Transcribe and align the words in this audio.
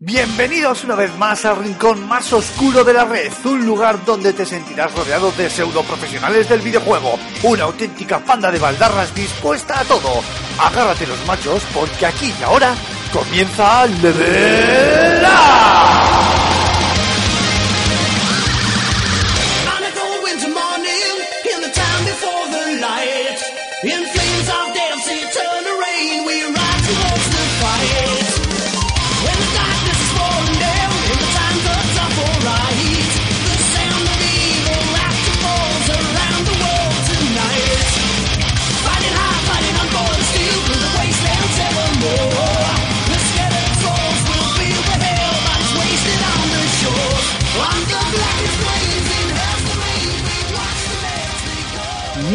Bienvenidos 0.00 0.82
una 0.82 0.96
vez 0.96 1.16
más 1.18 1.44
al 1.44 1.56
rincón 1.58 2.08
más 2.08 2.32
oscuro 2.32 2.82
de 2.82 2.92
la 2.92 3.04
red, 3.04 3.30
un 3.44 3.64
lugar 3.64 4.04
donde 4.04 4.32
te 4.32 4.44
sentirás 4.44 4.92
rodeado 4.92 5.30
de 5.30 5.48
pseudo 5.48 5.84
profesionales 5.84 6.48
del 6.48 6.62
videojuego, 6.62 7.16
una 7.44 7.62
auténtica 7.62 8.18
panda 8.18 8.50
de 8.50 8.58
baldarras 8.58 9.14
dispuesta 9.14 9.78
a 9.78 9.84
todo. 9.84 10.20
Agárrate 10.58 11.06
los 11.06 11.24
machos 11.26 11.62
porque 11.72 12.06
aquí 12.06 12.34
y 12.38 12.42
ahora 12.42 12.74
comienza 13.12 13.86
Level 13.86 15.22
Up. 15.22 15.83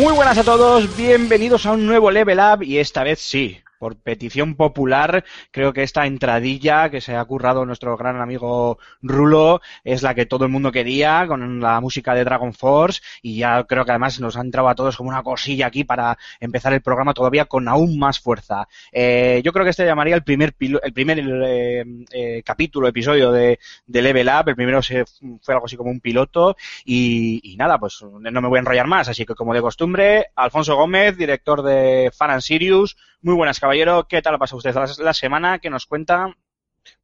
Muy 0.10 0.16
buenas 0.16 0.40
a 0.40 0.44
todos, 0.44 0.98
bienvenidos 0.98 1.68
a 1.68 1.74
un 1.74 1.86
nuevo 1.86 2.10
Level 2.10 2.40
Up 2.40 2.64
y 2.64 2.80
esta 2.80 3.04
vez 3.04 3.20
sí, 3.20 3.62
por 3.80 3.96
petición 3.98 4.56
popular, 4.56 5.24
creo 5.52 5.74
que 5.74 5.84
esta 5.84 6.06
entradilla 6.06 6.90
que 6.90 7.02
se 7.02 7.16
ha 7.16 7.26
currado 7.26 7.66
nuestro 7.66 7.96
gran 7.98 8.22
amigo 8.22 8.78
Rulo 9.02 9.62
es 9.84 10.04
la 10.04 10.14
que 10.14 10.26
todo 10.26 10.46
el 10.46 10.52
mundo 10.52 10.72
quería 10.72 11.26
con 11.28 11.62
la 11.62 11.80
música 11.80 12.14
de 12.14 12.24
Dragon 12.26 12.54
Force 12.54 13.02
y 13.22 13.38
ya 13.40 13.64
creo 13.64 13.86
que 13.86 13.92
además 13.92 14.20
nos 14.20 14.38
ha 14.38 14.42
entrado 14.42 14.68
a 14.70 14.76
todos 14.76 14.98
como 14.98 15.10
una 15.10 15.24
cosilla 15.24 15.68
aquí 15.68 15.84
para 15.86 16.18
empezar 16.40 16.74
el 16.74 16.82
programa 16.82 17.14
todavía 17.14 17.46
con 17.46 17.68
aún 17.68 17.98
más 17.98 18.20
fuerza. 18.20 18.68
Eh, 18.92 19.42
yo 19.44 19.52
creo 19.54 19.64
que 19.64 19.72
este 19.72 19.86
llamaría 19.86 20.16
el 20.16 20.24
primer 20.24 20.54
pilo- 20.56 20.82
el 20.84 20.94
primer 20.94 21.20
eh, 21.20 21.86
eh, 22.12 22.44
capítulo, 22.44 22.88
episodio 22.88 23.32
de, 23.32 23.60
Level 23.88 24.28
Up, 24.28 24.50
el 24.50 24.56
primero 24.56 24.82
se, 24.82 25.06
fue 25.42 25.54
algo 25.54 25.66
así 25.66 25.78
como 25.78 25.90
un 25.92 26.00
piloto 26.02 26.56
y, 26.86 27.40
y 27.44 27.56
nada, 27.56 27.78
pues 27.80 28.00
no 28.04 28.42
me 28.42 28.48
voy 28.48 28.58
a 28.58 28.60
enrollar 28.60 28.88
más, 28.88 29.08
así 29.08 29.26
que 29.26 29.36
como 29.36 29.54
de 29.54 29.62
costumbre, 29.62 30.28
Alfonso 30.36 30.76
Gómez, 30.76 31.18
director 31.18 31.62
de 31.62 32.12
Fan 32.16 32.32
and 32.32 32.42
Sirius, 32.42 32.98
muy 33.22 33.36
buenas 33.36 33.60
caballero, 33.60 34.08
¿qué 34.08 34.22
tal 34.22 34.36
ha 34.36 34.38
pasado 34.38 34.58
usted 34.58 34.74
la, 34.74 34.90
la 35.04 35.14
semana? 35.14 35.60
¿Qué 35.60 35.70
nos 35.70 35.86
cuenta? 35.86 36.34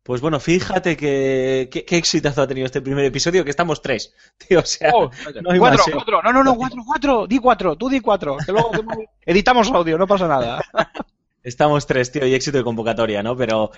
Pues 0.03 0.22
bueno, 0.22 0.39
fíjate 0.39 0.95
que 0.95 1.67
qué, 1.72 1.83
qué 1.83 1.97
exitazo 1.97 2.41
ha 2.41 2.47
tenido 2.47 2.66
este 2.66 2.81
primer 2.81 3.05
episodio, 3.05 3.44
que 3.44 3.49
estamos 3.49 3.81
tres. 3.81 4.13
Tío, 4.38 4.59
o 4.59 4.66
sea, 4.66 4.91
Oh, 4.94 5.09
no 5.41 5.52
hay 5.52 5.59
cuatro, 5.59 5.80
más, 5.80 5.88
¿eh? 5.88 5.91
cuatro, 5.94 6.22
no, 6.23 6.31
no, 6.33 6.44
no, 6.44 6.55
cuatro, 6.55 6.81
cuatro, 6.85 7.27
di 7.27 7.39
cuatro, 7.39 7.75
tú 7.75 7.89
di 7.89 7.99
cuatro, 7.99 8.38
que 8.45 8.52
luego 8.52 8.72
editamos 9.25 9.69
audio, 9.72 9.97
no 9.97 10.07
pasa 10.07 10.27
nada. 10.27 10.63
estamos 11.44 11.85
tres, 11.85 12.11
tío, 12.11 12.25
y 12.25 12.33
éxito 12.33 12.57
de 12.57 12.63
convocatoria, 12.63 13.22
¿no? 13.22 13.35
Pero, 13.35 13.72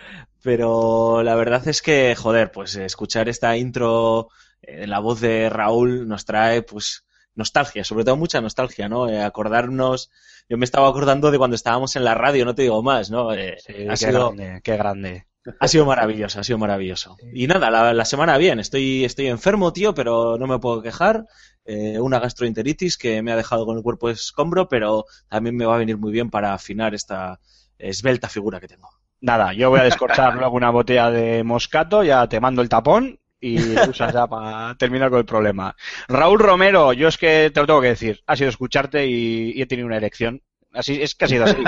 pero 0.43 1.23
la 1.23 1.35
verdad 1.35 1.67
es 1.67 1.81
que, 1.81 2.15
joder, 2.15 2.51
pues 2.51 2.75
escuchar 2.75 3.27
esta 3.29 3.57
intro 3.57 4.29
eh, 4.61 4.83
en 4.83 4.89
la 4.89 4.99
voz 4.99 5.19
de 5.21 5.49
Raúl 5.49 6.07
nos 6.07 6.25
trae, 6.25 6.61
pues, 6.61 7.05
nostalgia, 7.37 7.83
sobre 7.83 8.03
todo 8.03 8.17
mucha 8.17 8.41
nostalgia, 8.41 8.89
¿no? 8.89 9.07
Eh, 9.07 9.21
acordarnos, 9.21 10.11
yo 10.49 10.57
me 10.57 10.65
estaba 10.65 10.89
acordando 10.89 11.31
de 11.31 11.37
cuando 11.37 11.55
estábamos 11.55 11.95
en 11.95 12.03
la 12.03 12.15
radio, 12.15 12.43
no 12.43 12.55
te 12.55 12.63
digo 12.63 12.83
más, 12.83 13.09
¿no? 13.09 13.33
Eh, 13.33 13.57
ha, 13.87 13.91
qué 13.91 13.97
sido, 13.97 14.33
grande, 14.33 14.61
qué 14.63 14.77
grande. 14.77 15.27
ha 15.59 15.67
sido 15.67 15.85
maravilloso, 15.85 16.39
ha 16.39 16.43
sido 16.43 16.57
maravilloso. 16.57 17.15
Y 17.33 17.47
nada, 17.47 17.69
la, 17.69 17.93
la 17.93 18.05
semana 18.05 18.37
bien, 18.37 18.59
estoy, 18.59 19.05
estoy 19.05 19.27
enfermo, 19.27 19.71
tío, 19.71 19.93
pero 19.93 20.37
no 20.37 20.47
me 20.47 20.59
puedo 20.59 20.81
quejar. 20.81 21.25
Eh, 21.65 21.99
una 21.99 22.19
gastroenteritis 22.19 22.97
que 22.97 23.21
me 23.21 23.33
ha 23.33 23.35
dejado 23.35 23.65
con 23.65 23.75
el 23.77 23.83
cuerpo 23.83 24.09
escombro, 24.09 24.69
pero 24.69 25.05
también 25.27 25.55
me 25.55 25.65
va 25.65 25.75
a 25.75 25.79
venir 25.79 25.97
muy 25.97 26.13
bien 26.13 26.29
para 26.29 26.53
afinar 26.53 26.95
esta 26.95 27.39
esbelta 27.77 28.29
figura 28.29 28.59
que 28.59 28.69
tengo. 28.69 28.89
Nada, 29.19 29.51
yo 29.51 29.69
voy 29.69 29.81
a 29.81 29.83
descorchar 29.83 30.35
luego 30.37 30.55
una 30.55 30.69
botella 30.69 31.11
de 31.11 31.43
moscato, 31.43 32.03
ya 32.03 32.27
te 32.29 32.39
mando 32.39 32.61
el 32.61 32.69
tapón 32.69 33.19
y 33.39 33.57
usas 33.89 34.13
ya 34.13 34.27
para 34.27 34.75
terminar 34.75 35.09
con 35.09 35.19
el 35.19 35.25
problema. 35.25 35.75
Raúl 36.07 36.39
Romero, 36.39 36.93
yo 36.93 37.07
es 37.07 37.17
que 37.17 37.51
te 37.53 37.59
lo 37.59 37.67
tengo 37.67 37.81
que 37.81 37.89
decir, 37.89 38.21
ha 38.25 38.35
sido 38.35 38.49
escucharte 38.49 39.05
y, 39.05 39.61
he 39.61 39.65
tenido 39.65 39.87
una 39.87 39.97
erección. 39.97 40.41
Así 40.73 41.01
es 41.01 41.15
que 41.15 41.25
ha 41.25 41.27
sido 41.27 41.45
así. 41.45 41.63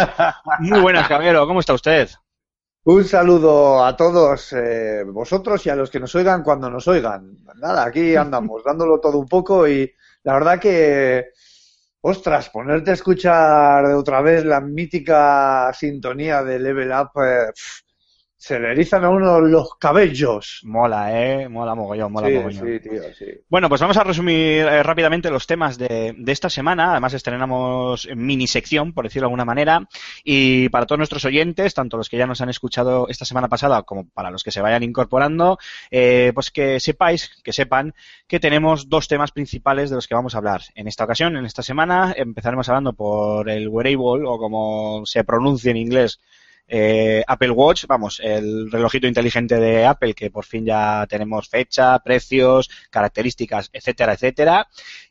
Muy 0.59 0.81
buenas, 0.81 1.07
caballero, 1.07 1.47
¿cómo 1.47 1.59
está 1.59 1.74
usted? 1.74 2.09
Un 2.84 3.03
saludo 3.03 3.84
a 3.84 3.96
todos 3.96 4.53
eh, 4.53 5.03
vosotros 5.06 5.66
y 5.66 5.69
a 5.69 5.75
los 5.75 5.90
que 5.90 6.00
nos 6.00 6.16
oigan 6.16 6.44
cuando 6.44 6.69
nos 6.69 6.88
oigan. 6.88 7.38
Nada, 7.56 7.86
aquí 7.86 8.16
andamos, 8.16 8.63
dándolo 8.63 9.00
todo 9.00 9.19
un 9.19 9.28
poco 9.28 9.68
y 9.68 9.91
la 10.24 10.34
verdad 10.34 10.59
que, 10.59 11.25
ostras, 12.01 12.50
ponerte 12.50 12.91
a 12.91 12.94
escuchar 12.94 13.86
otra 13.86 14.22
vez 14.22 14.46
la 14.46 14.62
mítica 14.62 15.72
sintonía 15.74 16.44
de 16.44 16.59
Level 16.59 16.91
Up, 16.91 17.22
eh, 17.22 17.51
se 18.40 18.58
le 18.58 18.72
erizan 18.72 19.04
a 19.04 19.10
uno 19.10 19.42
los 19.42 19.76
cabellos. 19.76 20.62
Mola, 20.64 21.12
eh, 21.22 21.50
mola 21.50 21.76
mogollón, 21.76 22.10
mola 22.14 22.30
Sí, 22.30 22.34
mogollón. 22.36 22.68
sí, 22.68 22.80
tío, 22.80 23.02
sí. 23.14 23.26
Bueno, 23.50 23.68
pues 23.68 23.82
vamos 23.82 23.98
a 23.98 24.04
resumir 24.06 24.62
eh, 24.66 24.82
rápidamente 24.82 25.30
los 25.30 25.46
temas 25.46 25.78
de, 25.78 26.16
de 26.18 26.32
esta 26.32 26.50
semana. 26.50 26.92
Además, 26.92 27.14
estrenamos 27.14 28.08
mini 28.16 28.48
sección, 28.48 28.94
por 28.94 29.04
decirlo 29.04 29.26
de 29.26 29.32
alguna 29.32 29.44
manera. 29.44 29.90
Y 30.24 30.70
para 30.70 30.86
todos 30.86 31.00
nuestros 31.00 31.26
oyentes, 31.26 31.74
tanto 31.74 31.98
los 31.98 32.08
que 32.08 32.16
ya 32.16 32.28
nos 32.28 32.40
han 32.40 32.48
escuchado 32.48 33.10
esta 33.10 33.26
semana 33.26 33.50
pasada 33.50 33.84
como 33.84 34.08
para 34.08 34.32
los 34.32 34.42
que 34.46 34.52
se 34.52 34.62
vayan 34.62 34.84
incorporando, 34.84 35.58
eh, 35.92 36.32
pues 36.34 36.50
que 36.50 36.80
sepáis, 36.80 37.30
que 37.44 37.52
sepan 37.52 37.94
que 38.26 38.40
tenemos 38.40 38.88
dos 38.88 39.10
temas 39.10 39.32
principales 39.32 39.90
de 39.90 39.98
los 39.98 40.08
que 40.08 40.16
vamos 40.16 40.34
a 40.34 40.38
hablar. 40.38 40.62
En 40.76 40.88
esta 40.88 41.04
ocasión, 41.04 41.36
en 41.36 41.46
esta 41.46 41.62
semana, 41.62 42.14
empezaremos 42.16 42.70
hablando 42.70 42.94
por 42.94 43.50
el 43.50 43.68
wearable, 43.68 44.26
o 44.26 44.38
como 44.38 45.06
se 45.06 45.26
pronuncia 45.26 45.72
en 45.72 45.78
inglés, 45.78 46.22
eh, 46.69 47.24
Apple 47.28 47.52
Watch, 47.52 47.85
vamos, 47.88 48.19
el 48.24 48.72
relojito 48.72 49.07
inteligente 49.07 49.59
de 49.59 49.85
Apple, 49.85 50.13
que 50.13 50.30
por 50.30 50.46
fin 50.46 50.66
ya 50.66 51.06
tenemos 51.09 51.50
fecha, 51.50 51.97
precios, 52.00 52.69
características, 52.91 53.69
etcétera, 53.74 54.13
etcétera. 54.13 54.68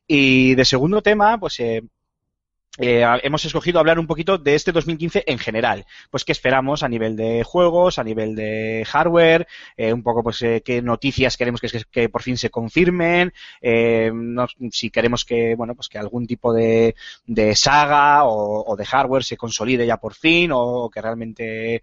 Y 0.06 0.54
de 0.54 0.64
segundo 0.64 1.02
tema, 1.02 1.38
pues 1.38 1.58
eh, 1.60 1.82
eh, 2.78 3.04
hemos 3.22 3.44
escogido 3.44 3.80
hablar 3.80 3.98
un 3.98 4.06
poquito 4.06 4.38
de 4.38 4.54
este 4.54 4.72
2015 4.72 5.24
en 5.26 5.38
general. 5.38 5.84
Pues 6.10 6.24
qué 6.24 6.32
esperamos 6.32 6.82
a 6.82 6.88
nivel 6.88 7.16
de 7.16 7.42
juegos, 7.44 7.98
a 7.98 8.04
nivel 8.04 8.34
de 8.34 8.84
hardware, 8.86 9.46
eh, 9.76 9.92
un 9.92 10.02
poco 10.02 10.22
pues 10.22 10.40
eh, 10.42 10.62
qué 10.64 10.80
noticias 10.82 11.36
queremos 11.36 11.60
que, 11.60 12.08
por 12.08 12.22
fin 12.22 12.36
se 12.36 12.50
confirmen, 12.50 13.32
eh, 13.60 14.10
no, 14.14 14.46
si 14.70 14.90
queremos 14.90 15.24
que, 15.24 15.54
bueno, 15.56 15.74
pues 15.74 15.88
que 15.88 15.98
algún 15.98 16.26
tipo 16.26 16.52
de, 16.52 16.94
saga 17.54 18.24
o, 18.24 18.76
de 18.76 18.84
hardware 18.84 19.24
se 19.24 19.36
consolide 19.36 19.86
ya 19.86 19.96
por 19.96 20.14
fin 20.14 20.50
o 20.52 20.90
que 20.90 21.00
realmente 21.00 21.82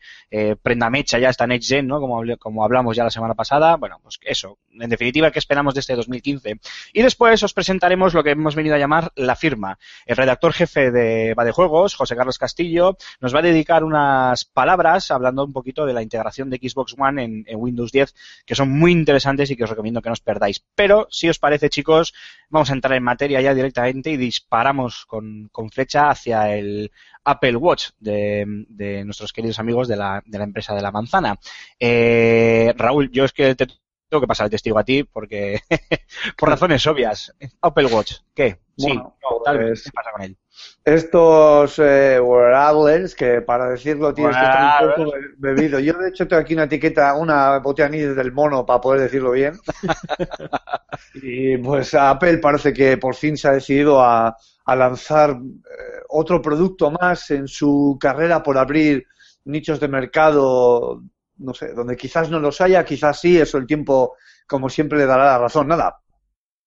prenda 0.62 0.90
mecha 0.90 1.20
ya 1.20 1.30
esta 1.30 1.48
Next 1.48 1.70
Gen, 1.70 1.88
¿no? 1.88 2.00
Como, 2.00 2.22
como 2.40 2.64
hablamos 2.64 2.96
ya 2.96 3.04
la 3.04 3.10
semana 3.10 3.34
pasada. 3.34 3.76
Bueno, 3.76 4.00
pues 4.02 4.20
eso. 4.24 4.58
En 4.80 4.90
definitiva, 4.90 5.32
¿qué 5.32 5.40
esperamos 5.40 5.74
de 5.74 5.80
este 5.82 5.96
2015? 5.96 6.60
Y 6.94 7.02
después 7.02 7.42
os 7.44 7.54
presentaremos 7.54 8.14
lo 8.14 8.24
que 8.24 8.32
hemos 8.32 8.56
venido 8.56 8.76
a 8.76 8.80
llamar 8.80 9.12
la 9.16 9.36
firma. 9.36 9.78
El 10.06 10.18
redactor 10.18 10.54
jefe 10.54 10.85
de 10.92 11.34
Badejuegos, 11.36 11.96
José 11.96 12.16
Carlos 12.16 12.38
Castillo, 12.38 12.98
nos 13.20 13.34
va 13.34 13.40
a 13.40 13.44
dedicar 13.44 13.84
unas 13.84 14.46
palabras 14.46 15.12
hablando 15.12 15.44
un 15.44 15.54
poquito 15.54 15.86
de 15.86 15.94
la 15.94 16.02
integración 16.02 16.50
de 16.50 16.58
Xbox 16.58 16.96
One 16.98 17.24
en, 17.24 17.44
en, 17.48 17.60
Windows 17.60 17.92
10, 17.92 18.14
que 18.46 18.56
son 18.56 18.70
muy 18.72 18.92
interesantes 18.92 19.50
y 19.52 19.56
que 19.56 19.64
os 19.64 19.70
recomiendo 19.70 20.02
que 20.02 20.10
no 20.10 20.14
os 20.14 20.22
perdáis. 20.22 20.64
Pero, 20.76 21.08
si 21.10 21.30
os 21.30 21.40
parece, 21.40 21.70
chicos, 21.70 22.14
vamos 22.50 22.70
a 22.70 22.74
entrar 22.74 22.94
en 22.98 23.04
materia 23.04 23.42
ya 23.42 23.54
directamente 23.54 24.12
y 24.12 24.18
disparamos 24.18 25.06
con, 25.06 25.50
con 25.52 25.70
flecha 25.70 26.10
hacia 26.10 26.56
el 26.56 26.92
Apple 27.24 27.56
Watch 27.56 27.90
de, 28.00 28.46
de 28.70 29.04
nuestros 29.04 29.34
queridos 29.34 29.60
amigos 29.60 29.88
de 29.88 29.98
la, 29.98 30.22
de 30.26 30.38
la, 30.38 30.44
empresa 30.44 30.76
de 30.76 30.82
la 30.82 30.92
manzana. 30.92 31.38
Eh, 31.80 32.74
Raúl, 32.78 33.12
yo 33.12 33.26
es 33.26 33.34
que 33.34 33.56
te 33.56 33.68
tengo 34.10 34.22
que 34.22 34.28
pasar 34.28 34.46
el 34.46 34.52
testigo 34.52 34.78
a 34.80 34.84
ti 34.84 35.04
porque 35.04 35.60
por 36.38 36.50
razones 36.50 36.86
obvias. 36.88 37.34
Apple 37.62 37.88
Watch, 37.88 38.14
¿qué? 38.34 38.60
Sí, 38.78 38.88
Bueno, 38.88 39.18
no, 39.22 39.42
tal 39.44 39.58
pues- 39.58 39.70
vez. 39.70 39.84
¿Qué 39.84 39.92
pasa 39.92 40.12
con 40.12 40.22
él? 40.22 40.38
Estos 40.86 41.80
eh, 41.80 42.18
wearables, 42.22 43.14
que 43.14 43.42
para 43.42 43.70
decirlo 43.70 44.14
tienes 44.14 44.38
que 44.38 44.42
estar 44.44 44.88
un 44.88 44.96
poco 44.96 45.12
be- 45.12 45.54
bebido. 45.54 45.80
Yo, 45.80 45.94
de 45.94 46.08
hecho, 46.10 46.28
tengo 46.28 46.42
aquí 46.42 46.54
una 46.54 46.64
etiqueta, 46.64 47.14
una 47.16 47.60
botella 47.60 47.90
del 47.90 48.32
mono 48.32 48.66
para 48.66 48.80
poder 48.80 49.02
decirlo 49.02 49.32
bien. 49.32 49.60
y 51.16 51.58
pues 51.58 51.94
Apple 51.94 52.38
parece 52.38 52.74
que 52.74 52.98
por 52.98 53.16
fin 53.16 53.38
se 53.38 53.48
ha 53.48 53.52
decidido 53.54 54.02
a, 54.02 54.36
a 54.66 54.76
lanzar 54.76 55.32
eh, 55.32 56.02
otro 56.10 56.42
producto 56.42 56.92
más 56.92 57.32
en 57.32 57.48
su 57.48 57.98
carrera 58.00 58.42
por 58.44 58.58
abrir 58.58 59.06
nichos 59.46 59.80
de 59.80 59.88
mercado, 59.88 61.04
no 61.38 61.54
sé, 61.54 61.74
donde 61.74 61.96
quizás 61.96 62.30
no 62.30 62.40
los 62.40 62.62
haya, 62.62 62.86
quizás 62.86 63.20
sí, 63.20 63.38
eso 63.38 63.58
el 63.58 63.68
tiempo, 63.68 64.16
como 64.48 64.70
siempre, 64.70 64.98
le 64.98 65.06
dará 65.06 65.26
la 65.26 65.40
razón. 65.40 65.68
Nada, 65.68 66.02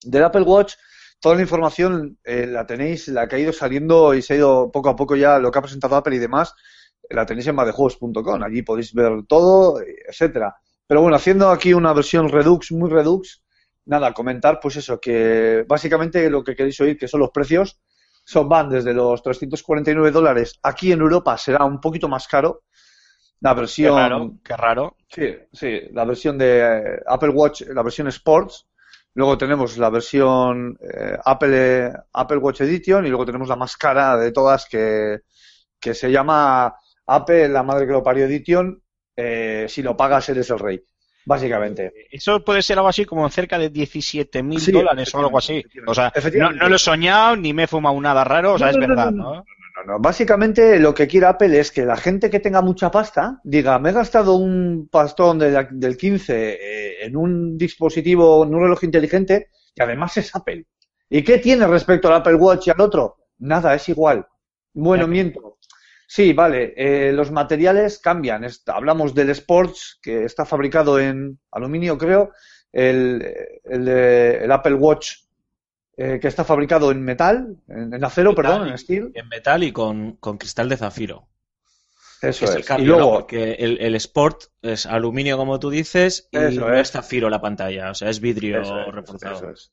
del 0.02 0.24
Apple 0.24 0.42
Watch 0.42 0.74
toda 1.20 1.34
la 1.34 1.42
información 1.42 2.18
eh, 2.24 2.46
la 2.46 2.66
tenéis, 2.66 3.08
la 3.08 3.28
que 3.28 3.36
ha 3.36 3.38
ido 3.38 3.52
saliendo 3.52 4.14
y 4.14 4.22
se 4.22 4.34
ha 4.34 4.36
ido 4.36 4.70
poco 4.70 4.88
a 4.90 4.96
poco 4.96 5.16
ya 5.16 5.38
lo 5.38 5.50
que 5.50 5.58
ha 5.58 5.62
presentado 5.62 5.96
Apple 5.96 6.16
y 6.16 6.18
demás, 6.18 6.54
la 7.10 7.26
tenéis 7.26 7.46
en 7.48 7.56
madejuegos.com. 7.56 8.42
Allí 8.42 8.62
podéis 8.62 8.92
ver 8.94 9.24
todo, 9.28 9.80
etcétera. 9.80 10.56
Pero 10.86 11.02
bueno, 11.02 11.16
haciendo 11.16 11.50
aquí 11.50 11.74
una 11.74 11.92
versión 11.92 12.28
Redux, 12.28 12.72
muy 12.72 12.90
Redux, 12.90 13.42
nada, 13.86 14.12
comentar 14.14 14.60
pues 14.60 14.76
eso, 14.76 15.00
que 15.00 15.64
básicamente 15.68 16.30
lo 16.30 16.44
que 16.44 16.54
queréis 16.54 16.80
oír, 16.80 16.96
que 16.96 17.08
son 17.08 17.20
los 17.20 17.30
precios, 17.30 17.80
son 18.24 18.48
van 18.48 18.68
desde 18.68 18.94
los 18.94 19.22
349 19.22 20.10
dólares. 20.10 20.58
Aquí 20.62 20.92
en 20.92 21.00
Europa 21.00 21.36
será 21.38 21.64
un 21.64 21.80
poquito 21.80 22.08
más 22.08 22.28
caro. 22.28 22.62
La 23.40 23.54
Qué 23.54 23.60
versión... 23.60 23.96
raro, 23.96 24.34
qué 24.44 24.56
raro. 24.56 24.96
Sí, 25.08 25.34
sí, 25.52 25.80
la 25.92 26.04
versión 26.04 26.36
de 26.38 26.60
eh, 26.60 27.00
Apple 27.06 27.30
Watch, 27.30 27.62
la 27.68 27.82
versión 27.82 28.08
Sports. 28.08 28.66
Luego 29.14 29.38
tenemos 29.38 29.78
la 29.78 29.90
versión 29.90 30.76
eh, 30.80 31.16
Apple, 31.24 31.92
Apple 32.12 32.36
Watch 32.38 32.60
Edition 32.60 33.06
y 33.06 33.08
luego 33.08 33.24
tenemos 33.26 33.48
la 33.48 33.56
más 33.56 33.76
cara 33.76 34.16
de 34.16 34.32
todas 34.32 34.66
que, 34.66 35.20
que 35.80 35.94
se 35.94 36.10
llama 36.10 36.74
Apple, 37.06 37.48
la 37.48 37.62
madre 37.62 37.86
que 37.86 37.92
lo 37.92 38.02
parió 38.02 38.24
Edition. 38.26 38.82
Eh, 39.16 39.66
si 39.68 39.82
lo 39.82 39.96
pagas 39.96 40.28
eres 40.28 40.48
el 40.50 40.58
rey, 40.60 40.80
básicamente. 41.24 41.92
Eso 42.10 42.44
puede 42.44 42.62
ser 42.62 42.78
algo 42.78 42.88
así 42.88 43.04
como 43.04 43.28
cerca 43.30 43.58
de 43.58 43.70
17 43.70 44.42
mil 44.44 44.60
Sí, 44.60 44.70
dólares 44.70 45.12
o 45.14 45.18
algo 45.18 45.38
así. 45.38 45.64
O 45.86 45.94
sea, 45.94 46.12
no, 46.34 46.52
no 46.52 46.68
lo 46.68 46.76
he 46.76 46.78
soñado 46.78 47.34
ni 47.36 47.52
me 47.52 47.64
he 47.64 47.66
fumado 47.66 48.00
nada 48.00 48.22
raro, 48.24 48.54
o 48.54 48.58
sea, 48.58 48.68
No, 48.68 48.70
es 48.70 48.76
no, 48.76 48.86
verdad, 48.86 49.10
no, 49.10 49.44
¿no? 49.78 49.84
No, 49.84 49.92
no, 49.94 49.98
Básicamente 50.00 50.78
lo 50.78 50.94
que 50.94 51.06
quiere 51.06 51.26
Apple 51.26 51.58
es 51.58 51.70
que 51.72 51.84
la 51.84 51.96
gente 51.96 52.30
que 52.30 52.40
tenga 52.40 52.62
mucha 52.62 52.90
pasta 52.90 53.40
diga, 53.44 53.78
me 53.78 53.90
he 53.90 53.92
gastado 53.92 54.34
un 54.36 54.88
pastón 54.90 55.38
de 55.38 55.50
la- 55.50 55.68
del 55.70 55.96
15 55.96 56.58
eh, 56.60 57.04
en 57.06 57.16
un 57.16 57.56
dispositivo, 57.58 58.44
en 58.44 58.54
un 58.54 58.62
reloj 58.62 58.84
inteligente 58.84 59.48
y 59.74 59.82
además 59.82 60.16
es 60.16 60.34
Apple. 60.34 60.66
¿Y 61.10 61.22
qué 61.22 61.38
tiene 61.38 61.66
respecto 61.66 62.08
al 62.08 62.14
Apple 62.14 62.34
Watch 62.34 62.66
y 62.66 62.70
al 62.70 62.80
otro? 62.80 63.16
Nada, 63.38 63.74
es 63.74 63.88
igual. 63.88 64.26
Bueno, 64.74 65.06
miento. 65.06 65.58
Sí, 66.06 66.32
vale, 66.32 66.72
eh, 66.76 67.12
los 67.12 67.30
materiales 67.30 67.98
cambian. 67.98 68.46
Hablamos 68.66 69.14
del 69.14 69.30
Sports, 69.30 69.98
que 70.02 70.24
está 70.24 70.44
fabricado 70.46 70.98
en 70.98 71.38
aluminio, 71.50 71.98
creo. 71.98 72.30
El, 72.72 73.22
el, 73.64 73.88
el 73.88 74.52
Apple 74.52 74.74
Watch, 74.74 75.12
eh, 75.98 76.18
que 76.20 76.28
está 76.28 76.44
fabricado 76.44 76.90
en 76.92 77.02
metal, 77.02 77.58
en, 77.68 77.92
en 77.94 78.04
acero, 78.04 78.34
Metal 78.34 78.34
perdón, 78.34 78.68
y- 78.68 78.70
en 78.70 78.78
steel. 78.78 79.16
En 79.20 79.28
metal 79.28 79.64
y 79.64 79.72
con, 79.72 80.12
con 80.16 80.38
cristal 80.38 80.68
de 80.68 80.76
zafiro. 80.76 81.28
Eso 82.22 82.44
es 82.44 82.54
el 82.54 82.64
cambio, 82.64 82.92
y 82.92 82.96
luego, 82.96 83.10
¿no? 83.12 83.12
Porque 83.12 83.52
el, 83.54 83.78
el 83.80 83.94
Sport 83.96 84.44
es 84.62 84.86
aluminio, 84.86 85.36
como 85.36 85.58
tú 85.58 85.70
dices, 85.70 86.28
y 86.30 86.38
no 86.56 86.72
es. 86.72 86.92
zafiro 86.92 87.28
la 87.30 87.40
pantalla, 87.40 87.90
o 87.90 87.94
sea, 87.94 88.10
es 88.10 88.20
vidrio 88.20 88.60
Eso 88.60 88.74
es, 88.80 88.92
reforzado. 88.92 89.36
eso 89.40 89.50
es. 89.50 89.72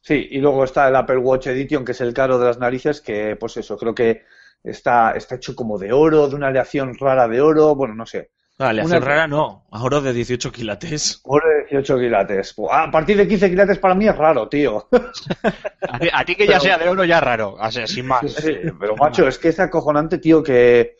Sí, 0.00 0.28
y 0.30 0.40
luego 0.40 0.64
está 0.64 0.88
el 0.88 0.96
Apple 0.96 1.18
Watch 1.18 1.48
Edition, 1.48 1.84
que 1.84 1.92
es 1.92 2.00
el 2.02 2.14
caro 2.14 2.38
de 2.38 2.46
las 2.46 2.58
narices, 2.58 3.00
que 3.02 3.36
pues 3.36 3.56
eso, 3.58 3.76
creo 3.78 3.94
que 3.94 4.24
está, 4.64 5.12
está 5.12 5.36
hecho 5.36 5.56
como 5.56 5.78
de 5.78 5.92
oro, 5.92 6.28
de 6.28 6.36
una 6.36 6.48
aleación 6.48 6.94
rara 6.98 7.28
de 7.28 7.40
oro, 7.40 7.74
bueno, 7.76 7.94
no 7.94 8.06
sé. 8.06 8.30
Ah, 8.58 8.72
le 8.72 8.82
Una- 8.84 8.98
rara, 9.00 9.26
no. 9.26 9.66
Ahora 9.70 10.00
de 10.00 10.12
18 10.14 10.50
quilates. 10.50 11.20
Oro 11.24 11.46
de 11.48 11.64
18 11.70 11.98
quilates. 11.98 12.54
A 12.70 12.90
partir 12.90 13.16
de 13.18 13.28
15 13.28 13.50
quilates 13.50 13.78
para 13.78 13.94
mí 13.94 14.08
es 14.08 14.16
raro, 14.16 14.48
tío. 14.48 14.88
A 15.88 15.98
ti, 15.98 16.08
a 16.12 16.24
ti 16.24 16.34
que 16.34 16.46
ya 16.46 16.52
Pero- 16.54 16.60
sea 16.60 16.78
de 16.78 16.88
oro 16.88 17.04
ya 17.04 17.18
es 17.18 17.22
raro, 17.22 17.54
o 17.60 17.70
sea, 17.70 17.86
sin 17.86 18.06
más. 18.06 18.30
Sí, 18.32 18.56
pero 18.80 18.96
macho, 18.96 19.28
es 19.28 19.38
que 19.38 19.48
es 19.50 19.60
acojonante, 19.60 20.18
tío, 20.18 20.42
que, 20.42 20.96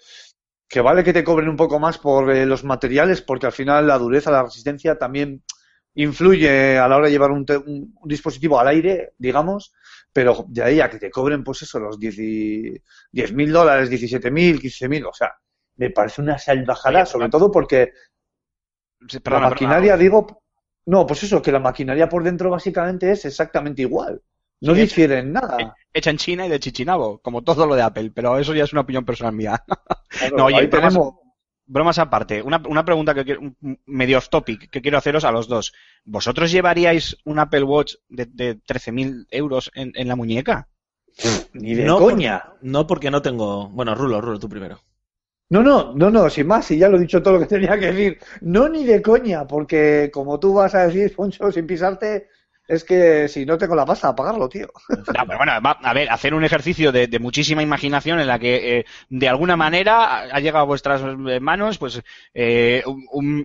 que 0.69 0.81
vale 0.81 1.03
que 1.03 1.12
te 1.12 1.25
cobren 1.25 1.49
un 1.49 1.56
poco 1.56 1.79
más 1.81 1.99
por 1.99 2.31
eh, 2.31 2.47
los 2.47 2.62
materiales, 2.62 3.20
porque 3.23 3.47
al 3.47 3.53
final 3.53 3.87
la 3.87 3.99
dureza, 3.99 4.31
la 4.31 4.44
resistencia 4.44 4.97
también 4.97 5.43
influye 5.94 6.79
a 6.79 6.87
la 6.88 6.97
hora 6.99 7.06
de 7.06 7.12
llevar 7.12 7.31
un, 7.31 7.44
te- 7.47 7.56
un- 7.56 7.94
un 8.00 8.08
dispositivo 8.08 8.61
al 8.61 8.69
aire, 8.69 9.14
digamos, 9.19 9.73
pero 10.12 10.44
de 10.49 10.62
ahí 10.62 10.81
a 10.81 10.88
que 10.91 10.99
te 10.99 11.11
cobren, 11.11 11.43
pues 11.43 11.62
eso, 11.62 11.79
los 11.81 11.99
10 11.99 13.32
mil 13.32 13.53
dólares, 13.53 13.91
17 13.91 14.31
mil, 14.31 14.61
15 14.61 14.88
mil, 14.88 15.05
o 15.06 15.12
sea, 15.12 15.32
me 15.76 15.90
parece 15.90 16.20
una 16.23 16.38
salvajada, 16.38 17.00
Oye, 17.00 17.06
sobre 17.06 17.28
todo 17.28 17.50
porque 17.50 17.93
Sí, 19.08 19.19
la 19.25 19.40
maquinaria, 19.40 19.93
perdona. 19.96 20.02
digo, 20.02 20.43
no, 20.87 21.06
pues 21.06 21.23
eso, 21.23 21.43
que 21.43 21.52
la 21.52 21.61
maquinaria 21.61 22.08
por 22.08 22.23
dentro 22.25 22.50
básicamente 22.50 23.11
es 23.11 23.25
exactamente 23.25 23.82
igual. 23.82 24.23
No 24.61 24.75
Sí, 24.75 24.81
difiere 24.82 25.19
en 25.19 25.32
nada. 25.32 25.75
Hecha 25.93 26.11
en 26.11 26.17
China 26.17 26.46
y 26.46 26.49
de 26.49 26.58
Chichinabo, 26.61 27.19
como 27.20 27.43
todo 27.43 27.67
lo 27.67 27.75
de 27.75 27.82
Apple, 27.82 28.11
pero 28.14 28.38
eso 28.38 28.55
ya 28.55 28.64
es 28.64 28.73
una 28.73 28.82
opinión 28.82 29.05
personal 29.05 29.34
mía. 29.34 29.62
Claro, 30.08 30.37
no, 30.38 30.44
oye, 30.46 30.56
ahí 30.56 30.67
bromas- 30.67 30.70
tenemos, 30.94 31.14
Bromas 31.69 31.99
aparte, 31.99 32.40
una, 32.43 32.62
una 32.69 32.84
pregunta 32.84 33.12
que 33.12 33.25
quiero, 33.25 33.40
un- 33.40 33.81
medio 33.87 34.19
off 34.19 34.29
topic 34.31 34.70
que 34.70 34.81
quiero 34.81 34.96
haceros 34.99 35.25
a 35.25 35.32
los 35.32 35.46
dos. 35.49 35.72
¿Vosotros 36.05 36.50
llevaríais 36.52 37.17
un 37.25 37.38
Apple 37.38 37.64
Watch 37.64 37.94
de, 38.08 38.25
de 38.26 38.55
13.000 38.55 39.26
euros 39.31 39.70
en, 39.75 39.93
en 39.94 40.08
la 40.08 40.17
muñeca? 40.17 40.69
ni 41.52 41.75
de 41.75 41.84
no 41.84 41.99
coña. 41.99 42.44
por- 42.44 42.58
no 42.62 42.87
porque 42.87 43.11
no 43.11 43.20
tengo... 43.20 43.69
Bueno, 43.70 43.94
Rulo, 43.94 44.20
Rulo, 44.20 44.38
tú 44.38 44.49
primero. 44.49 44.81
No, 45.48 45.62
no, 45.62 45.94
no, 45.94 46.10
no, 46.10 46.28
sin 46.28 46.46
más, 46.48 46.66
si 46.66 46.76
ya 46.78 46.88
lo 46.88 46.96
he 46.96 47.00
dicho 47.00 47.22
todo 47.22 47.34
lo 47.34 47.40
que 47.40 47.46
tenía 47.46 47.78
que 47.78 47.87
decir. 47.93 48.19
No 48.40 48.69
ni 48.69 48.84
de 48.84 49.00
coña, 49.02 49.46
porque 49.46 50.10
como 50.12 50.40
tú 50.40 50.54
vas 50.54 50.75
a 50.75 50.87
decir, 50.87 51.14
Poncho, 51.14 51.52
sin 51.52 51.66
pisarte, 51.66 52.28
es 52.69 52.85
que 52.85 53.29
si 53.29 53.47
no 53.47 53.57
tengo 53.59 53.75
la 53.75 53.87
pasta 53.87 54.09
a 54.09 54.15
pagarlo, 54.15 54.49
tío. 54.49 54.67
A 55.17 55.95
ver, 55.95 56.11
hacer 56.11 56.35
un 56.35 56.45
ejercicio 56.45 56.93
de, 56.93 57.07
de 57.07 57.19
muchísima 57.19 57.63
imaginación 57.63 58.21
en 58.21 58.27
la 58.27 58.39
que 58.39 58.79
eh, 58.81 58.85
de 59.09 59.29
alguna 59.29 59.57
manera 59.57 60.21
ha 60.23 60.41
llegado 60.41 60.63
a 60.63 60.67
vuestras 60.67 61.01
eh, 61.03 61.41
manos 61.41 61.79
pues 61.79 62.03
eh, 62.35 62.83
un, 63.13 63.45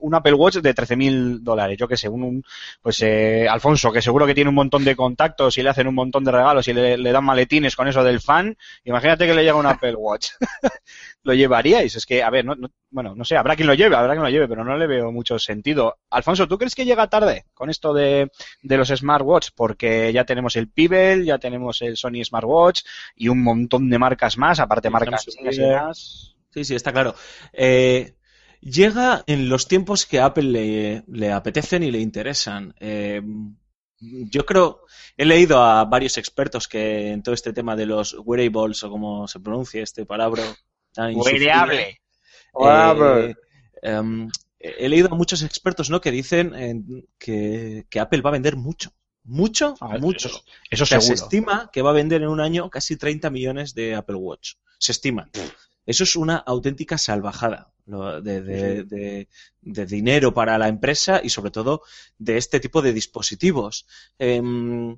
un- 0.00 0.14
Apple 0.14 0.34
Watch 0.34 0.56
de 0.56 0.74
13.000 0.74 1.42
dólares, 1.44 1.76
yo 1.78 1.86
que 1.88 1.96
sé, 1.96 2.08
un, 2.08 2.22
un- 2.22 2.44
pues 2.82 3.00
eh, 3.02 3.46
Alfonso, 3.48 3.92
que 3.92 4.02
seguro 4.02 4.26
que 4.26 4.34
tiene 4.34 4.48
un 4.50 4.56
montón 4.56 4.84
de 4.84 4.96
contactos 4.96 5.56
y 5.58 5.62
le 5.62 5.68
hacen 5.70 5.86
un 5.86 5.94
montón 5.94 6.24
de 6.24 6.32
regalos 6.32 6.66
y 6.68 6.72
le, 6.72 6.96
dan 7.12 7.24
maletines 7.24 7.76
con 7.76 7.88
eso 7.88 8.02
del 8.02 8.20
fan, 8.20 8.56
imagínate 8.84 9.26
que 9.26 9.34
le 9.34 9.44
llega 9.44 9.54
un 9.56 9.66
Apple 9.66 9.94
Watch. 9.94 10.30
¿Lo 11.22 11.34
llevaríais? 11.34 11.94
Es 11.96 12.06
que, 12.06 12.22
a 12.22 12.30
ver, 12.30 12.44
no, 12.44 12.54
no- 12.54 12.70
bueno, 12.90 13.14
no 13.14 13.24
sé, 13.24 13.36
habrá 13.36 13.54
quien 13.54 13.66
lo 13.68 13.74
lleve, 13.74 13.96
habrá 13.96 14.14
quien 14.14 14.22
lo 14.22 14.30
lleve, 14.30 14.48
pero 14.48 14.64
no 14.64 14.76
le 14.76 14.86
veo 14.86 15.12
mucho 15.12 15.38
sentido. 15.38 15.98
Alfonso, 16.10 16.48
¿tú 16.48 16.56
crees 16.56 16.74
que 16.74 16.84
llega 16.86 17.06
tarde 17.08 17.44
con 17.54 17.68
esto 17.70 17.92
de, 17.92 18.17
de 18.62 18.76
los 18.76 18.88
smartwatch? 18.88 19.50
Porque 19.54 20.12
ya 20.12 20.24
tenemos 20.24 20.56
el 20.56 20.68
Pebble, 20.68 21.24
ya 21.24 21.38
tenemos 21.38 21.80
el 21.82 21.96
Sony 21.96 22.24
Smartwatch 22.24 22.82
y 23.16 23.28
un 23.28 23.42
montón 23.42 23.88
de 23.88 23.98
marcas 23.98 24.36
más, 24.36 24.60
aparte 24.60 24.88
Sí, 24.88 24.92
marcas 24.92 25.26
chinas. 25.26 26.36
Sí, 26.50 26.64
sí, 26.64 26.74
está 26.74 26.92
claro. 26.92 27.14
Eh, 27.52 28.14
llega 28.60 29.22
en 29.26 29.48
los 29.48 29.68
tiempos 29.68 30.06
que 30.06 30.18
a 30.18 30.26
Apple 30.26 30.44
le, 30.44 31.04
le 31.06 31.32
apetecen 31.32 31.82
y 31.82 31.90
le 31.90 31.98
interesan. 32.00 32.74
Eh, 32.80 33.22
yo 34.00 34.46
creo, 34.46 34.82
he 35.16 35.24
leído 35.24 35.62
a 35.62 35.84
varios 35.84 36.18
expertos 36.18 36.68
que 36.68 37.10
en 37.10 37.22
todo 37.22 37.34
este 37.34 37.52
tema 37.52 37.74
de 37.74 37.86
los 37.86 38.16
wearables 38.24 38.82
o 38.84 38.90
como 38.90 39.26
se 39.26 39.40
pronuncia 39.40 39.82
este 39.82 40.06
palabra 40.06 40.42
tan. 40.92 41.14
Wearable. 41.16 41.98
eh, 43.30 43.34
em, 43.82 44.28
he 44.60 44.88
leído 44.88 45.08
a 45.12 45.16
muchos 45.16 45.42
expertos 45.42 45.90
¿no? 45.90 46.00
que 46.00 46.10
dicen 46.10 46.52
eh, 46.54 47.04
que, 47.18 47.86
que 47.88 48.00
Apple 48.00 48.20
va 48.22 48.30
a 48.30 48.32
vender 48.34 48.56
mucho. 48.56 48.92
Mucho, 49.24 49.74
mucho. 50.00 50.28
Eso, 50.28 50.42
eso 50.70 50.84
O 50.84 50.86
sea, 50.86 51.00
se 51.00 51.08
seguro. 51.08 51.24
estima 51.24 51.70
que 51.72 51.82
va 51.82 51.90
a 51.90 51.92
vender 51.92 52.22
en 52.22 52.28
un 52.28 52.40
año 52.40 52.70
casi 52.70 52.96
30 52.96 53.28
millones 53.30 53.74
de 53.74 53.94
Apple 53.94 54.16
Watch. 54.16 54.54
Se 54.78 54.92
estima. 54.92 55.28
Eso 55.84 56.04
es 56.04 56.16
una 56.16 56.36
auténtica 56.36 56.96
salvajada 56.98 57.72
de, 57.86 58.42
de- 58.42 58.84
de- 58.84 59.28
de 59.62 59.86
dinero 59.86 60.32
para 60.34 60.56
la 60.58 60.68
empresa 60.68 61.20
y 61.22 61.28
sobre 61.30 61.50
todo 61.50 61.82
de 62.18 62.36
este 62.38 62.58
tipo 62.60 62.80
de 62.80 62.92
dispositivos. 62.94 63.86
Em, 64.18 64.96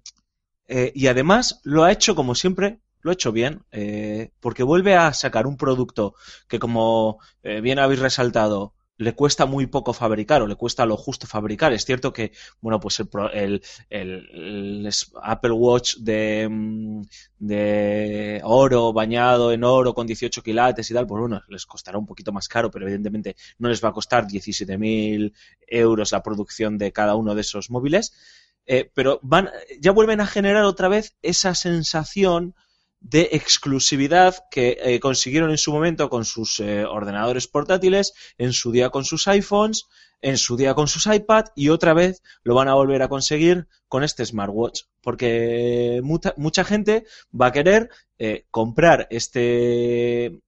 eh, 0.69 0.93
y 0.95 1.07
además 1.09 1.61
lo 1.65 1.85
ha 1.85 1.93
hecho 1.93 2.15
como 2.15 2.35
siempre, 2.35 2.81
lo 3.03 3.11
ha 3.11 3.15
hecho 3.15 3.33
bien, 3.33 3.65
eh, 3.73 4.31
porque 4.41 4.63
vuelve 4.63 4.95
a 4.95 5.13
sacar 5.13 5.47
un 5.47 5.57
producto 5.57 6.15
que 6.49 6.59
como 6.59 7.19
eh, 7.43 7.61
bien 7.61 7.79
habéis 7.79 8.01
resaltado, 8.01 8.75
le 9.01 9.15
cuesta 9.15 9.47
muy 9.47 9.67
poco 9.67 9.93
fabricar 9.93 10.43
o 10.43 10.47
le 10.47 10.57
cuesta 10.57 10.85
lo 10.87 10.97
justo 10.97 11.27
fabricar. 11.27 11.73
Es 11.73 11.85
cierto 11.85 12.13
que, 12.13 12.33
bueno, 12.61 12.79
pues 12.81 13.01
el, 13.01 13.09
el, 13.33 13.63
el- 13.91 14.91
Apple 15.23 15.53
Watch 15.53 15.97
de, 15.99 16.49
mm, 16.51 17.03
de 17.39 18.41
oro, 18.45 18.93
bañado 18.93 19.53
en 19.53 19.65
oro 19.65 19.95
con 19.95 20.07
18 20.07 20.43
quilates 20.43 20.91
y 20.91 20.95
tal, 20.95 21.07
pues 21.07 21.21
bueno, 21.21 21.43
les 21.49 21.67
costará 21.67 21.99
un 21.99 22.07
poquito 22.07 22.33
más 22.33 22.49
caro, 22.49 22.71
pero 22.71 22.85
evidentemente 22.87 23.37
no 23.59 23.69
les 23.69 23.83
va 23.83 23.89
a 23.89 23.93
costar 23.93 24.27
17.000 24.27 25.33
euros 25.67 26.13
la 26.13 26.23
producción 26.23 26.77
de 26.79 26.93
cada 26.93 27.15
uno 27.15 27.35
de 27.35 27.41
esos 27.43 27.71
móviles. 27.71 28.13
Eh, 28.67 28.91
pero 28.95 29.19
van, 29.23 29.51
ya 29.81 29.93
vuelven 29.93 30.21
a 30.21 30.27
generar 30.27 30.65
otra 30.65 30.89
vez 30.89 31.17
esa 31.23 31.55
sensación 31.55 32.55
de 33.01 33.31
exclusividad 33.33 34.37
que 34.51 34.79
eh, 34.83 35.01
consiguieron 35.01 35.51
en 35.51 35.59
su 35.59 35.73
momento 35.73 36.11
con 36.11 36.25
sus 36.25 36.61
eh, 36.61 36.85
ordenadores 36.85 37.49
portátiles, 37.49 38.13
en 38.39 38.53
su 38.53 38.73
día 38.73 38.91
con 38.91 39.05
sus 39.05 39.27
iPhones, 39.27 39.87
en 40.21 40.37
su 40.37 40.57
día 40.57 40.75
con 40.75 40.87
sus 40.87 41.07
iPad 41.07 41.47
y 41.57 41.71
otra 41.71 41.95
vez 41.95 42.23
lo 42.43 42.55
van 42.55 42.69
a 42.69 42.75
volver 42.75 43.03
a 43.03 43.09
conseguir 43.09 43.69
con 43.89 44.05
este 44.05 44.25
smartwatch. 44.25 44.83
Porque 45.01 46.01
mucha, 46.03 46.65
gente 46.65 47.05
va 47.39 47.47
a 47.47 47.53
querer 47.53 47.89
eh, 48.19 48.45
comprar 48.51 49.07
este 49.11 50.39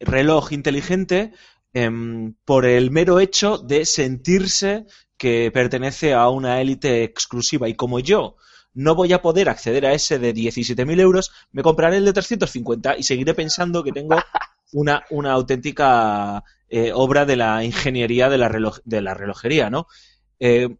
reloj 0.00 0.52
inteligente 0.52 1.32
em, 1.74 2.34
por 2.46 2.64
el 2.64 2.90
mero 2.90 3.20
hecho 3.20 3.58
de 3.58 3.84
sentirse 3.84 4.86
que 5.18 5.50
pertenece 5.52 6.14
a 6.14 6.30
una 6.30 6.62
élite 6.62 7.04
exclusiva. 7.04 7.68
Y 7.68 7.74
como 7.74 8.00
yo 8.00 8.36
no 8.74 8.94
voy 8.94 9.12
a 9.12 9.22
poder 9.22 9.48
acceder 9.48 9.86
a 9.86 9.92
ese 9.92 10.18
de 10.18 10.32
17.000 10.32 11.00
euros, 11.00 11.32
me 11.52 11.62
compraré 11.62 11.96
el 11.98 12.04
de 12.04 12.12
350 12.12 12.96
y 12.98 13.02
seguiré 13.02 13.34
pensando 13.34 13.82
que 13.82 13.92
tengo 13.92 14.16
una, 14.72 15.04
una 15.10 15.32
auténtica 15.32 16.42
eh, 16.68 16.92
obra 16.94 17.26
de 17.26 17.36
la 17.36 17.64
ingeniería 17.64 18.28
de 18.28 18.38
la, 18.38 18.48
reloj- 18.48 18.80
de 18.84 19.00
la 19.02 19.14
relojería, 19.14 19.70
¿no? 19.70 19.86
Eh, 20.38 20.76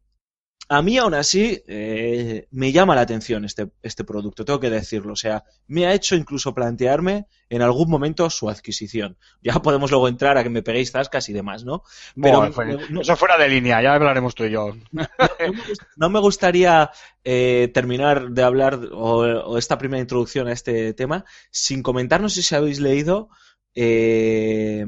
a 0.73 0.83
mí, 0.83 0.97
aún 0.99 1.15
así, 1.15 1.63
eh, 1.67 2.47
me 2.53 2.71
llama 2.71 2.95
la 2.95 3.01
atención 3.01 3.45
este, 3.45 3.71
este 3.83 4.05
producto, 4.05 4.45
tengo 4.45 4.61
que 4.61 4.71
decirlo. 4.71 5.15
O 5.15 5.17
sea, 5.17 5.43
me 5.67 5.85
ha 5.87 5.93
hecho 5.95 6.15
incluso 6.15 6.55
plantearme 6.55 7.27
en 7.49 7.63
algún 7.63 7.91
momento 7.91 8.31
su 8.31 8.49
adquisición. 8.49 9.19
Ya 9.43 9.55
podemos 9.61 9.91
luego 9.91 10.07
entrar 10.07 10.39
a 10.39 10.45
que 10.45 10.49
me 10.49 10.63
peguéis 10.63 10.93
zascas 10.93 11.29
y 11.29 11.33
demás, 11.33 11.65
¿no? 11.65 11.83
Pero 12.23 12.53
fue- 12.53 12.77
no- 12.89 13.01
Eso 13.01 13.17
fuera 13.17 13.37
de 13.37 13.49
línea, 13.49 13.83
ya 13.83 13.95
hablaremos 13.95 14.35
tú 14.37 14.45
y 14.45 14.51
yo. 14.53 14.71
no 14.93 15.53
me 15.53 15.63
gust- 15.65 15.87
no 15.97 16.09
me 16.09 16.21
gustaría 16.21 16.91
eh, 17.25 17.71
terminar 17.75 18.31
de 18.31 18.43
hablar 18.45 18.79
o, 18.93 19.19
o 19.23 19.59
esta 19.59 19.77
primera 19.77 20.01
introducción 20.01 20.47
a 20.49 20.53
este 20.53 20.95
tema 20.95 21.25
sin 21.51 21.83
comentar, 21.83 22.21
no 22.21 22.29
sé 22.29 22.43
si 22.43 22.55
habéis 22.55 22.79
leído 22.81 23.29
eh, 23.75 24.87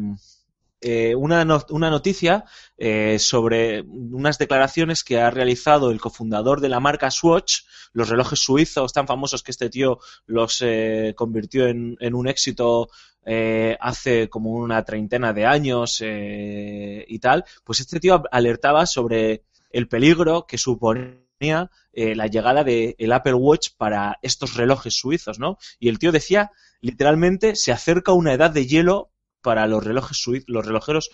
eh, 0.82 1.14
una, 1.14 1.44
no- 1.44 1.64
una 1.70 1.90
noticia 1.90 2.44
eh, 2.76 3.18
sobre 3.18 3.82
unas 3.82 4.38
declaraciones 4.38 5.04
que 5.04 5.20
ha 5.20 5.30
realizado 5.30 5.90
el 5.90 6.00
cofundador 6.00 6.60
de 6.60 6.68
la 6.68 6.80
marca 6.80 7.10
Swatch, 7.10 7.60
los 7.92 8.08
relojes 8.08 8.40
suizos 8.40 8.92
tan 8.92 9.06
famosos 9.06 9.42
que 9.42 9.52
este 9.52 9.70
tío 9.70 9.98
los 10.26 10.60
eh, 10.62 11.14
convirtió 11.16 11.66
en, 11.68 11.96
en 12.00 12.14
un 12.14 12.28
éxito 12.28 12.88
eh, 13.24 13.76
hace 13.80 14.28
como 14.28 14.50
una 14.52 14.84
treintena 14.84 15.32
de 15.32 15.46
años 15.46 16.02
y 16.02 17.18
tal, 17.18 17.44
pues 17.64 17.80
este 17.80 18.00
tío 18.00 18.22
alertaba 18.30 18.86
sobre 18.86 19.44
el 19.70 19.88
peligro 19.88 20.46
que 20.46 20.58
suponía 20.58 21.70
la 21.92 22.26
llegada 22.26 22.64
del 22.64 23.12
Apple 23.12 23.34
Watch 23.34 23.70
para 23.76 24.18
estos 24.22 24.54
relojes 24.54 24.94
suizos, 24.94 25.38
¿no? 25.38 25.58
Y 25.78 25.88
el 25.88 25.98
tío 25.98 26.12
decía, 26.12 26.50
literalmente, 26.80 27.54
se 27.56 27.72
acerca 27.72 28.12
una 28.12 28.32
edad 28.32 28.50
de 28.50 28.66
hielo 28.66 29.11
para 29.42 29.66
los 29.66 29.84
relojes 29.84 30.16
sui- 30.18 30.44
los 30.46 30.64
relojeros 30.66 31.10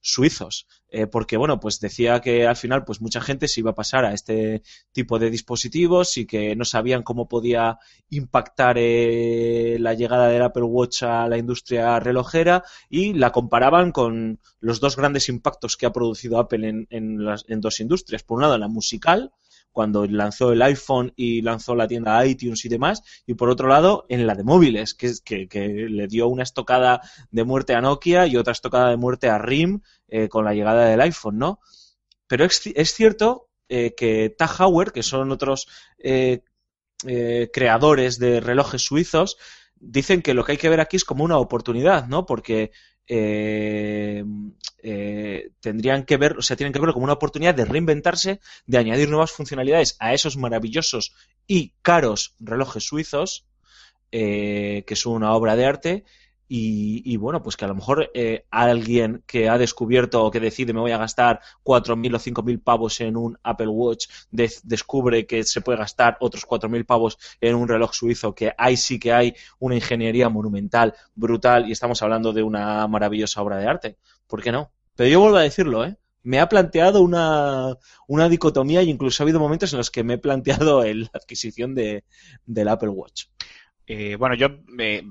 suizos. 0.00 0.66
Eh, 0.88 1.06
porque, 1.08 1.36
bueno, 1.36 1.58
pues 1.58 1.80
decía 1.80 2.20
que 2.20 2.46
al 2.46 2.56
final, 2.56 2.84
pues 2.84 3.00
mucha 3.00 3.20
gente 3.20 3.48
se 3.48 3.60
iba 3.60 3.72
a 3.72 3.74
pasar 3.74 4.04
a 4.04 4.12
este 4.14 4.62
tipo 4.92 5.18
de 5.18 5.30
dispositivos 5.30 6.16
y 6.16 6.26
que 6.26 6.54
no 6.54 6.64
sabían 6.64 7.02
cómo 7.02 7.28
podía 7.28 7.78
impactar 8.08 8.76
eh, 8.78 9.76
la 9.80 9.94
llegada 9.94 10.28
del 10.28 10.42
Apple 10.42 10.62
Watch 10.62 11.02
a 11.02 11.26
la 11.28 11.38
industria 11.38 11.98
relojera 11.98 12.62
y 12.88 13.14
la 13.14 13.32
comparaban 13.32 13.90
con 13.90 14.38
los 14.60 14.78
dos 14.80 14.96
grandes 14.96 15.28
impactos 15.28 15.76
que 15.76 15.86
ha 15.86 15.92
producido 15.92 16.38
Apple 16.38 16.68
en, 16.68 16.86
en 16.90 17.24
las, 17.24 17.44
en 17.48 17.60
dos 17.60 17.80
industrias. 17.80 18.22
Por 18.22 18.36
un 18.36 18.42
lado, 18.42 18.58
la 18.58 18.68
musical, 18.68 19.32
cuando 19.76 20.06
lanzó 20.06 20.52
el 20.52 20.62
iPhone 20.62 21.12
y 21.16 21.42
lanzó 21.42 21.74
la 21.74 21.86
tienda 21.86 22.24
iTunes 22.24 22.64
y 22.64 22.70
demás, 22.70 23.02
y 23.26 23.34
por 23.34 23.50
otro 23.50 23.68
lado, 23.68 24.06
en 24.08 24.26
la 24.26 24.34
de 24.34 24.42
móviles, 24.42 24.94
que, 24.94 25.12
que, 25.22 25.48
que 25.48 25.68
le 25.68 26.06
dio 26.06 26.28
una 26.28 26.44
estocada 26.44 27.02
de 27.30 27.44
muerte 27.44 27.74
a 27.74 27.82
Nokia 27.82 28.26
y 28.26 28.38
otra 28.38 28.52
estocada 28.52 28.88
de 28.88 28.96
muerte 28.96 29.28
a 29.28 29.36
RIM 29.36 29.82
eh, 30.08 30.30
con 30.30 30.46
la 30.46 30.54
llegada 30.54 30.86
del 30.86 31.02
iPhone, 31.02 31.36
¿no? 31.36 31.60
Pero 32.26 32.46
es, 32.46 32.62
es 32.74 32.94
cierto 32.94 33.50
eh, 33.68 33.94
que 33.94 34.30
Tag 34.30 34.56
que 34.94 35.02
son 35.02 35.30
otros 35.30 35.68
eh, 35.98 36.40
eh, 37.06 37.50
creadores 37.52 38.18
de 38.18 38.40
relojes 38.40 38.80
suizos, 38.80 39.36
dicen 39.74 40.22
que 40.22 40.32
lo 40.32 40.42
que 40.42 40.52
hay 40.52 40.58
que 40.58 40.70
ver 40.70 40.80
aquí 40.80 40.96
es 40.96 41.04
como 41.04 41.22
una 41.22 41.36
oportunidad, 41.36 42.06
¿no? 42.06 42.24
Porque 42.24 42.72
eh, 43.08 44.24
eh, 44.82 45.50
tendrían 45.60 46.04
que 46.04 46.16
ver, 46.16 46.36
o 46.38 46.42
sea, 46.42 46.56
tienen 46.56 46.72
que 46.72 46.78
verlo 46.78 46.92
como 46.92 47.04
una 47.04 47.14
oportunidad 47.14 47.54
de 47.54 47.64
reinventarse, 47.64 48.40
de 48.66 48.78
añadir 48.78 49.08
nuevas 49.08 49.32
funcionalidades 49.32 49.96
a 49.98 50.14
esos 50.14 50.36
maravillosos 50.36 51.14
y 51.46 51.72
caros 51.82 52.34
relojes 52.38 52.84
suizos, 52.84 53.46
eh, 54.12 54.84
que 54.86 54.96
son 54.96 55.14
una 55.14 55.34
obra 55.34 55.56
de 55.56 55.66
arte. 55.66 56.04
Y, 56.48 57.02
y 57.04 57.16
bueno, 57.16 57.42
pues 57.42 57.56
que 57.56 57.64
a 57.64 57.68
lo 57.68 57.74
mejor 57.74 58.08
eh, 58.14 58.46
alguien 58.50 59.24
que 59.26 59.48
ha 59.48 59.58
descubierto 59.58 60.24
o 60.24 60.30
que 60.30 60.38
decide 60.38 60.72
me 60.72 60.80
voy 60.80 60.92
a 60.92 60.98
gastar 60.98 61.40
4.000 61.64 62.14
o 62.14 62.18
5.000 62.20 62.60
pavos 62.60 63.00
en 63.00 63.16
un 63.16 63.36
Apple 63.42 63.66
Watch, 63.68 64.06
de- 64.30 64.52
descubre 64.62 65.26
que 65.26 65.42
se 65.44 65.60
puede 65.60 65.78
gastar 65.78 66.16
otros 66.20 66.44
4.000 66.46 66.84
pavos 66.84 67.18
en 67.40 67.56
un 67.56 67.66
reloj 67.68 67.92
suizo, 67.94 68.34
que 68.34 68.52
ahí 68.58 68.76
sí 68.76 68.98
que 69.00 69.12
hay 69.12 69.34
una 69.58 69.74
ingeniería 69.74 70.28
monumental, 70.28 70.94
brutal, 71.16 71.68
y 71.68 71.72
estamos 71.72 72.00
hablando 72.02 72.32
de 72.32 72.42
una 72.44 72.86
maravillosa 72.86 73.42
obra 73.42 73.56
de 73.58 73.66
arte. 73.66 73.98
¿Por 74.26 74.42
qué 74.42 74.52
no? 74.52 74.70
Pero 74.94 75.10
yo 75.10 75.20
vuelvo 75.20 75.36
a 75.38 75.42
decirlo, 75.42 75.84
¿eh? 75.84 75.96
Me 76.22 76.40
ha 76.40 76.48
planteado 76.48 77.02
una, 77.02 77.76
una 78.08 78.28
dicotomía 78.28 78.82
y 78.82 78.90
incluso 78.90 79.22
ha 79.22 79.24
habido 79.24 79.38
momentos 79.38 79.72
en 79.72 79.78
los 79.78 79.90
que 79.92 80.02
me 80.02 80.14
he 80.14 80.18
planteado 80.18 80.82
la 80.84 81.10
adquisición 81.12 81.74
de, 81.74 82.04
del 82.46 82.68
Apple 82.68 82.88
Watch. 82.88 83.26
Eh, 83.88 84.16
bueno, 84.16 84.34
yo 84.34 84.48
eh, 84.80 85.04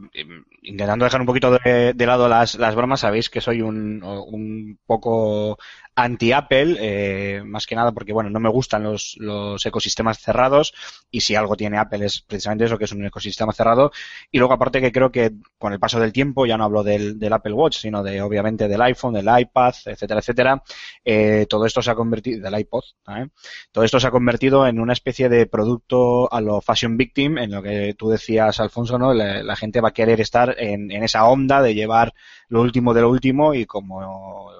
intentando 0.63 1.05
dejar 1.05 1.21
un 1.21 1.27
poquito 1.27 1.57
de, 1.63 1.93
de 1.93 2.05
lado 2.05 2.27
las, 2.27 2.55
las 2.55 2.75
bromas, 2.75 2.99
sabéis 3.01 3.29
que 3.29 3.39
soy 3.39 3.61
un, 3.61 4.03
un 4.03 4.77
poco 4.85 5.57
anti-Apple, 5.95 6.77
eh, 6.79 7.43
más 7.45 7.65
que 7.65 7.75
nada 7.75 7.91
porque, 7.93 8.13
bueno, 8.13 8.29
no 8.29 8.39
me 8.39 8.49
gustan 8.49 8.83
los, 8.83 9.15
los 9.19 9.65
ecosistemas 9.65 10.19
cerrados 10.19 10.73
y 11.09 11.21
si 11.21 11.35
algo 11.35 11.55
tiene 11.55 11.77
Apple 11.77 12.05
es 12.05 12.21
precisamente 12.21 12.65
eso, 12.65 12.77
que 12.77 12.83
es 12.85 12.91
un 12.91 13.05
ecosistema 13.05 13.53
cerrado. 13.53 13.91
Y 14.31 14.37
luego, 14.37 14.53
aparte 14.53 14.81
que 14.81 14.91
creo 14.91 15.11
que 15.11 15.31
con 15.57 15.73
el 15.73 15.79
paso 15.79 15.99
del 15.99 16.11
tiempo, 16.11 16.45
ya 16.45 16.57
no 16.57 16.65
hablo 16.65 16.83
del, 16.83 17.17
del 17.17 17.33
Apple 17.33 17.53
Watch, 17.53 17.77
sino 17.77 18.03
de, 18.03 18.21
obviamente, 18.21 18.67
del 18.67 18.81
iPhone, 18.81 19.13
del 19.13 19.29
iPad, 19.39 19.73
etcétera, 19.85 20.19
etcétera, 20.19 20.63
eh, 21.03 21.45
todo 21.49 21.65
esto 21.65 21.81
se 21.81 21.91
ha 21.91 21.95
convertido, 21.95 22.43
del 22.43 22.59
iPod, 22.59 22.83
¿eh? 23.09 23.27
todo 23.71 23.83
esto 23.83 23.99
se 23.99 24.07
ha 24.07 24.11
convertido 24.11 24.67
en 24.67 24.79
una 24.79 24.93
especie 24.93 25.29
de 25.29 25.45
producto 25.45 26.31
a 26.31 26.41
lo 26.41 26.61
fashion 26.61 26.97
victim, 26.97 27.37
en 27.37 27.51
lo 27.51 27.63
que 27.63 27.95
tú 27.97 28.09
decías, 28.09 28.59
Alfonso, 28.59 28.97
¿no? 28.99 29.13
La, 29.13 29.43
la 29.43 29.55
gente 29.55 29.81
va 29.81 29.89
a 29.89 29.93
querer 29.93 30.19
estar 30.19 30.55
en, 30.57 30.91
en 30.91 31.03
esa 31.03 31.25
onda 31.25 31.61
de 31.61 31.73
llevar 31.73 32.13
lo 32.49 32.61
último 32.61 32.93
de 32.93 33.01
lo 33.01 33.09
último 33.09 33.53
y 33.53 33.65
como 33.65 34.51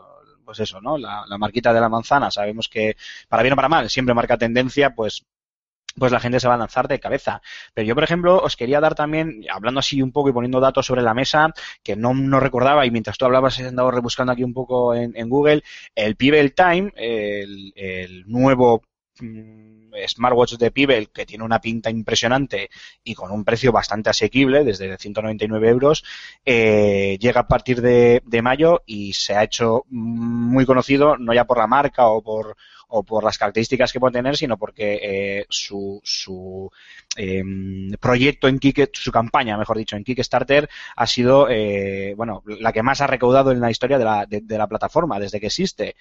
pues 0.46 0.60
eso, 0.60 0.80
¿no? 0.82 0.98
La, 0.98 1.26
la 1.28 1.38
marquita 1.38 1.74
de 1.74 1.82
la 1.82 1.90
manzana, 1.90 2.32
sabemos 2.32 2.70
que 2.70 2.96
para 3.28 3.44
bien 3.44 3.54
o 3.54 3.56
para 3.56 3.70
mal 3.70 3.90
siempre 3.90 4.16
marca 4.16 4.38
tendencia, 4.38 4.94
pues 4.96 5.26
pues 5.98 6.12
la 6.12 6.20
gente 6.20 6.40
se 6.40 6.48
va 6.48 6.56
a 6.56 6.58
lanzar 6.58 6.88
de 6.88 7.00
cabeza. 7.00 7.42
Pero 7.74 7.88
yo, 7.88 7.96
por 7.96 8.04
ejemplo, 8.04 8.38
os 8.42 8.56
quería 8.56 8.80
dar 8.80 8.96
también, 8.96 9.46
hablando 9.50 9.80
así 9.80 10.02
un 10.02 10.12
poco 10.12 10.30
y 10.30 10.34
poniendo 10.34 10.60
datos 10.60 10.86
sobre 10.86 11.02
la 11.02 11.14
mesa, 11.14 11.54
que 11.84 11.96
no, 11.96 12.14
no 12.14 12.40
recordaba, 12.40 12.86
y 12.86 12.92
mientras 12.92 13.18
tú 13.18 13.26
hablabas 13.26 13.60
he 13.60 13.68
andado 13.68 13.92
rebuscando 13.92 14.34
aquí 14.34 14.44
un 14.44 14.54
poco 14.54 14.94
en, 14.94 15.30
Google, 15.30 15.64
el 15.96 16.16
Pebble 16.16 16.50
Time, 16.50 16.92
el, 16.96 17.74
el 17.76 18.28
nuevo 18.28 18.84
smartwatch 20.08 20.56
de 20.58 20.72
Pebble, 20.72 21.08
que 21.08 21.26
tiene 21.26 21.44
una 21.44 21.60
pinta 21.60 21.90
impresionante 21.90 22.70
y 23.04 23.14
con 23.16 23.32
un 23.32 23.44
precio 23.44 23.72
bastante 23.72 24.10
asequible, 24.10 24.64
desde 24.64 24.98
199 24.98 25.70
euros, 25.70 26.04
eh, 26.46 27.18
llega 27.20 27.42
a 27.42 27.48
partir 27.48 27.82
de, 27.82 28.22
mayo 28.42 28.84
y 28.86 29.14
se 29.14 29.34
ha 29.34 29.44
hecho 29.44 29.86
muy 29.90 30.66
conocido, 30.66 31.18
no 31.18 31.34
ya 31.34 31.46
por 31.46 31.58
la 31.58 31.68
marca 31.68 32.08
o 32.08 32.22
por 32.22 33.24
las 33.24 33.38
características 33.38 33.92
que 33.92 34.00
puede 34.00 34.14
tener, 34.14 34.38
sino 34.38 34.58
porque 34.58 35.00
eh, 35.02 35.46
su, 35.50 36.00
su 36.04 36.70
eh, 37.18 37.44
proyecto 38.00 38.48
en 38.48 38.60
Kick, 38.60 38.90
su 38.94 39.12
campaña, 39.12 39.58
mejor 39.58 39.78
dicho, 39.78 39.96
en 39.96 40.04
Kickstarter 40.04 40.70
ha 40.96 41.08
sido, 41.08 41.48
eh, 41.50 42.14
bueno, 42.16 42.44
la 42.46 42.74
que 42.74 42.84
más 42.84 43.02
ha 43.02 43.08
recaudado 43.08 43.52
en 43.52 43.60
la 43.60 43.72
historia 43.72 43.98
de 43.98 44.58
la, 44.58 44.68
plataforma 44.68 45.20
desde 45.20 45.40
que 45.40 45.48
existe. 45.48 45.96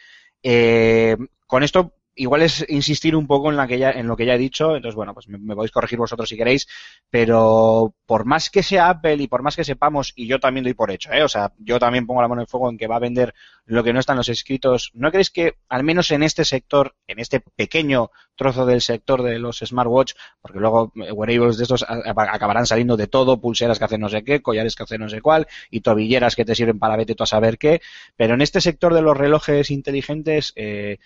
Con 1.46 1.62
esto 1.62 1.94
igual 2.14 2.42
es 2.42 2.64
insistir 2.68 3.16
un 3.16 3.26
poco 3.26 3.50
en, 3.50 3.56
la 3.56 3.66
que 3.66 3.78
ya, 3.78 3.90
en 3.90 4.06
lo 4.06 4.16
que 4.16 4.26
ya 4.26 4.34
he 4.34 4.38
dicho, 4.38 4.76
entonces 4.76 4.94
bueno, 4.94 5.14
pues 5.14 5.28
me, 5.28 5.54
podéis 5.54 5.72
corregir 5.72 5.98
vosotros 5.98 6.28
si 6.28 6.36
queréis, 6.36 6.66
pero 7.10 7.94
por 8.06 8.24
más 8.24 8.50
que 8.50 8.62
sea 8.62 8.88
Apple 8.88 9.16
y 9.16 9.28
por 9.28 9.42
más 9.42 9.56
que 9.56 9.64
sepamos, 9.64 10.12
y 10.14 10.26
yo 10.26 10.40
también 10.40 10.64
doy 10.64 10.74
por 10.74 10.90
hecho, 10.90 11.12
¿eh? 11.12 11.22
o 11.22 11.28
sea, 11.28 11.52
yo 11.58 11.78
también 11.78 12.06
pongo 12.06 12.22
la 12.22 12.28
mano 12.28 12.42
en 12.42 12.46
fuego 12.46 12.70
en 12.70 12.78
que 12.78 12.86
va 12.86 12.96
a 12.96 13.00
vender 13.00 13.34
lo 13.66 13.82
que 13.82 13.92
no 13.92 14.00
está 14.00 14.12
en 14.12 14.18
los 14.18 14.28
escritos, 14.28 14.90
¿no 14.94 15.10
creéis 15.10 15.30
que 15.30 15.54
al 15.68 15.84
menos 15.84 16.10
en 16.10 16.22
este 16.22 16.44
sector, 16.44 16.94
en 17.06 17.18
este 17.18 17.40
pequeño 17.40 18.10
trozo 18.36 18.66
del 18.66 18.80
sector 18.80 19.22
de 19.22 19.38
los 19.38 19.58
smartwatch, 19.58 20.14
porque 20.40 20.58
luego 20.58 20.92
wearables 20.94 21.56
de 21.56 21.62
estos 21.62 21.84
acabarán 21.88 22.66
saliendo 22.66 22.96
de 22.96 23.06
todo, 23.06 23.40
pulseras 23.40 23.78
que 23.78 23.84
hacen 23.84 24.00
no 24.00 24.08
sé 24.08 24.24
qué, 24.24 24.42
collares 24.42 24.74
que 24.74 24.82
hacen 24.82 25.00
no 25.00 25.08
sé 25.08 25.20
cuál, 25.20 25.46
y 25.70 25.80
tobilleras 25.80 26.36
que 26.36 26.44
te 26.44 26.54
sirven 26.54 26.78
para 26.78 26.96
vete 26.96 27.14
tú 27.14 27.22
a 27.22 27.26
saber 27.26 27.58
qué, 27.58 27.80
pero 28.16 28.34
en 28.34 28.42
este 28.42 28.60
sector 28.60 28.94
de 28.94 29.02
los 29.02 29.16
relojes 29.16 29.70
inteligentes, 29.70 30.52
eh, 30.56 30.98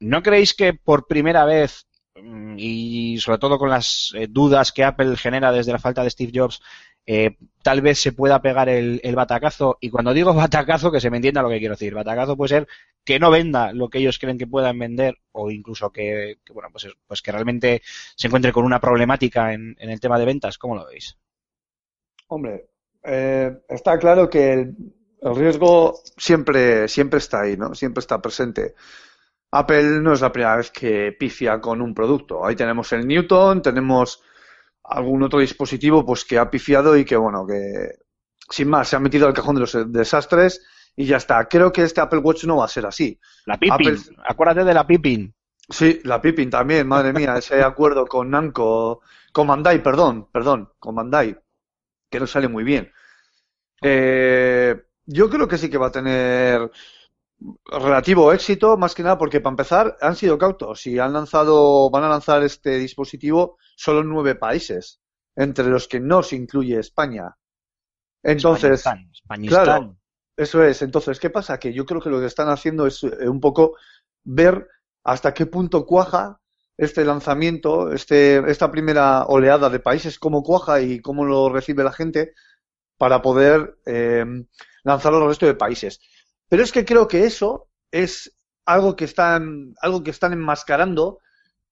¿No 0.00 0.22
creéis 0.22 0.54
que 0.54 0.72
por 0.74 1.06
primera 1.06 1.44
vez, 1.44 1.86
y 2.56 3.18
sobre 3.18 3.38
todo 3.38 3.58
con 3.58 3.68
las 3.70 4.12
eh, 4.16 4.26
dudas 4.28 4.72
que 4.72 4.84
Apple 4.84 5.16
genera 5.16 5.52
desde 5.52 5.72
la 5.72 5.78
falta 5.78 6.02
de 6.02 6.10
Steve 6.10 6.32
Jobs, 6.34 6.60
eh, 7.06 7.36
tal 7.62 7.82
vez 7.82 7.98
se 7.98 8.12
pueda 8.12 8.40
pegar 8.40 8.68
el, 8.68 9.00
batacazo? 9.14 9.76
Y 9.80 9.90
cuando 9.90 10.14
digo 10.14 10.32
batacazo, 10.34 10.90
que 10.90 11.00
se 11.00 11.10
me 11.10 11.18
entienda 11.18 11.42
lo 11.42 11.50
que 11.50 11.58
quiero 11.58 11.74
decir. 11.74 11.94
Batacazo 11.94 12.36
puede 12.36 12.48
ser 12.48 12.68
que 13.04 13.18
no 13.18 13.30
venda 13.30 13.72
lo 13.72 13.88
que 13.90 13.98
ellos 13.98 14.18
creen 14.18 14.38
que 14.38 14.46
puedan 14.46 14.78
vender 14.78 15.18
o 15.32 15.50
incluso 15.50 15.90
que, 15.90 16.38
que 16.44 16.52
bueno, 16.52 16.70
pues, 16.72 16.88
pues 17.06 17.20
que 17.20 17.32
realmente 17.32 17.82
se 18.16 18.26
encuentre 18.26 18.52
con 18.52 18.64
una 18.64 18.80
problemática 18.80 19.52
en, 19.52 19.76
en 19.78 19.90
el 19.90 20.00
tema 20.00 20.18
de 20.18 20.24
ventas. 20.24 20.56
¿Cómo 20.56 20.76
lo 20.76 20.86
veis? 20.86 21.18
Hombre, 22.28 22.68
eh, 23.02 23.52
está 23.68 23.98
claro 23.98 24.30
que 24.30 24.52
el, 24.52 24.76
el 25.20 25.36
riesgo 25.36 26.00
siempre, 26.16 26.88
siempre 26.88 27.18
está 27.18 27.42
ahí, 27.42 27.56
¿no? 27.56 27.74
Siempre 27.74 28.00
está 28.00 28.20
presente. 28.20 28.74
Apple 29.52 30.00
no 30.00 30.12
es 30.12 30.20
la 30.20 30.32
primera 30.32 30.56
vez 30.56 30.70
que 30.70 31.12
pifia 31.18 31.60
con 31.60 31.80
un 31.82 31.94
producto. 31.94 32.44
Ahí 32.46 32.54
tenemos 32.56 32.92
el 32.92 33.06
Newton, 33.06 33.62
tenemos 33.62 34.22
algún 34.84 35.22
otro 35.22 35.40
dispositivo 35.40 36.04
pues 36.04 36.24
que 36.24 36.38
ha 36.38 36.50
pifiado 36.50 36.96
y 36.96 37.04
que 37.04 37.16
bueno, 37.16 37.46
que 37.46 37.98
sin 38.48 38.68
más 38.68 38.88
se 38.88 38.96
ha 38.96 39.00
metido 39.00 39.26
al 39.26 39.34
cajón 39.34 39.56
de 39.56 39.60
los 39.62 39.92
desastres 39.92 40.64
y 40.96 41.06
ya 41.06 41.16
está. 41.18 41.46
Creo 41.48 41.72
que 41.72 41.82
este 41.82 42.00
Apple 42.00 42.20
Watch 42.20 42.44
no 42.44 42.56
va 42.58 42.64
a 42.64 42.68
ser 42.68 42.86
así. 42.86 43.18
La 43.46 43.56
Pippin, 43.58 43.72
Apple- 43.72 44.16
acuérdate 44.26 44.64
de 44.64 44.74
la 44.74 44.86
Pippin. 44.86 45.34
Sí, 45.68 46.00
la 46.04 46.20
Pippin 46.20 46.50
también, 46.50 46.86
madre 46.88 47.12
mía, 47.12 47.36
ese 47.36 47.62
acuerdo 47.62 48.06
con 48.06 48.30
Namco, 48.30 49.02
con 49.32 49.46
Bandai, 49.46 49.82
perdón, 49.82 50.28
perdón, 50.32 50.70
con 50.78 50.94
Bandai, 50.94 51.36
que 52.10 52.20
no 52.20 52.26
sale 52.26 52.48
muy 52.48 52.64
bien. 52.64 52.92
Eh, 53.82 54.80
yo 55.06 55.30
creo 55.30 55.48
que 55.48 55.58
sí 55.58 55.70
que 55.70 55.78
va 55.78 55.86
a 55.88 55.92
tener 55.92 56.70
relativo 57.64 58.32
éxito, 58.32 58.76
más 58.76 58.94
que 58.94 59.02
nada 59.02 59.18
porque 59.18 59.40
para 59.40 59.52
empezar 59.52 59.96
han 60.00 60.16
sido 60.16 60.38
cautos 60.38 60.86
y 60.86 60.98
han 60.98 61.12
lanzado, 61.12 61.90
van 61.90 62.04
a 62.04 62.08
lanzar 62.08 62.42
este 62.42 62.78
dispositivo 62.78 63.56
solo 63.76 64.00
en 64.00 64.08
nueve 64.08 64.34
países, 64.34 65.00
entre 65.36 65.66
los 65.66 65.88
que 65.88 66.00
no 66.00 66.22
se 66.22 66.36
incluye 66.36 66.78
España. 66.78 67.36
Entonces, 68.22 68.80
Españistán, 68.80 69.10
Españistán. 69.12 69.64
Claro, 69.64 69.96
eso 70.36 70.62
es. 70.62 70.82
Entonces, 70.82 71.18
¿qué 71.18 71.30
pasa? 71.30 71.58
Que 71.58 71.72
yo 71.72 71.86
creo 71.86 72.00
que 72.00 72.10
lo 72.10 72.20
que 72.20 72.26
están 72.26 72.48
haciendo 72.48 72.86
es 72.86 73.02
eh, 73.02 73.28
un 73.28 73.40
poco 73.40 73.76
ver 74.24 74.68
hasta 75.04 75.32
qué 75.32 75.46
punto 75.46 75.86
cuaja 75.86 76.40
este 76.76 77.04
lanzamiento, 77.04 77.92
este, 77.92 78.38
esta 78.50 78.70
primera 78.70 79.24
oleada 79.24 79.68
de 79.68 79.80
países, 79.80 80.18
cómo 80.18 80.42
cuaja 80.42 80.80
y 80.80 81.00
cómo 81.00 81.24
lo 81.24 81.50
recibe 81.50 81.84
la 81.84 81.92
gente 81.92 82.32
para 82.96 83.20
poder 83.20 83.78
eh, 83.86 84.24
lanzarlo 84.82 85.18
al 85.18 85.28
resto 85.28 85.46
de 85.46 85.54
países. 85.54 86.00
Pero 86.50 86.64
es 86.64 86.72
que 86.72 86.84
creo 86.84 87.08
que 87.08 87.24
eso 87.24 87.70
es 87.90 88.36
algo 88.66 88.96
que 88.96 89.04
están, 89.04 89.74
algo 89.80 90.02
que 90.02 90.10
están 90.10 90.32
enmascarando 90.32 91.20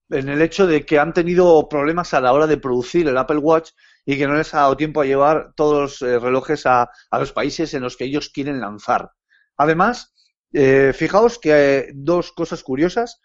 en 0.09 0.29
el 0.29 0.41
hecho 0.41 0.65
de 0.65 0.85
que 0.85 0.97
han 0.97 1.13
tenido 1.13 1.67
problemas 1.69 2.13
a 2.13 2.21
la 2.21 2.33
hora 2.33 2.47
de 2.47 2.57
producir 2.57 3.07
el 3.07 3.17
Apple 3.17 3.37
Watch 3.37 3.71
y 4.05 4.17
que 4.17 4.25
no 4.25 4.35
les 4.35 4.53
ha 4.53 4.61
dado 4.61 4.77
tiempo 4.77 5.01
a 5.01 5.05
llevar 5.05 5.53
todos 5.55 5.81
los 5.81 6.01
eh, 6.01 6.17
relojes 6.17 6.65
a, 6.65 6.89
a 7.11 7.19
los 7.19 7.31
países 7.33 7.73
en 7.73 7.83
los 7.83 7.97
que 7.97 8.05
ellos 8.05 8.29
quieren 8.29 8.59
lanzar. 8.61 9.11
Además, 9.57 10.13
eh, 10.53 10.93
fijaos 10.95 11.37
que 11.37 11.51
eh, 11.51 11.91
dos 11.93 12.31
cosas 12.31 12.63
curiosas 12.63 13.21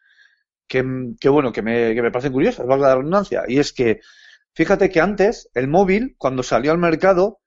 que, 0.67 0.85
que, 1.21 1.29
bueno, 1.29 1.53
que 1.53 1.63
me, 1.63 1.95
que 1.95 2.03
me 2.03 2.11
parecen 2.11 2.33
curiosas, 2.33 2.67
valga 2.67 2.89
la 2.89 2.97
redundancia, 2.97 3.45
y 3.47 3.61
es 3.61 3.73
que 3.73 4.01
fíjate 4.55 4.91
que 4.91 5.01
antes 5.01 5.49
el 5.55 5.69
móvil, 5.69 6.17
cuando 6.19 6.43
salió 6.43 6.73
al 6.73 6.79
mercado, 6.79 7.39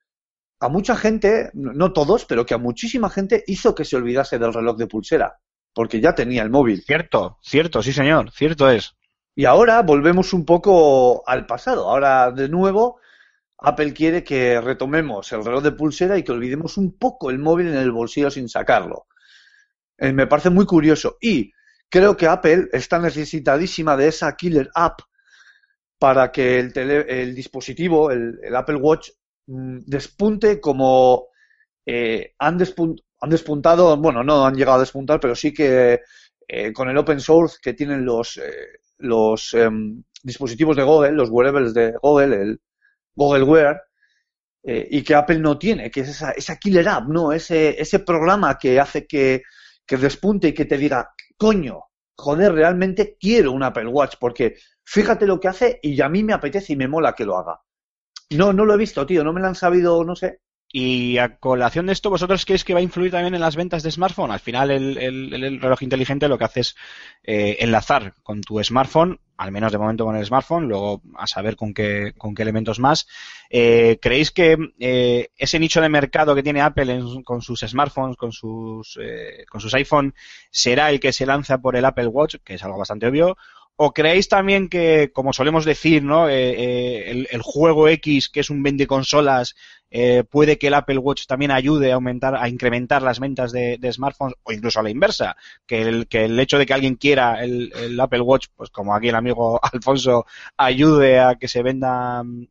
a 0.60 0.68
mucha 0.68 0.96
gente, 0.96 1.50
no 1.54 1.92
todos, 1.92 2.24
pero 2.24 2.44
que 2.44 2.54
a 2.54 2.58
muchísima 2.58 3.10
gente 3.10 3.44
hizo 3.46 3.74
que 3.74 3.84
se 3.84 3.96
olvidase 3.96 4.38
del 4.38 4.52
reloj 4.52 4.76
de 4.76 4.86
pulsera, 4.86 5.38
porque 5.72 6.00
ya 6.00 6.14
tenía 6.14 6.42
el 6.42 6.50
móvil. 6.50 6.82
Cierto, 6.82 7.38
cierto, 7.42 7.82
sí 7.82 7.92
señor, 7.92 8.30
cierto 8.32 8.68
es. 8.70 8.94
Y 9.34 9.44
ahora 9.44 9.82
volvemos 9.82 10.32
un 10.32 10.44
poco 10.44 11.22
al 11.28 11.46
pasado. 11.46 11.88
Ahora, 11.88 12.32
de 12.32 12.48
nuevo, 12.48 12.98
Apple 13.58 13.92
quiere 13.92 14.24
que 14.24 14.60
retomemos 14.60 15.30
el 15.32 15.44
reloj 15.44 15.62
de 15.62 15.72
pulsera 15.72 16.18
y 16.18 16.24
que 16.24 16.32
olvidemos 16.32 16.76
un 16.76 16.98
poco 16.98 17.30
el 17.30 17.38
móvil 17.38 17.68
en 17.68 17.76
el 17.76 17.92
bolsillo 17.92 18.30
sin 18.30 18.48
sacarlo. 18.48 19.06
Eh, 19.96 20.12
me 20.12 20.26
parece 20.26 20.50
muy 20.50 20.66
curioso. 20.66 21.18
Y 21.20 21.52
creo 21.88 22.16
que 22.16 22.26
Apple 22.26 22.68
está 22.72 22.98
necesitadísima 22.98 23.96
de 23.96 24.08
esa 24.08 24.34
killer 24.34 24.70
app 24.74 25.00
para 26.00 26.32
que 26.32 26.58
el, 26.58 26.72
tele- 26.72 27.06
el 27.08 27.34
dispositivo, 27.34 28.10
el, 28.10 28.40
el 28.42 28.56
Apple 28.56 28.76
Watch, 28.76 29.10
despunte 29.48 30.60
como 30.60 31.28
eh, 31.86 32.34
han, 32.38 32.58
han 33.20 33.30
despuntado, 33.30 33.96
bueno, 33.96 34.22
no 34.22 34.44
han 34.44 34.54
llegado 34.54 34.76
a 34.76 34.80
despuntar, 34.80 35.18
pero 35.20 35.34
sí 35.34 35.52
que 35.52 36.00
eh, 36.46 36.72
con 36.72 36.88
el 36.88 36.98
open 36.98 37.20
source 37.20 37.58
que 37.62 37.74
tienen 37.74 38.04
los, 38.04 38.36
eh, 38.36 38.80
los 38.98 39.54
em, 39.54 40.02
dispositivos 40.22 40.76
de 40.76 40.82
Google, 40.82 41.12
los 41.12 41.30
wearables 41.30 41.74
de 41.74 41.94
Google, 42.02 42.36
el 42.36 42.60
Google 43.14 43.44
Wear, 43.44 43.82
eh, 44.62 44.86
y 44.90 45.02
que 45.02 45.14
Apple 45.14 45.38
no 45.38 45.58
tiene, 45.58 45.90
que 45.90 46.00
es 46.00 46.08
esa, 46.10 46.32
esa 46.32 46.56
killer 46.56 46.88
app, 46.88 47.08
¿no? 47.08 47.32
Ese, 47.32 47.80
ese 47.80 48.00
programa 48.00 48.58
que 48.58 48.78
hace 48.78 49.06
que, 49.06 49.42
que 49.86 49.96
despunte 49.96 50.48
y 50.48 50.54
que 50.54 50.66
te 50.66 50.76
diga, 50.76 51.10
coño, 51.36 51.84
joder, 52.16 52.52
realmente 52.52 53.16
quiero 53.18 53.52
un 53.52 53.62
Apple 53.62 53.86
Watch, 53.86 54.16
porque 54.20 54.56
fíjate 54.84 55.26
lo 55.26 55.40
que 55.40 55.48
hace 55.48 55.78
y 55.82 56.00
a 56.00 56.08
mí 56.08 56.22
me 56.22 56.34
apetece 56.34 56.74
y 56.74 56.76
me 56.76 56.88
mola 56.88 57.14
que 57.14 57.24
lo 57.24 57.38
haga. 57.38 57.60
No, 58.30 58.52
no 58.54 58.64
lo 58.64 58.74
he 58.74 58.78
visto, 58.78 59.04
tío, 59.06 59.22
no 59.24 59.32
me 59.34 59.40
lo 59.40 59.48
han 59.48 59.54
sabido, 59.54 60.02
no 60.04 60.16
sé. 60.16 60.40
Y 60.70 61.16
a 61.16 61.38
colación 61.38 61.86
de 61.86 61.94
esto, 61.94 62.10
¿vosotros 62.10 62.44
creéis 62.44 62.62
que 62.62 62.74
va 62.74 62.80
a 62.80 62.82
influir 62.82 63.10
también 63.10 63.34
en 63.34 63.40
las 63.40 63.56
ventas 63.56 63.82
de 63.82 63.90
smartphone? 63.90 64.30
Al 64.30 64.40
final, 64.40 64.70
el, 64.70 64.98
el- 64.98 65.32
el 65.44 65.60
reloj 65.62 65.82
inteligente 65.82 66.28
lo 66.28 66.36
que 66.36 66.44
hace 66.44 66.60
es 66.60 66.76
eh, 67.22 67.56
enlazar 67.60 68.12
con 68.22 68.42
tu 68.42 68.62
smartphone, 68.62 69.18
al 69.38 69.50
menos 69.50 69.72
de 69.72 69.78
momento 69.78 70.04
con 70.04 70.14
el 70.16 70.26
smartphone, 70.26 70.68
luego 70.68 71.00
a 71.16 71.26
saber 71.26 71.56
con 71.56 71.72
qué, 71.72 72.12
con 72.18 72.34
qué 72.34 72.42
elementos 72.42 72.80
más. 72.80 73.06
Eh, 73.48 73.98
¿Creéis 74.02 74.30
que 74.30 74.58
eh, 74.78 75.30
ese 75.38 75.58
nicho 75.58 75.80
de 75.80 75.88
mercado 75.88 76.34
que 76.34 76.42
tiene 76.42 76.60
Apple 76.60 76.92
en- 76.92 77.22
con 77.22 77.40
sus 77.40 77.60
smartphones, 77.60 78.16
con 78.18 78.32
sus, 78.32 78.98
eh, 79.00 79.46
con 79.50 79.62
sus 79.62 79.72
iPhone, 79.72 80.14
será 80.50 80.90
el 80.90 81.00
que 81.00 81.14
se 81.14 81.24
lanza 81.24 81.58
por 81.62 81.76
el 81.76 81.84
Apple 81.86 82.08
Watch, 82.08 82.36
que 82.44 82.54
es 82.54 82.62
algo 82.62 82.76
bastante 82.78 83.06
obvio? 83.06 83.38
¿O 83.80 83.92
creéis 83.92 84.28
también 84.28 84.68
que, 84.68 85.12
como 85.12 85.32
solemos 85.32 85.64
decir, 85.64 86.02
¿no? 86.02 86.28
Eh, 86.28 86.50
eh, 86.58 87.26
el, 87.30 87.42
juego 87.42 87.86
X, 87.88 88.28
que 88.28 88.40
es 88.40 88.50
un 88.50 88.60
vende 88.60 88.88
consolas, 88.88 89.54
eh, 89.88 90.24
puede 90.28 90.58
que 90.58 90.66
el 90.66 90.74
Apple 90.74 90.98
Watch 90.98 91.26
también 91.26 91.52
ayude 91.52 91.92
a 91.92 91.94
aumentar, 91.94 92.34
a 92.34 92.48
incrementar 92.48 93.02
las 93.02 93.20
ventas 93.20 93.52
de, 93.52 93.78
smartphones, 93.92 94.34
o 94.42 94.50
incluso 94.50 94.80
a 94.80 94.82
la 94.82 94.90
inversa, 94.90 95.36
que 95.64 95.82
el, 95.82 96.08
que 96.08 96.24
el 96.24 96.40
hecho 96.40 96.58
de 96.58 96.66
que 96.66 96.74
alguien 96.74 96.96
quiera 96.96 97.40
el, 97.44 97.72
el 97.72 98.00
Apple 98.00 98.22
Watch, 98.22 98.48
pues 98.56 98.68
como 98.70 98.96
aquí 98.96 99.10
el 99.10 99.14
amigo 99.14 99.60
Alfonso, 99.72 100.26
ayude 100.56 101.20
a 101.20 101.36
que 101.36 101.46
se 101.46 101.62
vendan 101.62 102.48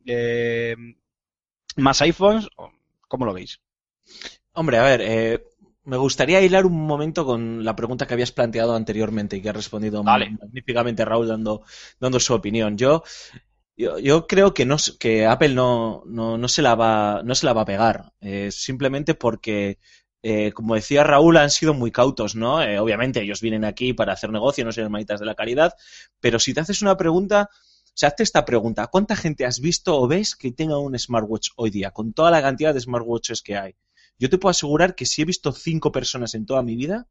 más 1.76 2.00
iPhones, 2.00 2.48
¿o 2.56 2.72
¿cómo 3.06 3.26
lo 3.26 3.34
veis? 3.34 3.60
Hombre, 4.54 4.78
a 4.78 4.82
ver, 4.82 5.42
me 5.88 5.96
gustaría 5.96 6.42
hilar 6.42 6.66
un 6.66 6.86
momento 6.86 7.24
con 7.24 7.64
la 7.64 7.74
pregunta 7.74 8.06
que 8.06 8.12
habías 8.12 8.30
planteado 8.30 8.74
anteriormente 8.74 9.36
y 9.36 9.40
que 9.40 9.48
ha 9.48 9.54
respondido 9.54 10.04
magníficamente 10.04 11.02
Raúl 11.02 11.28
dando, 11.28 11.62
dando 11.98 12.20
su 12.20 12.34
opinión. 12.34 12.76
Yo, 12.76 13.02
yo, 13.74 13.98
yo 13.98 14.26
creo 14.26 14.52
que, 14.52 14.66
no, 14.66 14.76
que 15.00 15.24
Apple 15.24 15.54
no, 15.54 16.02
no, 16.04 16.36
no, 16.36 16.48
se 16.48 16.60
la 16.60 16.74
va, 16.74 17.22
no 17.24 17.34
se 17.34 17.46
la 17.46 17.54
va 17.54 17.62
a 17.62 17.64
pegar, 17.64 18.12
eh, 18.20 18.50
simplemente 18.52 19.14
porque, 19.14 19.78
eh, 20.22 20.52
como 20.52 20.74
decía 20.74 21.04
Raúl, 21.04 21.38
han 21.38 21.50
sido 21.50 21.72
muy 21.72 21.90
cautos, 21.90 22.34
¿no? 22.36 22.62
Eh, 22.62 22.78
obviamente 22.78 23.22
ellos 23.22 23.40
vienen 23.40 23.64
aquí 23.64 23.94
para 23.94 24.12
hacer 24.12 24.30
negocio, 24.30 24.66
no 24.66 24.72
ser 24.72 24.84
hermanitas 24.84 25.20
de 25.20 25.26
la 25.26 25.34
caridad, 25.34 25.72
pero 26.20 26.38
si 26.38 26.52
te 26.52 26.60
haces 26.60 26.82
una 26.82 26.98
pregunta, 26.98 27.48
o 27.50 27.90
sea, 27.94 28.10
hazte 28.10 28.24
esta 28.24 28.44
pregunta, 28.44 28.88
¿cuánta 28.88 29.16
gente 29.16 29.46
has 29.46 29.58
visto 29.58 29.98
o 29.98 30.06
ves 30.06 30.36
que 30.36 30.52
tenga 30.52 30.78
un 30.78 30.98
smartwatch 30.98 31.48
hoy 31.56 31.70
día, 31.70 31.92
con 31.92 32.12
toda 32.12 32.30
la 32.30 32.42
cantidad 32.42 32.74
de 32.74 32.80
smartwatches 32.80 33.40
que 33.40 33.56
hay? 33.56 33.74
Yo 34.18 34.28
te 34.30 34.38
puedo 34.38 34.50
asegurar 34.50 34.94
que 34.94 35.06
si 35.06 35.22
he 35.22 35.24
visto 35.24 35.52
cinco 35.52 35.92
personas 35.92 36.34
en 36.34 36.46
toda 36.46 36.62
mi 36.62 36.76
vida, 36.76 37.08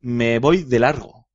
me 0.00 0.38
voy 0.38 0.64
de 0.64 0.78
largo. 0.80 1.28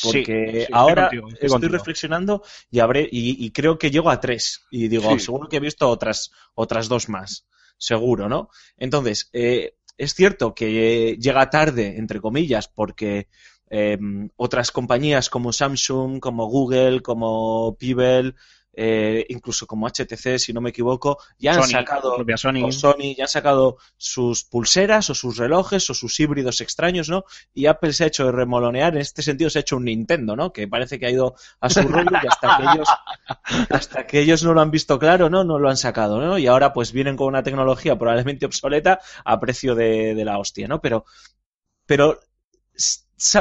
Porque 0.00 0.22
Sí, 0.50 0.66
sí, 0.66 0.72
estoy 0.74 0.74
ahora 0.74 1.08
contigo, 1.08 1.28
estoy, 1.30 1.48
contigo. 1.48 1.72
reflexionando 1.72 2.42
y, 2.70 2.80
habré, 2.80 3.02
y, 3.10 3.44
y 3.44 3.50
creo 3.52 3.78
que 3.78 3.90
llego 3.90 4.10
a 4.10 4.20
tres. 4.20 4.62
Y 4.70 4.88
digo, 4.88 5.18
Sí. 5.18 5.18
seguro 5.18 5.48
que 5.48 5.56
he 5.56 5.60
visto 5.60 5.88
otras, 5.88 6.30
otras 6.54 6.88
dos 6.88 7.08
más. 7.08 7.46
Seguro, 7.78 8.28
¿no? 8.28 8.50
Entonces, 8.76 9.30
eh, 9.32 9.76
es 9.96 10.14
cierto 10.14 10.54
que 10.54 11.16
llega 11.20 11.50
tarde, 11.50 11.96
entre 11.98 12.20
comillas, 12.20 12.68
porque 12.68 13.28
eh, 13.70 13.98
otras 14.36 14.70
compañías 14.72 15.30
como 15.30 15.52
Samsung, 15.52 16.20
como 16.20 16.46
Google, 16.46 17.00
como 17.02 17.76
Pebble, 17.78 18.34
eh, 18.80 19.26
incluso 19.30 19.66
como 19.66 19.88
HTC, 19.88 20.38
si 20.38 20.52
no 20.52 20.60
me 20.60 20.70
equivoco, 20.70 21.18
ya 21.36 21.54
han 21.54 21.62
Sony, 21.64 21.70
sacado 21.70 22.24
Sony. 22.36 22.62
o 22.62 22.70
Sony 22.70 23.16
ya 23.16 23.24
han 23.24 23.28
sacado 23.28 23.78
sus 23.96 24.44
pulseras 24.44 25.10
o 25.10 25.16
sus 25.16 25.36
relojes 25.36 25.90
o 25.90 25.94
sus 25.94 26.20
híbridos 26.20 26.60
extraños, 26.60 27.08
¿no? 27.08 27.24
Y 27.52 27.66
Apple 27.66 27.92
se 27.92 28.04
ha 28.04 28.06
hecho 28.06 28.30
remolonear, 28.30 28.94
en 28.94 29.00
este 29.00 29.22
sentido 29.22 29.50
se 29.50 29.58
ha 29.58 29.62
hecho 29.62 29.78
un 29.78 29.86
Nintendo, 29.86 30.36
¿no? 30.36 30.52
Que 30.52 30.68
parece 30.68 31.00
que 31.00 31.06
ha 31.06 31.10
ido 31.10 31.34
a 31.60 31.68
su 31.68 31.82
rollo 31.88 32.08
y 32.22 32.26
hasta 32.28 32.56
que 32.56 32.62
ellos, 32.72 32.88
hasta 33.70 34.06
que 34.06 34.20
ellos 34.20 34.44
no 34.44 34.54
lo 34.54 34.60
han 34.60 34.70
visto 34.70 34.96
claro, 34.96 35.28
¿no? 35.28 35.42
No 35.42 35.58
lo 35.58 35.68
han 35.68 35.76
sacado, 35.76 36.20
¿no? 36.20 36.38
Y 36.38 36.46
ahora 36.46 36.72
pues 36.72 36.92
vienen 36.92 37.16
con 37.16 37.26
una 37.26 37.42
tecnología 37.42 37.98
probablemente 37.98 38.46
obsoleta 38.46 39.00
a 39.24 39.40
precio 39.40 39.74
de, 39.74 40.14
de 40.14 40.24
la 40.24 40.38
hostia, 40.38 40.68
¿no? 40.68 40.80
Pero, 40.80 41.04
pero 41.84 42.20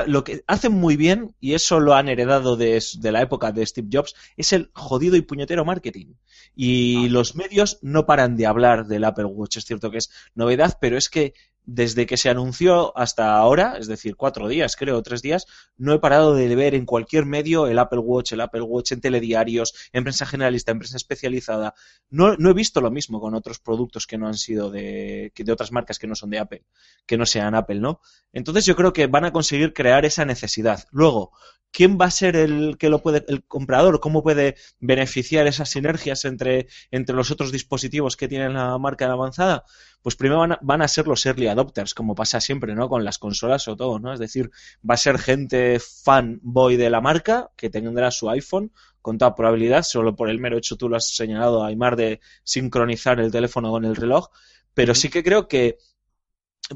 lo 0.08 0.24
que 0.24 0.44
hacen 0.48 0.74
muy 0.74 0.98
bien, 0.98 1.36
y 1.40 1.54
eso 1.54 1.80
lo 1.80 1.94
han 1.94 2.10
heredado 2.10 2.58
de, 2.58 2.84
de 3.00 3.12
la 3.12 3.22
época 3.22 3.52
de 3.52 3.66
Steve 3.66 3.90
Jobs, 3.92 4.16
es 4.36 4.54
el 4.54 4.70
jodido 4.74 5.16
y 5.16 5.22
puñetero 5.22 5.66
marketing. 5.66 6.13
Y 6.56 7.10
los 7.10 7.36
medios 7.36 7.80
no 7.82 8.06
paran 8.06 8.36
de 8.36 8.48
hablar 8.48 8.88
del 8.88 9.04
Apple 9.04 9.26
Watch. 9.26 9.58
Es 9.58 9.66
cierto 9.66 9.92
que 9.92 10.00
es 10.00 10.10
novedad, 10.34 10.78
pero 10.82 10.98
es 10.98 11.10
que 11.10 11.34
desde 11.67 12.06
que 12.06 12.15
se 12.15 12.30
anunció 12.30 12.97
hasta 12.97 13.36
ahora, 13.36 13.75
es 13.77 13.88
decir, 13.88 14.15
cuatro 14.15 14.47
días, 14.47 14.77
creo, 14.77 15.03
tres 15.03 15.21
días, 15.21 15.45
no 15.75 15.93
he 15.93 15.99
parado 15.99 16.34
de 16.34 16.56
ver 16.56 16.73
en 16.73 16.86
cualquier 16.86 17.25
medio 17.25 17.67
el 17.67 17.77
Apple 17.77 17.99
Watch, 17.99 18.32
el 18.32 18.39
Apple 18.39 18.62
Watch 18.62 18.93
en 18.93 19.01
telediarios, 19.01 19.73
en 19.91 20.06
prensa 20.06 20.25
generalista, 20.25 20.71
en 20.71 20.82
especializada. 20.82 21.75
No, 22.10 22.38
no 22.38 22.49
he 22.49 22.53
visto 22.53 22.80
lo 22.80 22.89
mismo 22.89 23.19
con 23.19 23.36
otros 23.36 23.60
productos 23.60 24.08
que 24.08 24.17
no 24.17 24.27
han 24.27 24.36
sido 24.36 24.71
de, 24.71 25.34
de 25.36 25.51
otras 25.51 25.73
marcas 25.73 25.99
que 25.99 26.08
no 26.08 26.15
son 26.15 26.30
de 26.30 26.39
Apple, 26.39 26.63
que 27.06 27.17
no 27.17 27.25
sean 27.25 27.53
Apple, 27.53 27.82
¿no? 27.82 27.99
Entonces 28.32 28.65
yo 28.65 28.77
creo 28.77 28.93
que 28.93 29.08
van 29.08 29.25
a 29.25 29.34
conseguir 29.34 29.73
crear 29.73 30.06
esa 30.06 30.23
necesidad. 30.23 30.86
Luego, 30.91 31.34
¿quién 31.71 31.97
va 31.99 32.06
a 32.06 32.12
ser 32.12 32.38
el 32.38 32.77
que 32.77 32.88
lo 32.88 33.01
puede, 33.01 33.25
el 33.27 33.43
comprador? 33.43 33.99
¿Cómo 33.99 34.23
puede 34.23 34.56
beneficiar 34.80 35.47
esas 35.47 35.69
sinergias 35.69 36.23
entre, 36.23 36.67
entre 36.91 37.15
los 37.15 37.30
otros 37.30 37.51
dispositivos 37.51 38.15
que 38.15 38.30
tienen 38.30 38.53
la 38.53 38.77
marca 38.77 39.12
avanzada? 39.12 39.65
Pues 40.01 40.15
primero 40.15 40.39
van 40.39 40.53
a, 40.53 40.60
van 40.62 40.81
a 40.81 40.88
ser 40.88 41.07
los 41.07 41.25
early 41.25 41.47
adopters, 41.47 41.93
como 41.93 42.15
pasa 42.15 42.39
siempre, 42.39 42.75
¿no? 42.75 42.88
Con 42.88 43.03
las 43.03 43.17
consolas 43.17 43.67
o 43.67 43.75
todo, 43.75 43.99
¿no? 43.99 44.13
Es 44.13 44.19
decir, 44.19 44.51
va 44.89 44.93
a 44.93 44.97
ser 44.97 45.17
gente 45.17 45.79
fanboy 45.79 46.77
de 46.77 46.89
la 46.89 47.01
marca 47.01 47.49
que 47.55 47.69
tendrá 47.69 48.12
su 48.12 48.29
iPhone 48.29 48.71
con 49.01 49.17
toda 49.17 49.36
probabilidad, 49.36 49.83
solo 49.83 50.15
por 50.15 50.29
el 50.29 50.39
mero 50.39 50.57
hecho 50.57 50.77
tú 50.77 50.89
lo 50.89 50.97
has 50.97 51.15
señalado, 51.15 51.63
Aymar, 51.63 51.95
de 51.95 52.19
sincronizar 52.43 53.19
el 53.19 53.31
teléfono 53.31 53.71
con 53.71 53.86
el 53.86 53.95
reloj, 53.95 54.27
pero 54.73 54.93
sí 54.93 55.10
que 55.10 55.23
creo 55.23 55.47
que 55.47 55.77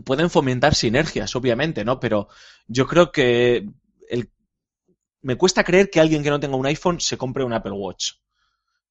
pueden 0.06 0.30
fomentar 0.30 0.76
sinergias, 0.76 1.36
obviamente, 1.36 1.84
¿no? 1.84 2.00
Pero 2.00 2.30
yo 2.68 2.88
creo 2.88 3.12
que 3.12 3.68
el... 4.10 4.30
me 5.22 5.36
cuesta 5.36 5.64
creer 5.64 5.90
que 5.90 6.00
alguien 6.00 6.24
que 6.24 6.30
no 6.30 6.40
tenga 6.40 6.56
un 6.56 6.66
iPhone 6.66 7.00
se 7.00 7.18
compre 7.18 7.44
un 7.44 7.54
Apple 7.54 7.74
Watch. 7.74 8.14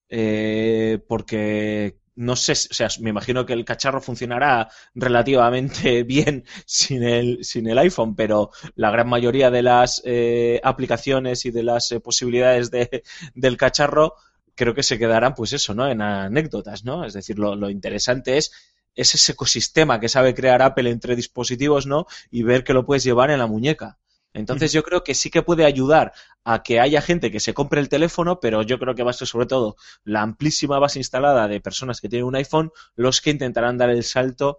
Eh, 0.08 0.98
porque 1.08 1.98
no 2.20 2.36
sé, 2.36 2.52
o 2.52 2.74
sea, 2.74 2.88
me 3.00 3.10
imagino 3.10 3.46
que 3.46 3.54
el 3.54 3.64
cacharro 3.64 4.02
funcionará 4.02 4.68
relativamente 4.94 6.02
bien 6.04 6.44
sin 6.66 7.02
el, 7.02 7.42
sin 7.42 7.66
el 7.66 7.78
iPhone, 7.78 8.14
pero 8.14 8.50
la 8.74 8.90
gran 8.90 9.08
mayoría 9.08 9.50
de 9.50 9.62
las 9.62 10.02
eh, 10.04 10.60
aplicaciones 10.62 11.46
y 11.46 11.50
de 11.50 11.62
las 11.62 11.90
eh, 11.92 12.00
posibilidades 12.00 12.70
de, 12.70 13.02
del 13.34 13.56
cacharro 13.56 14.16
creo 14.54 14.74
que 14.74 14.82
se 14.82 14.98
quedarán, 14.98 15.34
pues 15.34 15.54
eso, 15.54 15.72
¿no? 15.72 15.88
En 15.88 16.02
anécdotas, 16.02 16.84
¿no? 16.84 17.06
Es 17.06 17.14
decir, 17.14 17.38
lo, 17.38 17.56
lo 17.56 17.70
interesante 17.70 18.36
es 18.36 18.52
es 18.94 19.14
ese 19.14 19.32
ecosistema 19.32 19.98
que 20.00 20.08
sabe 20.10 20.34
crear 20.34 20.60
Apple 20.60 20.90
entre 20.90 21.16
dispositivos, 21.16 21.86
¿no? 21.86 22.06
Y 22.30 22.42
ver 22.42 22.64
que 22.64 22.74
lo 22.74 22.84
puedes 22.84 23.04
llevar 23.04 23.30
en 23.30 23.38
la 23.38 23.46
muñeca. 23.46 23.98
Entonces 24.32 24.72
yo 24.72 24.82
creo 24.82 25.02
que 25.02 25.14
sí 25.14 25.30
que 25.30 25.42
puede 25.42 25.64
ayudar 25.64 26.12
a 26.44 26.62
que 26.62 26.80
haya 26.80 27.02
gente 27.02 27.30
que 27.30 27.40
se 27.40 27.54
compre 27.54 27.80
el 27.80 27.88
teléfono, 27.88 28.40
pero 28.40 28.62
yo 28.62 28.78
creo 28.78 28.94
que 28.94 29.02
va 29.02 29.10
a 29.10 29.14
ser 29.14 29.28
sobre 29.28 29.46
todo 29.46 29.76
la 30.04 30.22
amplísima 30.22 30.78
base 30.78 30.98
instalada 30.98 31.48
de 31.48 31.60
personas 31.60 32.00
que 32.00 32.08
tienen 32.08 32.26
un 32.26 32.36
iPhone 32.36 32.72
los 32.94 33.20
que 33.20 33.30
intentarán 33.30 33.78
dar 33.78 33.90
el 33.90 34.04
salto 34.04 34.58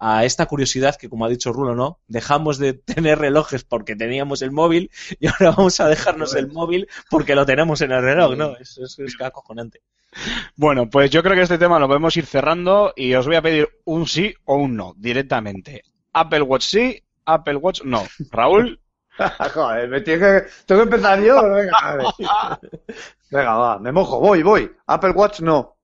a 0.00 0.24
esta 0.24 0.46
curiosidad 0.46 0.96
que, 0.96 1.10
como 1.10 1.26
ha 1.26 1.28
dicho 1.28 1.52
Rulo, 1.52 1.74
¿no? 1.74 2.00
Dejamos 2.08 2.58
de 2.58 2.72
tener 2.72 3.18
relojes 3.18 3.64
porque 3.64 3.94
teníamos 3.94 4.40
el 4.40 4.50
móvil 4.50 4.90
y 5.20 5.26
ahora 5.26 5.50
vamos 5.56 5.78
a 5.80 5.88
dejarnos 5.88 6.34
el 6.34 6.48
móvil 6.50 6.88
porque 7.10 7.34
lo 7.34 7.44
tenemos 7.44 7.82
en 7.82 7.92
el 7.92 8.02
reloj, 8.02 8.36
¿no? 8.36 8.56
Eso, 8.56 8.84
eso 8.84 9.04
es 9.04 9.14
acojonante. 9.20 9.82
Bueno, 10.56 10.88
pues 10.88 11.10
yo 11.10 11.22
creo 11.22 11.36
que 11.36 11.42
este 11.42 11.58
tema 11.58 11.78
lo 11.78 11.86
podemos 11.86 12.16
ir 12.16 12.26
cerrando 12.26 12.92
y 12.96 13.14
os 13.14 13.26
voy 13.26 13.36
a 13.36 13.42
pedir 13.42 13.68
un 13.84 14.06
sí 14.06 14.34
o 14.44 14.56
un 14.56 14.74
no 14.74 14.94
directamente. 14.96 15.84
Apple 16.12 16.42
Watch 16.42 16.64
sí, 16.64 17.04
Apple 17.26 17.56
Watch 17.56 17.82
no. 17.84 18.04
Raúl, 18.30 18.80
Joder, 19.54 19.88
me 19.88 20.00
tiene 20.00 20.20
que... 20.20 20.46
tengo 20.66 20.82
que 20.82 20.84
empezar 20.94 21.20
yo. 21.20 21.42
Venga, 21.50 21.76
a 21.78 21.96
ver. 21.96 22.06
Venga, 23.30 23.54
va, 23.56 23.78
me 23.78 23.92
mojo, 23.92 24.20
voy, 24.20 24.42
voy. 24.42 24.70
Apple 24.86 25.10
Watch 25.10 25.40
no. 25.40 25.76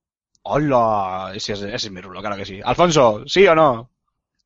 hola, 0.42 1.32
ese 1.34 1.54
es, 1.54 1.62
ese 1.62 1.74
es 1.76 1.90
mi 1.90 2.00
rulo, 2.00 2.20
claro 2.20 2.36
que 2.36 2.44
sí. 2.46 2.60
Alfonso, 2.64 3.24
¿sí 3.26 3.46
o 3.46 3.54
no? 3.54 3.90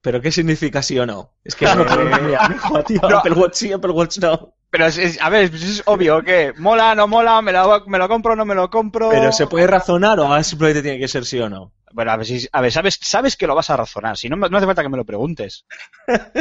¿Pero 0.02 0.20
qué 0.20 0.32
significa 0.32 0.82
sí 0.82 0.98
o 0.98 1.06
no? 1.06 1.34
Es 1.44 1.56
que 1.56 1.66
no 1.74 1.86
tengo 1.86 2.04
ni 2.04 2.28
idea, 2.28 2.48
tío. 2.86 3.00
No. 3.02 3.18
Apple 3.18 3.32
Watch 3.34 3.54
sí, 3.54 3.72
Apple 3.72 3.92
Watch 3.92 4.18
no. 4.18 4.54
Pero 4.70 4.86
es, 4.86 4.98
es- 4.98 5.20
a 5.20 5.30
ver, 5.30 5.54
es, 5.54 5.62
es 5.62 5.82
obvio 5.86 6.22
que 6.22 6.54
mola, 6.58 6.94
no 6.94 7.08
mola, 7.08 7.42
me 7.42 7.52
lo, 7.52 7.84
me 7.86 7.98
lo 7.98 8.08
compro, 8.08 8.36
no 8.36 8.44
me 8.44 8.54
lo 8.54 8.70
compro. 8.70 9.08
Pero 9.10 9.32
se 9.32 9.46
puede 9.46 9.66
razonar 9.66 10.20
o 10.20 10.42
simplemente 10.44 10.82
tiene 10.82 10.98
que 10.98 11.08
ser 11.08 11.24
sí 11.24 11.40
o 11.40 11.48
no. 11.50 11.72
Bueno, 11.92 12.12
a 12.12 12.16
ver, 12.16 12.26
si, 12.26 12.46
a 12.52 12.60
ver 12.60 12.72
sabes, 12.72 12.98
sabes 13.00 13.36
que 13.36 13.46
lo 13.46 13.54
vas 13.54 13.70
a 13.70 13.76
razonar. 13.76 14.16
Si 14.16 14.28
no, 14.28 14.36
no 14.36 14.56
hace 14.56 14.66
falta 14.66 14.82
que 14.82 14.88
me 14.88 14.96
lo 14.96 15.04
preguntes. 15.04 15.66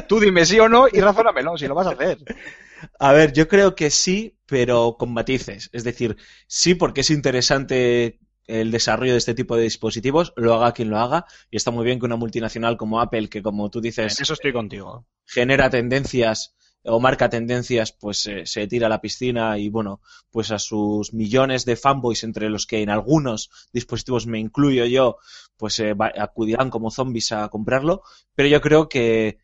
Tú 0.07 0.19
dime 0.19 0.45
sí 0.45 0.59
o 0.59 0.69
no 0.69 0.87
y 0.91 1.01
razónamelo, 1.01 1.57
si 1.57 1.67
lo 1.67 1.75
vas 1.75 1.87
a 1.87 1.91
hacer. 1.91 2.19
A 2.99 3.13
ver, 3.13 3.33
yo 3.33 3.47
creo 3.47 3.75
que 3.75 3.89
sí, 3.89 4.37
pero 4.45 4.95
con 4.97 5.13
matices. 5.13 5.69
Es 5.73 5.83
decir, 5.83 6.17
sí 6.47 6.75
porque 6.75 7.01
es 7.01 7.09
interesante 7.09 8.19
el 8.47 8.71
desarrollo 8.71 9.11
de 9.13 9.17
este 9.19 9.33
tipo 9.35 9.55
de 9.55 9.63
dispositivos, 9.63 10.33
lo 10.35 10.53
haga 10.55 10.73
quien 10.73 10.89
lo 10.89 10.97
haga, 10.97 11.25
y 11.51 11.57
está 11.57 11.71
muy 11.71 11.85
bien 11.85 11.99
que 11.99 12.05
una 12.05 12.15
multinacional 12.15 12.77
como 12.77 12.99
Apple, 12.99 13.29
que 13.29 13.43
como 13.43 13.69
tú 13.69 13.79
En 13.81 13.83
dices, 13.87 14.19
eso 14.19 14.33
estoy 14.33 14.51
contigo. 14.51 15.05
genera 15.25 15.69
tendencias 15.69 16.55
o 16.83 16.99
marca 16.99 17.29
tendencias, 17.29 17.91
pues 17.91 18.25
eh, 18.27 18.45
se 18.45 18.67
tira 18.67 18.87
a 18.87 18.89
la 18.89 19.01
piscina 19.01 19.57
y 19.57 19.69
bueno, 19.69 20.01
pues 20.31 20.51
a 20.51 20.59
sus 20.59 21.13
millones 21.13 21.65
de 21.65 21.75
fanboys, 21.75 22.23
entre 22.23 22.49
los 22.49 22.65
que 22.65 22.81
en 22.81 22.89
algunos 22.89 23.49
dispositivos 23.73 24.27
me 24.27 24.39
incluyo 24.39 24.85
yo, 24.85 25.17
pues 25.57 25.79
eh, 25.79 25.95
acudirán 26.17 26.69
como 26.69 26.91
zombies 26.91 27.31
a 27.31 27.49
comprarlo, 27.49 28.03
pero 28.35 28.49
yo 28.49 28.61
creo 28.61 28.87
que 28.87 29.39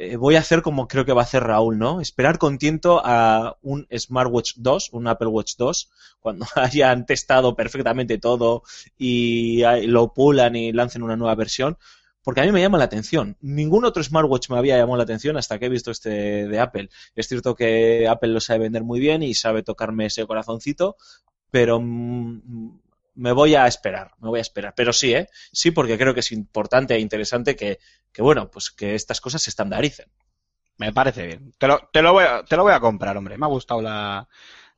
eh, 0.00 0.16
voy 0.16 0.36
a 0.36 0.38
hacer 0.38 0.62
como 0.62 0.86
creo 0.86 1.04
que 1.04 1.12
va 1.12 1.22
a 1.22 1.24
hacer 1.24 1.42
Raúl, 1.42 1.76
¿no? 1.76 2.00
Esperar 2.00 2.38
con 2.38 2.56
tiento 2.56 3.02
a 3.04 3.58
un 3.62 3.86
Smartwatch 3.92 4.52
2, 4.56 4.90
un 4.92 5.08
Apple 5.08 5.26
Watch 5.26 5.56
2, 5.56 5.90
cuando 6.20 6.46
hayan 6.54 7.04
testado 7.04 7.56
perfectamente 7.56 8.18
todo 8.18 8.62
y 8.96 9.64
ah, 9.64 9.76
lo 9.78 10.14
pulan 10.14 10.54
y 10.54 10.72
lancen 10.72 11.02
una 11.02 11.16
nueva 11.16 11.34
versión, 11.34 11.78
porque 12.22 12.40
a 12.40 12.44
mí 12.44 12.52
me 12.52 12.60
llama 12.60 12.78
la 12.78 12.84
atención. 12.84 13.36
Ningún 13.40 13.84
otro 13.84 14.02
smartwatch 14.02 14.50
me 14.50 14.58
había 14.58 14.76
llamado 14.76 14.98
la 14.98 15.04
atención 15.04 15.36
hasta 15.36 15.58
que 15.58 15.66
he 15.66 15.68
visto 15.68 15.90
este 15.90 16.46
de 16.46 16.60
Apple. 16.60 16.90
Es 17.14 17.28
cierto 17.28 17.54
que 17.54 18.06
Apple 18.08 18.30
lo 18.30 18.40
sabe 18.40 18.60
vender 18.60 18.84
muy 18.84 19.00
bien 19.00 19.22
y 19.22 19.34
sabe 19.34 19.62
tocarme 19.62 20.06
ese 20.06 20.26
corazoncito, 20.26 20.96
pero 21.50 21.80
mm, 21.80 22.80
me 23.14 23.32
voy 23.32 23.54
a 23.54 23.66
esperar, 23.66 24.12
me 24.20 24.28
voy 24.28 24.38
a 24.38 24.42
esperar. 24.42 24.74
Pero 24.76 24.92
sí, 24.92 25.14
¿eh? 25.14 25.28
Sí, 25.52 25.70
porque 25.70 25.98
creo 25.98 26.14
que 26.14 26.20
es 26.20 26.32
importante 26.32 26.94
e 26.94 27.00
interesante 27.00 27.56
que, 27.56 27.78
que 28.12 28.22
bueno, 28.22 28.50
pues 28.50 28.70
que 28.70 28.94
estas 28.94 29.20
cosas 29.20 29.42
se 29.42 29.50
estandaricen. 29.50 30.10
Me 30.76 30.92
parece 30.92 31.26
bien. 31.26 31.52
Te 31.58 31.66
lo, 31.66 31.88
te 31.92 32.02
lo, 32.02 32.12
voy, 32.12 32.24
a, 32.24 32.44
te 32.44 32.56
lo 32.56 32.62
voy 32.62 32.72
a 32.72 32.80
comprar, 32.80 33.16
hombre. 33.16 33.36
Me 33.36 33.46
ha 33.46 33.48
gustado 33.48 33.82
la, 33.82 34.28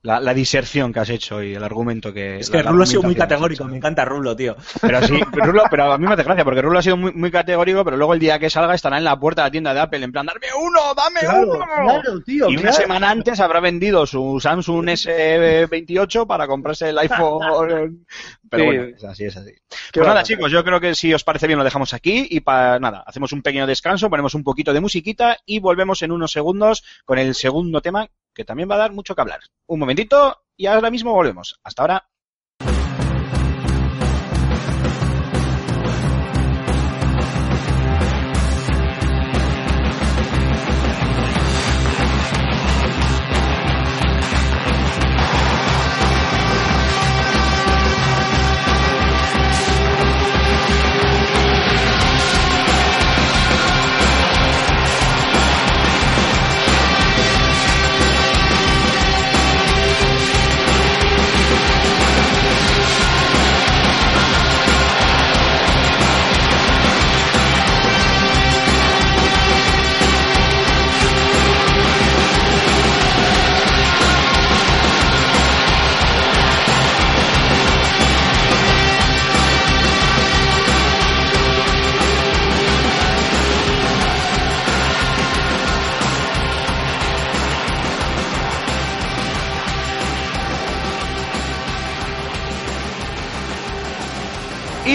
la, 0.02 0.18
la 0.18 0.32
diserción 0.32 0.92
que 0.92 1.00
has 1.00 1.10
hecho 1.10 1.42
y 1.42 1.54
el 1.54 1.62
argumento 1.62 2.12
que. 2.12 2.38
Es 2.38 2.48
que 2.48 2.62
la 2.62 2.70
Rulo 2.70 2.84
ha 2.84 2.86
sido 2.86 3.02
muy 3.02 3.14
categórico, 3.14 3.64
me 3.64 3.76
encanta 3.76 4.04
Rulo, 4.04 4.34
tío. 4.34 4.56
Pero 4.80 5.02
sí, 5.02 5.20
Rulo, 5.32 5.64
pero 5.70 5.92
a 5.92 5.98
mí 5.98 6.06
me 6.06 6.14
hace 6.14 6.22
gracia 6.22 6.44
porque 6.44 6.62
Rulo 6.62 6.78
ha 6.78 6.82
sido 6.82 6.96
muy, 6.96 7.12
muy 7.12 7.30
categórico, 7.30 7.84
pero 7.84 7.96
luego 7.98 8.14
el 8.14 8.20
día 8.20 8.38
que 8.38 8.48
salga 8.48 8.74
estará 8.74 8.96
en 8.98 9.04
la 9.04 9.18
puerta 9.20 9.42
de 9.42 9.46
la 9.48 9.50
tienda 9.52 9.74
de 9.74 9.80
Apple 9.80 10.02
en 10.04 10.12
plan, 10.12 10.24
¡darme 10.26 10.46
uno! 10.58 10.80
¡Dame 10.96 11.20
Claro, 11.20 11.52
uno! 11.52 11.58
claro, 11.66 12.20
tío. 12.22 12.48
Y 12.48 12.54
una 12.54 12.62
claro. 12.62 12.76
semana 12.76 13.10
antes 13.10 13.40
habrá 13.40 13.60
vendido 13.60 14.06
su 14.06 14.38
Samsung 14.40 14.86
S28 14.88 16.26
para 16.26 16.46
comprarse 16.46 16.88
el 16.88 16.98
iPhone. 16.98 18.06
Pero 18.50 18.62
Sí. 18.64 18.66
bueno, 18.66 18.82
es 18.96 19.04
así, 19.04 19.24
es 19.26 19.36
así. 19.36 19.52
Qué 19.92 20.00
Pues 20.00 20.06
nada, 20.08 20.22
chicos, 20.24 20.50
yo 20.50 20.64
creo 20.64 20.80
que 20.80 20.94
si 20.96 21.14
os 21.14 21.22
parece 21.22 21.46
bien 21.46 21.58
lo 21.58 21.64
dejamos 21.64 21.94
aquí 21.94 22.26
y 22.28 22.40
para 22.40 22.80
nada, 22.80 23.04
hacemos 23.06 23.32
un 23.32 23.42
pequeño 23.42 23.66
descanso, 23.66 24.10
ponemos 24.10 24.34
un 24.34 24.42
poquito 24.42 24.72
de 24.72 24.80
musiquita 24.80 25.36
y 25.46 25.60
volvemos 25.60 26.02
en 26.02 26.10
unos 26.10 26.32
segundos 26.32 26.82
con 27.04 27.18
el 27.18 27.34
segundo 27.36 27.80
tema 27.80 28.08
que 28.40 28.46
también 28.46 28.70
va 28.70 28.76
a 28.76 28.78
dar 28.78 28.92
mucho 28.92 29.14
que 29.14 29.20
hablar. 29.20 29.40
Un 29.66 29.80
momentito 29.80 30.44
y 30.56 30.64
ahora 30.64 30.90
mismo 30.90 31.12
volvemos. 31.12 31.60
Hasta 31.62 31.82
ahora. 31.82 32.09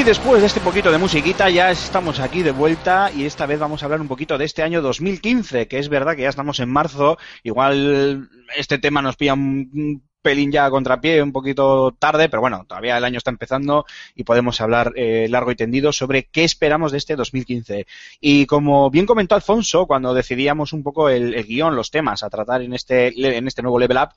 Después 0.06 0.40
de 0.40 0.48
este 0.48 0.60
poquito 0.60 0.92
de 0.92 1.00
musiquita 1.00 1.50
ya 1.50 1.72
estamos 1.72 2.20
aquí 2.20 2.44
de 2.44 2.52
vuelta 2.52 3.12
y 3.12 3.26
esta 3.26 3.48
vez 3.48 3.58
vamos 3.58 3.82
a 3.82 3.86
hablar 3.86 4.02
un 4.02 4.08
poquito 4.08 4.38
de 4.38 4.46
este 4.46 4.62
año 4.62 4.84
2015, 4.84 5.68
que 5.68 5.80
es 5.80 5.90
verdad 5.90 6.16
que 6.16 6.22
ya 6.22 6.30
estamos 6.30 6.60
en 6.60 6.70
marzo, 6.70 7.18
igual 7.42 8.30
este 8.56 8.78
tema 8.78 9.02
nos 9.02 9.16
pilla 9.16 9.34
un 9.34 10.04
pelín 10.22 10.52
ya 10.52 10.66
a 10.66 10.70
contrapié, 10.70 11.24
un 11.24 11.32
poquito 11.32 11.96
tarde, 11.98 12.30
pero 12.30 12.42
bueno, 12.42 12.66
todavía 12.68 12.98
el 12.98 13.04
año 13.04 13.18
está 13.18 13.32
empezando 13.32 13.86
y 14.14 14.24
podemos 14.24 14.62
hablar 14.62 14.94
eh, 14.96 15.26
largo 15.28 15.52
y 15.52 15.56
tendido 15.56 15.92
sobre 15.92 16.26
qué 16.26 16.44
esperamos 16.44 16.92
de 16.92 17.00
este 17.00 17.16
2015. 17.16 17.88
Y 18.22 18.46
como 18.46 18.92
bien 18.92 19.08
comentó 19.08 19.34
Alfonso, 19.34 19.88
cuando 19.88 20.14
decidíamos 20.14 20.72
un 20.72 20.84
poco 20.84 21.10
el, 21.10 21.34
el 21.34 21.46
guion, 21.46 21.76
los 21.76 21.90
temas 21.90 22.22
a 22.22 22.30
tratar 22.30 22.62
en 22.62 22.74
este, 22.74 23.08
en 23.38 23.48
este 23.48 23.64
nuevo 23.64 23.80
Level 23.80 23.98
Up, 23.98 24.10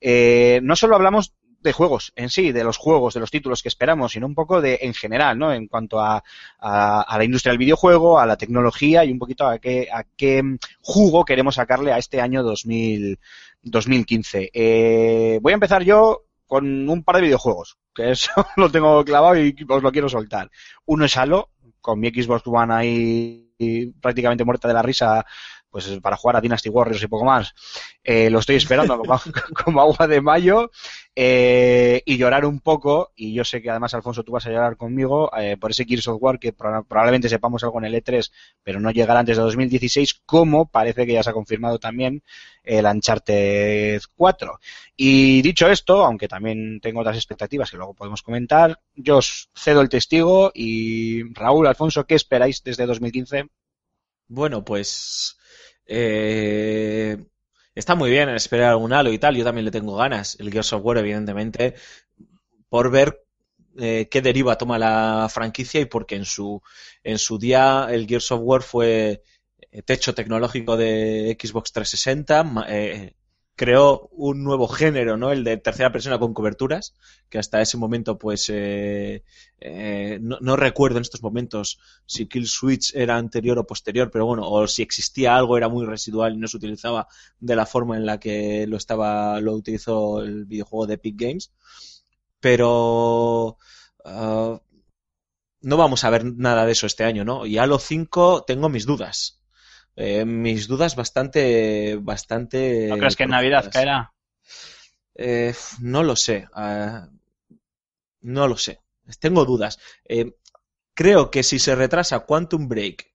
eh, 0.00 0.58
no 0.62 0.74
solo 0.74 0.96
hablamos 0.96 1.34
de 1.66 1.72
juegos 1.72 2.12
en 2.16 2.30
sí, 2.30 2.52
de 2.52 2.64
los 2.64 2.78
juegos, 2.78 3.14
de 3.14 3.20
los 3.20 3.30
títulos 3.30 3.62
que 3.62 3.68
esperamos, 3.68 4.12
sino 4.12 4.26
un 4.26 4.34
poco 4.34 4.60
de 4.60 4.78
en 4.82 4.94
general, 4.94 5.38
¿no? 5.38 5.52
En 5.52 5.66
cuanto 5.66 6.00
a, 6.00 6.22
a, 6.58 7.00
a 7.02 7.18
la 7.18 7.24
industria 7.24 7.52
del 7.52 7.58
videojuego, 7.58 8.18
a 8.18 8.26
la 8.26 8.36
tecnología 8.36 9.04
y 9.04 9.12
un 9.12 9.18
poquito 9.18 9.46
a 9.46 9.58
qué, 9.58 9.88
a 9.92 10.04
qué 10.16 10.42
jugo 10.80 11.24
queremos 11.24 11.56
sacarle 11.56 11.92
a 11.92 11.98
este 11.98 12.20
año 12.20 12.42
2000, 12.42 13.18
2015. 13.62 14.50
Eh, 14.52 15.38
voy 15.42 15.52
a 15.52 15.54
empezar 15.54 15.82
yo 15.82 16.22
con 16.46 16.88
un 16.88 17.02
par 17.02 17.16
de 17.16 17.22
videojuegos, 17.22 17.76
que 17.94 18.12
eso 18.12 18.30
lo 18.56 18.70
tengo 18.70 19.04
clavado 19.04 19.36
y 19.36 19.54
os 19.68 19.82
lo 19.82 19.92
quiero 19.92 20.08
soltar. 20.08 20.50
Uno 20.84 21.04
es 21.04 21.16
Halo, 21.16 21.50
con 21.80 22.00
mi 22.00 22.08
Xbox 22.08 22.42
One 22.46 22.72
ahí 22.72 23.42
prácticamente 24.00 24.44
muerta 24.44 24.68
de 24.68 24.74
la 24.74 24.82
risa, 24.82 25.24
pues 25.70 25.98
para 26.00 26.16
jugar 26.16 26.36
a 26.36 26.40
Dynasty 26.40 26.68
Warriors 26.68 27.02
y 27.02 27.06
poco 27.06 27.24
más. 27.24 27.54
Eh, 28.02 28.30
lo 28.30 28.38
estoy 28.38 28.56
esperando 28.56 28.98
como, 28.98 29.20
como, 29.64 29.80
agua 29.80 30.06
de 30.06 30.20
mayo 30.20 30.70
eh, 31.18 32.02
y 32.04 32.18
llorar 32.18 32.44
un 32.44 32.60
poco. 32.60 33.12
Y 33.16 33.32
yo 33.32 33.42
sé 33.42 33.62
que 33.62 33.70
además, 33.70 33.94
Alfonso, 33.94 34.22
tú 34.22 34.32
vas 34.32 34.46
a 34.46 34.50
llorar 34.50 34.76
conmigo 34.76 35.30
eh, 35.36 35.56
por 35.56 35.70
ese 35.70 35.86
Gears 35.86 36.06
of 36.08 36.22
War 36.22 36.38
que 36.38 36.52
pro 36.52 36.84
probablemente 36.84 37.30
sepamos 37.30 37.64
algo 37.64 37.78
en 37.78 37.86
el 37.86 37.94
E3, 37.94 38.30
pero 38.62 38.80
no 38.80 38.90
llegará 38.90 39.20
antes 39.20 39.38
de 39.38 39.42
2016, 39.42 40.22
como 40.26 40.66
parece 40.70 41.06
que 41.06 41.14
ya 41.14 41.22
se 41.22 41.30
ha 41.30 41.32
confirmado 41.32 41.78
también 41.78 42.22
el 42.62 42.84
Uncharted 42.84 44.02
4. 44.14 44.60
Y 44.94 45.40
dicho 45.40 45.68
esto, 45.68 46.04
aunque 46.04 46.28
también 46.28 46.80
tengo 46.80 47.00
otras 47.00 47.16
expectativas 47.16 47.70
que 47.70 47.78
luego 47.78 47.94
podemos 47.94 48.22
comentar, 48.22 48.78
yo 48.94 49.16
os 49.18 49.48
cedo 49.56 49.80
el 49.80 49.88
testigo 49.88 50.52
y 50.54 51.32
Raúl, 51.32 51.66
Alfonso, 51.66 52.06
¿qué 52.06 52.14
esperáis 52.14 52.62
desde 52.62 52.84
2015? 52.84 53.48
Bueno, 54.28 54.64
pues 54.64 55.38
eh, 55.86 57.16
está 57.76 57.94
muy 57.94 58.10
bien 58.10 58.28
esperar 58.30 58.70
algún 58.70 58.92
halo 58.92 59.12
y 59.12 59.18
tal. 59.18 59.36
Yo 59.36 59.44
también 59.44 59.66
le 59.66 59.70
tengo 59.70 59.94
ganas. 59.96 60.36
El 60.40 60.50
Gears 60.50 60.72
of 60.72 60.84
War, 60.84 60.98
evidentemente, 60.98 61.74
por 62.68 62.90
ver 62.90 63.22
eh, 63.78 64.08
qué 64.10 64.22
deriva 64.22 64.58
toma 64.58 64.78
la 64.78 65.28
franquicia 65.30 65.80
y 65.80 65.84
porque 65.84 66.16
en 66.16 66.24
su, 66.24 66.60
en 67.04 67.18
su 67.18 67.38
día 67.38 67.86
el 67.90 68.08
Gears 68.08 68.32
of 68.32 68.40
War 68.42 68.62
fue 68.62 69.22
techo 69.84 70.14
tecnológico 70.14 70.76
de 70.76 71.36
Xbox 71.40 71.72
360. 71.72 72.66
Eh, 72.68 73.14
creó 73.56 74.08
un 74.12 74.44
nuevo 74.44 74.68
género, 74.68 75.16
¿no? 75.16 75.32
El 75.32 75.42
de 75.42 75.56
tercera 75.56 75.90
persona 75.90 76.18
con 76.18 76.34
coberturas, 76.34 76.94
que 77.30 77.38
hasta 77.38 77.62
ese 77.62 77.78
momento, 77.78 78.18
pues, 78.18 78.50
eh, 78.50 79.24
eh, 79.60 80.18
no, 80.20 80.56
recuerdo 80.56 80.98
en 80.98 81.02
estos 81.02 81.22
momentos 81.22 81.80
si 82.04 82.26
Kill 82.26 82.46
Switch 82.46 82.94
era 82.94 83.16
anterior 83.16 83.58
o 83.58 83.66
posterior, 83.66 84.10
pero 84.10 84.26
bueno, 84.26 84.48
o 84.48 84.68
si 84.68 84.82
existía 84.82 85.34
algo 85.34 85.56
era 85.56 85.70
muy 85.70 85.86
residual 85.86 86.34
y 86.34 86.38
no 86.38 86.48
se 86.48 86.58
utilizaba 86.58 87.08
de 87.40 87.56
la 87.56 87.64
forma 87.64 87.96
en 87.96 88.04
la 88.04 88.20
que 88.20 88.66
lo 88.66 88.76
estaba, 88.76 89.40
lo 89.40 89.54
utilizó 89.54 90.20
el 90.22 90.44
videojuego 90.44 90.86
de 90.86 90.94
Epic 90.94 91.16
Games. 91.18 91.50
Pero 92.40 93.56
uh, 94.04 94.58
no 95.62 95.76
vamos 95.76 96.04
a 96.04 96.10
ver 96.10 96.24
nada 96.24 96.66
de 96.66 96.72
eso 96.72 96.86
este 96.86 97.04
año, 97.04 97.24
¿no? 97.24 97.46
Y 97.46 97.58
Halo 97.58 97.78
5 97.78 98.44
tengo 98.46 98.68
mis 98.68 98.86
dudas. 98.86 99.35
Eh, 99.96 100.26
mis 100.26 100.68
dudas 100.68 100.94
bastante, 100.94 101.96
bastante. 101.96 102.86
¿No 102.88 102.98
crees 102.98 103.16
que 103.16 103.24
en 103.24 103.30
Navidad 103.30 103.70
caerá? 103.72 104.12
Eh, 105.14 105.54
no 105.80 106.02
lo 106.02 106.14
sé. 106.16 106.46
Uh, 106.54 107.10
no 108.20 108.46
lo 108.46 108.58
sé. 108.58 108.80
Tengo 109.18 109.44
dudas. 109.46 109.78
Eh, 110.04 110.36
creo 110.94 111.30
que 111.30 111.42
si 111.42 111.58
se 111.58 111.74
retrasa 111.74 112.20
Quantum 112.20 112.68
Break 112.68 113.14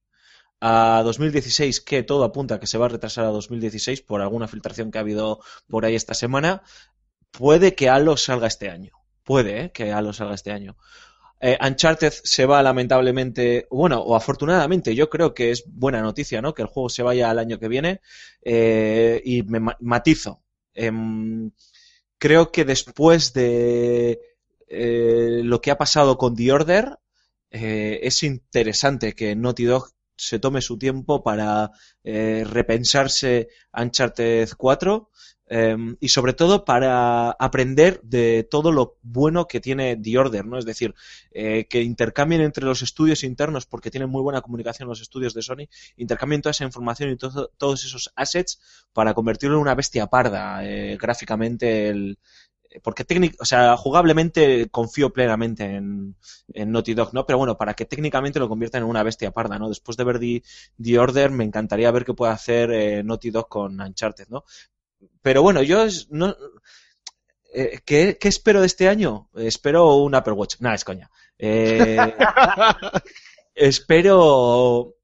a 0.60 1.02
2016, 1.04 1.82
que 1.82 2.04
todo 2.04 2.24
apunta 2.24 2.56
a 2.56 2.60
que 2.60 2.67
se 2.67 2.78
va 2.78 2.88
a 2.88 2.89
retrasar 2.89 3.26
a 3.26 3.30
2016 3.30 4.02
por 4.02 4.22
alguna 4.22 4.48
filtración 4.48 4.89
que 4.89 4.98
ha 4.98 5.02
habido 5.02 5.39
por 5.67 5.86
ahí 5.86 5.96
esta 5.96 6.15
semana, 6.15 6.63
puede 7.32 7.76
que 7.76 7.89
Halo 7.89 8.17
salga 8.17 8.48
este 8.48 8.70
año. 8.70 8.94
Puede 9.24 9.65
¿eh? 9.65 9.72
que 9.72 9.91
Halo 9.91 10.13
salga 10.13 10.34
este 10.34 10.52
año. 10.52 10.78
Eh, 11.42 11.58
Uncharted 11.60 12.14
se 12.24 12.46
va 12.46 12.62
lamentablemente, 12.62 13.68
bueno, 13.72 14.00
o 14.02 14.16
afortunadamente, 14.16 14.94
yo 14.94 15.10
creo 15.10 15.34
que 15.34 15.52
es 15.52 15.64
buena 15.66 16.02
noticia, 16.02 16.42
¿no? 16.42 16.54
Que 16.54 16.62
el 16.62 16.68
juego 16.68 16.90
se 16.90 17.04
vaya 17.04 17.30
al 17.32 17.40
año 17.40 17.60
que 17.60 17.68
viene. 17.68 18.02
Eh, 18.44 19.22
y 19.26 19.44
me 19.44 19.60
matizo. 19.80 20.44
Eh, 20.74 20.92
creo 22.18 22.52
que 22.52 22.66
después 22.66 23.34
de 23.34 24.20
eh, 24.68 25.42
lo 25.44 25.62
que 25.62 25.72
ha 25.72 25.78
pasado 25.78 26.18
con 26.18 26.36
The 26.36 26.52
Order, 26.52 27.00
eh, 27.50 28.00
es 28.04 28.24
interesante 28.24 29.14
que 29.14 29.36
Naughty 29.36 29.66
Dog 29.66 29.90
se 30.16 30.40
tome 30.40 30.62
su 30.62 30.78
tiempo 30.78 31.24
para 31.24 31.72
repensarse 32.04 33.50
Uncharted 33.74 34.50
4 34.56 35.10
eh, 35.54 35.76
y 36.00 36.08
sobre 36.08 36.32
todo 36.32 36.64
para 36.64 37.32
aprender 37.32 38.00
de 38.04 38.48
todo 38.50 38.72
lo 38.72 38.98
bueno 39.02 39.50
que 39.50 39.60
tiene 39.60 39.98
The 39.98 40.18
Order, 40.18 40.46
¿no? 40.46 40.58
Es 40.58 40.64
decir, 40.64 40.96
eh, 41.32 41.66
que 41.70 41.82
intercambien 41.82 42.40
entre 42.40 42.64
los 42.64 42.82
estudios 42.82 43.26
internos, 43.26 43.66
porque 43.66 43.92
tienen 43.92 44.10
muy 44.10 44.22
buena 44.22 44.40
comunicación 44.40 44.88
los 44.88 45.02
estudios 45.02 45.34
de 45.34 45.42
Sony, 45.42 45.68
intercambien 45.98 46.42
toda 46.42 46.52
esa 46.52 46.64
información 46.64 47.10
y 47.10 47.18
todo, 47.18 47.52
todos 47.58 47.84
esos 47.84 48.14
assets 48.16 48.62
para 48.94 49.14
convertirlo 49.14 49.58
en 49.58 49.64
una 49.64 49.76
bestia 49.76 50.08
parda, 50.08 50.66
eh, 50.66 50.98
gráficamente 50.98 51.90
el, 51.90 52.18
porque 52.84 53.04
técnic, 53.04 53.36
o 53.42 53.46
sea, 53.46 53.76
jugablemente 53.76 54.70
confío 54.70 55.12
plenamente 55.12 55.66
en, 55.66 56.16
Naughty 56.54 56.94
Dog, 56.94 57.14
¿no? 57.14 57.26
Pero 57.26 57.38
bueno, 57.38 57.58
para 57.58 57.74
que 57.74 57.86
técnicamente 57.86 58.40
lo 58.40 58.48
conviertan 58.48 58.84
en 58.84 58.90
una 58.90 59.04
bestia 59.04 59.32
parda, 59.32 59.60
¿no? 59.60 59.68
Después 59.68 59.98
de 59.98 60.04
ver 60.04 60.20
The, 60.20 60.44
The 60.82 61.00
Order, 61.00 61.32
me 61.32 61.44
encantaría 61.44 61.92
ver 61.92 62.06
qué 62.06 62.14
puede 62.14 62.32
hacer 62.32 62.72
eh, 62.72 63.04
Naughty 63.04 63.32
Dog 63.32 63.50
con 63.50 63.80
Uncharted, 63.80 64.28
¿no? 64.30 64.46
Pero 65.22 65.42
bueno, 65.42 65.62
yo 65.62 65.86
no, 66.10 66.36
eh, 67.54 67.80
¿qué, 67.86 68.18
¿qué, 68.20 68.28
espero 68.28 68.62
de 68.62 68.68
este 68.68 68.88
año? 68.88 69.30
Espero 69.36 69.96
un 69.96 70.16
Apple 70.16 70.34
Watch. 70.34 70.56
Nada, 70.60 70.76
es 70.76 70.84
coña. 70.84 71.10
Eh, 71.38 71.98
espero 73.56 74.96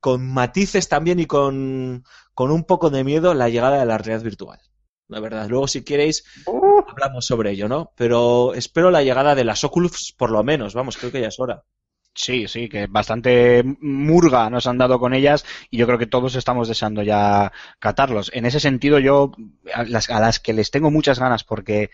con 0.00 0.26
matices 0.32 0.88
también 0.88 1.20
y 1.20 1.26
con, 1.26 2.04
con 2.34 2.50
un 2.50 2.64
poco 2.64 2.90
de 2.90 3.04
miedo 3.04 3.34
la 3.34 3.48
llegada 3.48 3.78
de 3.78 3.86
la 3.86 3.98
realidad 3.98 4.24
virtual 4.24 4.60
la 5.12 5.20
verdad. 5.20 5.48
Luego, 5.48 5.68
si 5.68 5.84
queréis, 5.84 6.24
hablamos 6.88 7.26
sobre 7.26 7.52
ello, 7.52 7.68
¿no? 7.68 7.92
Pero 7.96 8.54
espero 8.54 8.90
la 8.90 9.02
llegada 9.02 9.34
de 9.34 9.44
las 9.44 9.62
Oculus, 9.62 10.14
por 10.16 10.30
lo 10.30 10.42
menos, 10.42 10.74
vamos, 10.74 10.96
creo 10.96 11.12
que 11.12 11.20
ya 11.20 11.28
es 11.28 11.38
hora. 11.38 11.62
Sí, 12.14 12.46
sí, 12.46 12.68
que 12.68 12.86
bastante 12.88 13.62
murga 13.80 14.50
nos 14.50 14.66
han 14.66 14.76
dado 14.76 14.98
con 14.98 15.14
ellas 15.14 15.46
y 15.70 15.78
yo 15.78 15.86
creo 15.86 15.98
que 15.98 16.06
todos 16.06 16.34
estamos 16.34 16.68
deseando 16.68 17.02
ya 17.02 17.52
catarlos. 17.78 18.30
En 18.34 18.44
ese 18.44 18.60
sentido, 18.60 18.98
yo 18.98 19.32
a 19.72 19.84
las, 19.84 20.10
a 20.10 20.20
las 20.20 20.38
que 20.38 20.52
les 20.52 20.70
tengo 20.70 20.90
muchas 20.90 21.18
ganas 21.18 21.42
porque 21.42 21.90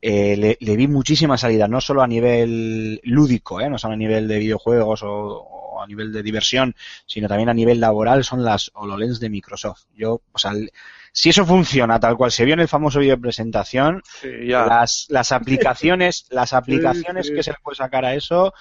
eh, 0.00 0.36
le, 0.36 0.56
le, 0.60 0.76
vi 0.76 0.86
muchísima 0.86 1.36
salida, 1.36 1.66
no 1.66 1.80
solo 1.80 2.02
a 2.02 2.06
nivel 2.06 3.00
lúdico, 3.02 3.60
¿eh? 3.60 3.68
no 3.68 3.76
solo 3.76 3.94
a 3.94 3.96
nivel 3.96 4.28
de 4.28 4.38
videojuegos 4.38 5.02
o, 5.02 5.08
o, 5.08 5.82
a 5.82 5.86
nivel 5.86 6.12
de 6.12 6.22
diversión, 6.22 6.76
sino 7.06 7.26
también 7.26 7.48
a 7.48 7.54
nivel 7.54 7.80
laboral, 7.80 8.22
son 8.22 8.44
las 8.44 8.70
HoloLens 8.74 9.18
de 9.18 9.30
Microsoft. 9.30 9.86
Yo, 9.96 10.22
o 10.30 10.38
sea, 10.38 10.52
si 11.12 11.30
eso 11.30 11.44
funciona 11.44 11.98
tal 11.98 12.16
cual 12.16 12.30
se 12.30 12.44
vio 12.44 12.54
en 12.54 12.60
el 12.60 12.68
famoso 12.68 13.00
vídeo 13.00 13.16
de 13.16 13.22
presentación, 13.22 14.02
sí, 14.20 14.28
las, 14.46 15.06
las 15.08 15.32
aplicaciones, 15.32 16.26
las 16.30 16.52
aplicaciones 16.52 17.26
sí, 17.26 17.32
sí. 17.32 17.36
que 17.36 17.42
se 17.42 17.50
le 17.50 17.58
puede 17.62 17.76
sacar 17.76 18.04
a 18.04 18.14
eso, 18.14 18.54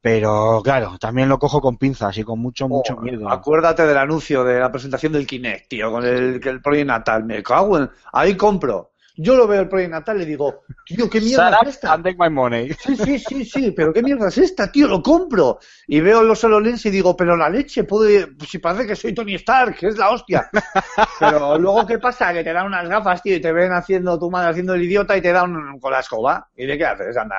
pero 0.00 0.60
claro, 0.62 0.98
también 0.98 1.28
lo 1.28 1.38
cojo 1.38 1.60
con 1.60 1.78
pinzas 1.78 2.16
y 2.18 2.22
con 2.22 2.38
mucho, 2.38 2.68
mucho 2.68 2.94
oh, 2.94 3.00
miedo. 3.00 3.28
Acuérdate 3.28 3.86
del 3.86 3.98
anuncio 3.98 4.44
de 4.44 4.60
la 4.60 4.70
presentación 4.70 5.12
del 5.12 5.26
Kinect, 5.26 5.68
tío, 5.68 5.90
con 5.90 6.04
el, 6.04 6.40
el 6.46 6.62
Project 6.62 6.86
Natal. 6.86 7.24
Me 7.24 7.42
cago 7.42 7.78
en... 7.78 7.90
Ahí 8.12 8.36
compro. 8.36 8.92
Yo 9.18 9.34
lo 9.34 9.46
veo 9.48 9.62
el 9.62 9.68
Project 9.68 9.90
Natal 9.90 10.16
y 10.16 10.20
le 10.20 10.26
digo, 10.26 10.62
tío, 10.84 11.08
¿qué 11.08 11.20
mierda 11.22 11.50
Shut 11.50 11.68
es 11.68 11.74
esta? 11.76 11.94
And 11.94 12.04
take 12.04 12.16
my 12.18 12.28
money. 12.28 12.70
Sí, 12.78 12.96
sí, 12.96 13.18
sí, 13.18 13.44
sí, 13.44 13.70
pero 13.70 13.92
¿qué 13.92 14.02
mierda 14.02 14.28
es 14.28 14.36
esta, 14.36 14.70
tío? 14.70 14.86
Lo 14.86 15.02
compro. 15.02 15.58
Y 15.86 16.00
veo 16.00 16.22
los 16.22 16.44
HoloLens 16.44 16.84
y 16.84 16.90
digo, 16.90 17.16
pero 17.16 17.34
la 17.34 17.48
leche, 17.48 17.84
puede... 17.84 18.28
si 18.46 18.58
parece 18.58 18.86
que 18.86 18.94
soy 18.94 19.14
Tony 19.14 19.34
Stark, 19.36 19.76
que 19.76 19.88
es 19.88 19.96
la 19.96 20.10
hostia. 20.10 20.50
pero 21.18 21.58
luego, 21.58 21.86
¿qué 21.86 21.98
pasa? 21.98 22.32
Que 22.34 22.44
te 22.44 22.52
dan 22.52 22.66
unas 22.66 22.86
gafas, 22.88 23.22
tío, 23.22 23.34
y 23.34 23.40
te 23.40 23.52
ven 23.52 23.72
haciendo 23.72 24.18
tu 24.18 24.30
madre 24.30 24.50
haciendo 24.50 24.74
el 24.74 24.82
idiota 24.82 25.16
y 25.16 25.22
te 25.22 25.32
dan 25.32 25.80
con 25.80 25.90
la 25.90 26.00
escoba. 26.00 26.48
¿Y 26.54 26.66
de 26.66 26.76
qué 26.76 26.84
haces? 26.84 27.16
Anda, 27.16 27.36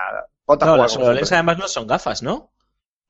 no, 0.48 0.78
las 0.78 0.96
HoloLens 0.98 1.32
además 1.32 1.58
no 1.58 1.68
son 1.68 1.88
gafas, 1.88 2.24
¿no? 2.24 2.52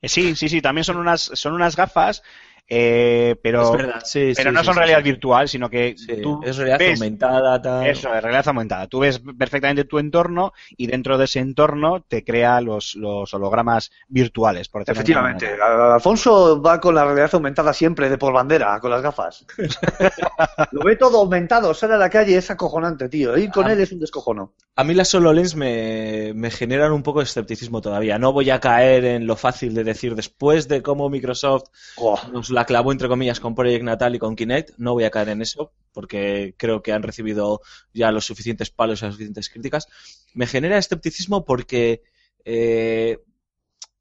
Sí, 0.03 0.35
sí, 0.35 0.47
sí, 0.47 0.61
también 0.61 0.83
son 0.83 0.97
unas, 0.97 1.21
son 1.33 1.53
unas 1.53 1.75
gafas 1.75 2.21
Eh, 2.69 3.37
pero 3.41 3.61
Es 3.63 3.71
verdad, 3.71 4.01
sí, 4.03 4.33
pero 4.35 4.49
sí, 4.49 4.55
no 4.55 4.59
sí, 4.59 4.65
son 4.65 4.73
sí, 4.73 4.79
realidad 4.79 4.97
sí. 4.99 5.03
virtual, 5.03 5.47
sino 5.47 5.69
que 5.69 5.95
Sí, 5.97 6.21
tú 6.21 6.41
es 6.43 6.57
realidad 6.57 6.79
ves- 6.79 6.99
aumentada, 7.01 7.61
tal. 7.61 7.87
Eso, 7.87 8.13
es 8.13 8.21
realidad 8.21 8.47
aumentada. 8.49 8.87
Tú 8.87 8.99
ves 8.99 9.21
perfectamente 9.37 9.85
tu 9.85 9.99
entorno 9.99 10.51
y 10.75 10.85
dentro 10.87 11.17
de 11.17 11.25
ese 11.25 11.39
entorno 11.39 12.01
te 12.05 12.25
crea 12.25 12.59
los, 12.59 12.95
los 12.95 13.33
hologramas 13.33 13.89
virtuales, 14.09 14.67
por 14.67 14.81
Efectivamente. 14.81 15.47
Alfonso 15.61 16.61
va 16.61 16.81
con 16.81 16.93
la 16.93 17.05
realidad 17.05 17.29
aumentada 17.33 17.71
siempre 17.73 18.09
de 18.09 18.17
por 18.17 18.33
bandera, 18.33 18.79
con 18.81 18.91
las 18.91 19.01
gafas. 19.01 19.45
Lo 20.71 20.83
ve 20.83 20.97
todo 20.97 21.19
aumentado, 21.19 21.73
sale 21.73 21.93
a 21.93 21.97
la 21.97 22.09
calle 22.09 22.35
es 22.37 22.51
acojonante, 22.51 23.07
tío. 23.07 23.37
Ir 23.37 23.49
con 23.49 23.65
Ah. 23.65 23.71
él 23.73 23.79
es 23.79 23.93
un 23.93 23.99
descojono. 23.99 24.53
A 24.79 24.83
mí 24.83 24.93
las 24.93 25.11
HoloLens 25.15 25.55
me, 25.55 26.33
me 26.35 26.51
generan 26.51 26.91
un 26.91 27.01
poco 27.01 27.17
de 27.17 27.23
escepticismo 27.23 27.81
todavía. 27.81 28.19
No 28.19 28.31
voy 28.31 28.51
a 28.51 28.59
caer 28.59 29.05
en 29.05 29.25
lo 29.25 29.35
fácil 29.35 29.73
de 29.73 29.83
decir 29.83 30.13
después 30.13 30.67
de 30.67 30.83
cómo 30.83 31.09
Microsoft 31.09 31.69
Buah. 31.97 32.29
nos 32.31 32.51
la 32.51 32.63
clavó 32.63 32.91
entre 32.91 33.07
comillas 33.07 33.39
con 33.39 33.55
Project 33.55 33.83
Natal 33.83 34.13
y 34.13 34.19
con 34.19 34.35
Kinect, 34.35 34.77
no 34.77 34.93
voy 34.93 35.05
a 35.05 35.09
caer 35.09 35.29
en 35.29 35.41
eso 35.41 35.73
porque 35.93 36.53
creo 36.59 36.83
que 36.83 36.93
han 36.93 37.01
recibido 37.01 37.61
ya 37.91 38.11
los 38.11 38.27
suficientes 38.27 38.69
palos 38.69 39.01
y 39.01 39.05
las 39.05 39.15
suficientes 39.15 39.49
críticas. 39.49 39.87
Me 40.35 40.45
genera 40.45 40.77
escepticismo 40.77 41.43
porque, 41.43 42.03
eh, 42.45 43.17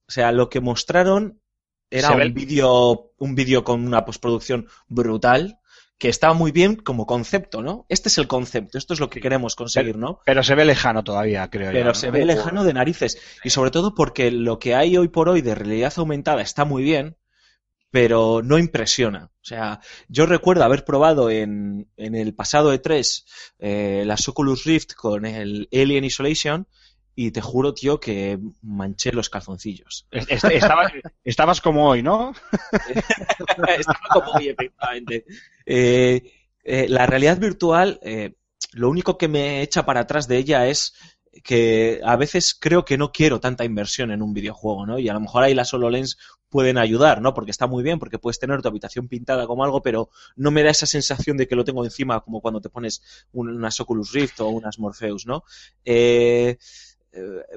o 0.06 0.10
sea, 0.10 0.30
lo 0.30 0.50
que 0.50 0.60
mostraron 0.60 1.40
era 1.88 2.12
un 2.12 2.34
vídeo, 2.34 3.12
un 3.16 3.34
vídeo 3.34 3.64
con 3.64 3.82
una 3.86 4.04
postproducción 4.04 4.68
brutal 4.88 5.58
que 5.98 6.08
estaba 6.10 6.34
muy 6.34 6.52
bien 6.52 6.76
como 6.76 7.06
concepto, 7.06 7.62
¿no? 7.62 7.86
Este 7.88 8.08
es 8.10 8.18
el 8.18 8.28
concepto, 8.28 8.76
esto 8.76 8.92
es 8.94 9.00
lo 9.00 9.08
que 9.08 9.20
queremos 9.20 9.56
conseguir, 9.56 9.96
¿no? 9.96 10.20
Pero 10.26 10.42
se 10.42 10.54
ve 10.54 10.64
lejano 10.66 11.02
todavía, 11.04 11.48
creo 11.48 11.70
yo. 11.70 11.72
Pero 11.72 11.86
¿no? 11.86 11.94
se 11.94 12.10
ve 12.10 12.24
lejano 12.26 12.64
de 12.64 12.74
narices. 12.74 13.18
Y 13.44 13.50
sobre 13.50 13.70
todo 13.70 13.94
porque 13.94 14.30
lo 14.30 14.58
que 14.58 14.74
hay 14.74 14.96
hoy 14.98 15.08
por 15.08 15.28
hoy 15.30 15.40
de 15.40 15.54
realidad 15.54 15.92
aumentada 15.96 16.42
está 16.42 16.64
muy 16.66 16.82
bien, 16.82 17.16
pero 17.90 18.42
no 18.44 18.58
impresiona. 18.58 19.30
O 19.40 19.44
sea, 19.44 19.80
yo 20.08 20.26
recuerdo 20.26 20.64
haber 20.64 20.84
probado 20.84 21.30
en, 21.30 21.88
en 21.96 22.14
el 22.14 22.34
pasado 22.34 22.74
E3 22.74 23.24
eh, 23.60 24.02
las 24.04 24.28
Oculus 24.28 24.64
Rift 24.64 24.92
con 24.94 25.24
el 25.24 25.66
Alien 25.72 26.04
Isolation 26.04 26.66
y 27.14 27.30
te 27.30 27.40
juro, 27.40 27.72
tío, 27.72 27.98
que 28.00 28.38
manché 28.60 29.12
los 29.12 29.30
calzoncillos. 29.30 30.06
Es- 30.10 30.26
es- 30.28 30.44
estabas, 30.44 30.92
estabas 31.24 31.60
como 31.62 31.88
hoy, 31.88 32.02
¿no? 32.02 32.34
Estaba 33.78 33.98
como 34.12 34.32
muy 34.34 34.48
efectivamente. 34.48 35.24
Eh, 35.66 36.22
eh, 36.64 36.86
la 36.88 37.06
realidad 37.06 37.38
virtual, 37.38 37.98
eh, 38.02 38.34
lo 38.72 38.88
único 38.90 39.18
que 39.18 39.28
me 39.28 39.62
echa 39.62 39.84
para 39.84 40.00
atrás 40.00 40.28
de 40.28 40.38
ella 40.38 40.66
es 40.68 40.94
que 41.44 42.00
a 42.04 42.16
veces 42.16 42.56
creo 42.58 42.84
que 42.84 42.96
no 42.96 43.12
quiero 43.12 43.40
tanta 43.40 43.64
inversión 43.64 44.10
en 44.10 44.22
un 44.22 44.32
videojuego, 44.32 44.86
¿no? 44.86 44.98
Y 44.98 45.08
a 45.08 45.12
lo 45.14 45.20
mejor 45.20 45.42
ahí 45.42 45.54
las 45.54 45.72
HoloLens 45.74 46.16
pueden 46.48 46.78
ayudar, 46.78 47.20
¿no? 47.20 47.34
Porque 47.34 47.50
está 47.50 47.66
muy 47.66 47.82
bien, 47.82 47.98
porque 47.98 48.18
puedes 48.18 48.38
tener 48.38 48.62
tu 48.62 48.68
habitación 48.68 49.08
pintada 49.08 49.46
como 49.46 49.64
algo, 49.64 49.82
pero 49.82 50.08
no 50.36 50.50
me 50.50 50.62
da 50.62 50.70
esa 50.70 50.86
sensación 50.86 51.36
de 51.36 51.46
que 51.46 51.56
lo 51.56 51.64
tengo 51.64 51.84
encima 51.84 52.20
como 52.20 52.40
cuando 52.40 52.60
te 52.60 52.70
pones 52.70 53.02
un- 53.32 53.50
unas 53.50 53.78
Oculus 53.80 54.12
Rift 54.12 54.40
o 54.40 54.48
unas 54.48 54.78
Morpheus, 54.78 55.26
¿no? 55.26 55.44
Eh, 55.84 56.56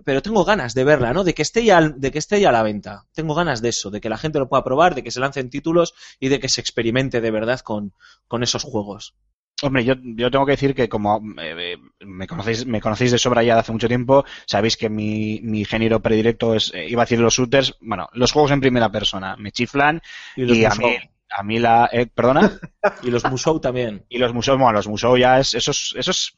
pero 0.03 0.21
tengo 0.21 0.45
ganas 0.45 0.73
de 0.73 0.83
verla, 0.83 1.13
¿no? 1.13 1.23
De 1.23 1.33
que 1.33 1.41
esté 1.41 1.63
ya, 1.63 1.81
de 1.81 2.11
que 2.11 2.19
esté 2.19 2.39
ya 2.39 2.49
a 2.49 2.53
la 2.53 2.63
venta. 2.63 3.05
Tengo 3.13 3.35
ganas 3.35 3.61
de 3.61 3.69
eso, 3.69 3.89
de 3.89 4.01
que 4.01 4.09
la 4.09 4.17
gente 4.17 4.39
lo 4.39 4.49
pueda 4.49 4.63
probar, 4.63 4.95
de 4.95 5.03
que 5.03 5.11
se 5.11 5.19
lancen 5.19 5.49
títulos 5.49 5.93
y 6.19 6.29
de 6.29 6.39
que 6.39 6.49
se 6.49 6.61
experimente 6.61 7.21
de 7.21 7.31
verdad 7.31 7.59
con, 7.61 7.93
con 8.27 8.43
esos 8.43 8.63
juegos. 8.63 9.15
Hombre, 9.61 9.83
yo, 9.83 9.95
yo 9.97 10.31
tengo 10.31 10.45
que 10.45 10.53
decir 10.53 10.73
que 10.73 10.87
como 10.87 11.21
eh, 11.41 11.73
eh, 11.73 11.77
me 12.05 12.27
conocéis, 12.27 12.65
me 12.65 12.79
conocéis 12.79 13.11
de 13.11 13.17
sobra 13.17 13.43
ya 13.43 13.55
de 13.55 13.59
hace 13.59 13.73
mucho 13.73 13.89
tiempo, 13.89 14.23
sabéis 14.45 14.77
que 14.77 14.89
mi, 14.89 15.41
mi 15.43 15.65
género 15.65 16.01
predilecto 16.01 16.55
es, 16.55 16.73
eh, 16.73 16.87
iba 16.87 17.01
a 17.01 17.05
decir 17.05 17.19
los 17.19 17.35
shooters, 17.35 17.75
bueno, 17.81 18.07
los 18.13 18.31
juegos 18.31 18.51
en 18.51 18.61
primera 18.61 18.89
persona, 18.89 19.35
me 19.35 19.51
chiflan 19.51 20.01
Y 20.37 20.45
los 20.45 20.57
y 20.57 20.63
a 20.63 20.69
mí, 20.75 20.97
a 21.29 21.43
mí 21.43 21.59
la, 21.59 21.89
eh, 21.91 22.07
perdona, 22.07 22.59
Y 23.03 23.11
los 23.11 23.23
Musou 23.29 23.59
también. 23.59 24.05
y 24.09 24.17
los 24.17 24.33
museos, 24.33 24.57
bueno, 24.57 24.73
los 24.73 24.87
museos 24.87 25.19
ya 25.19 25.39
es, 25.39 25.53
eso 25.53 25.71
es, 25.71 25.93
eso 25.97 26.11
es, 26.11 26.33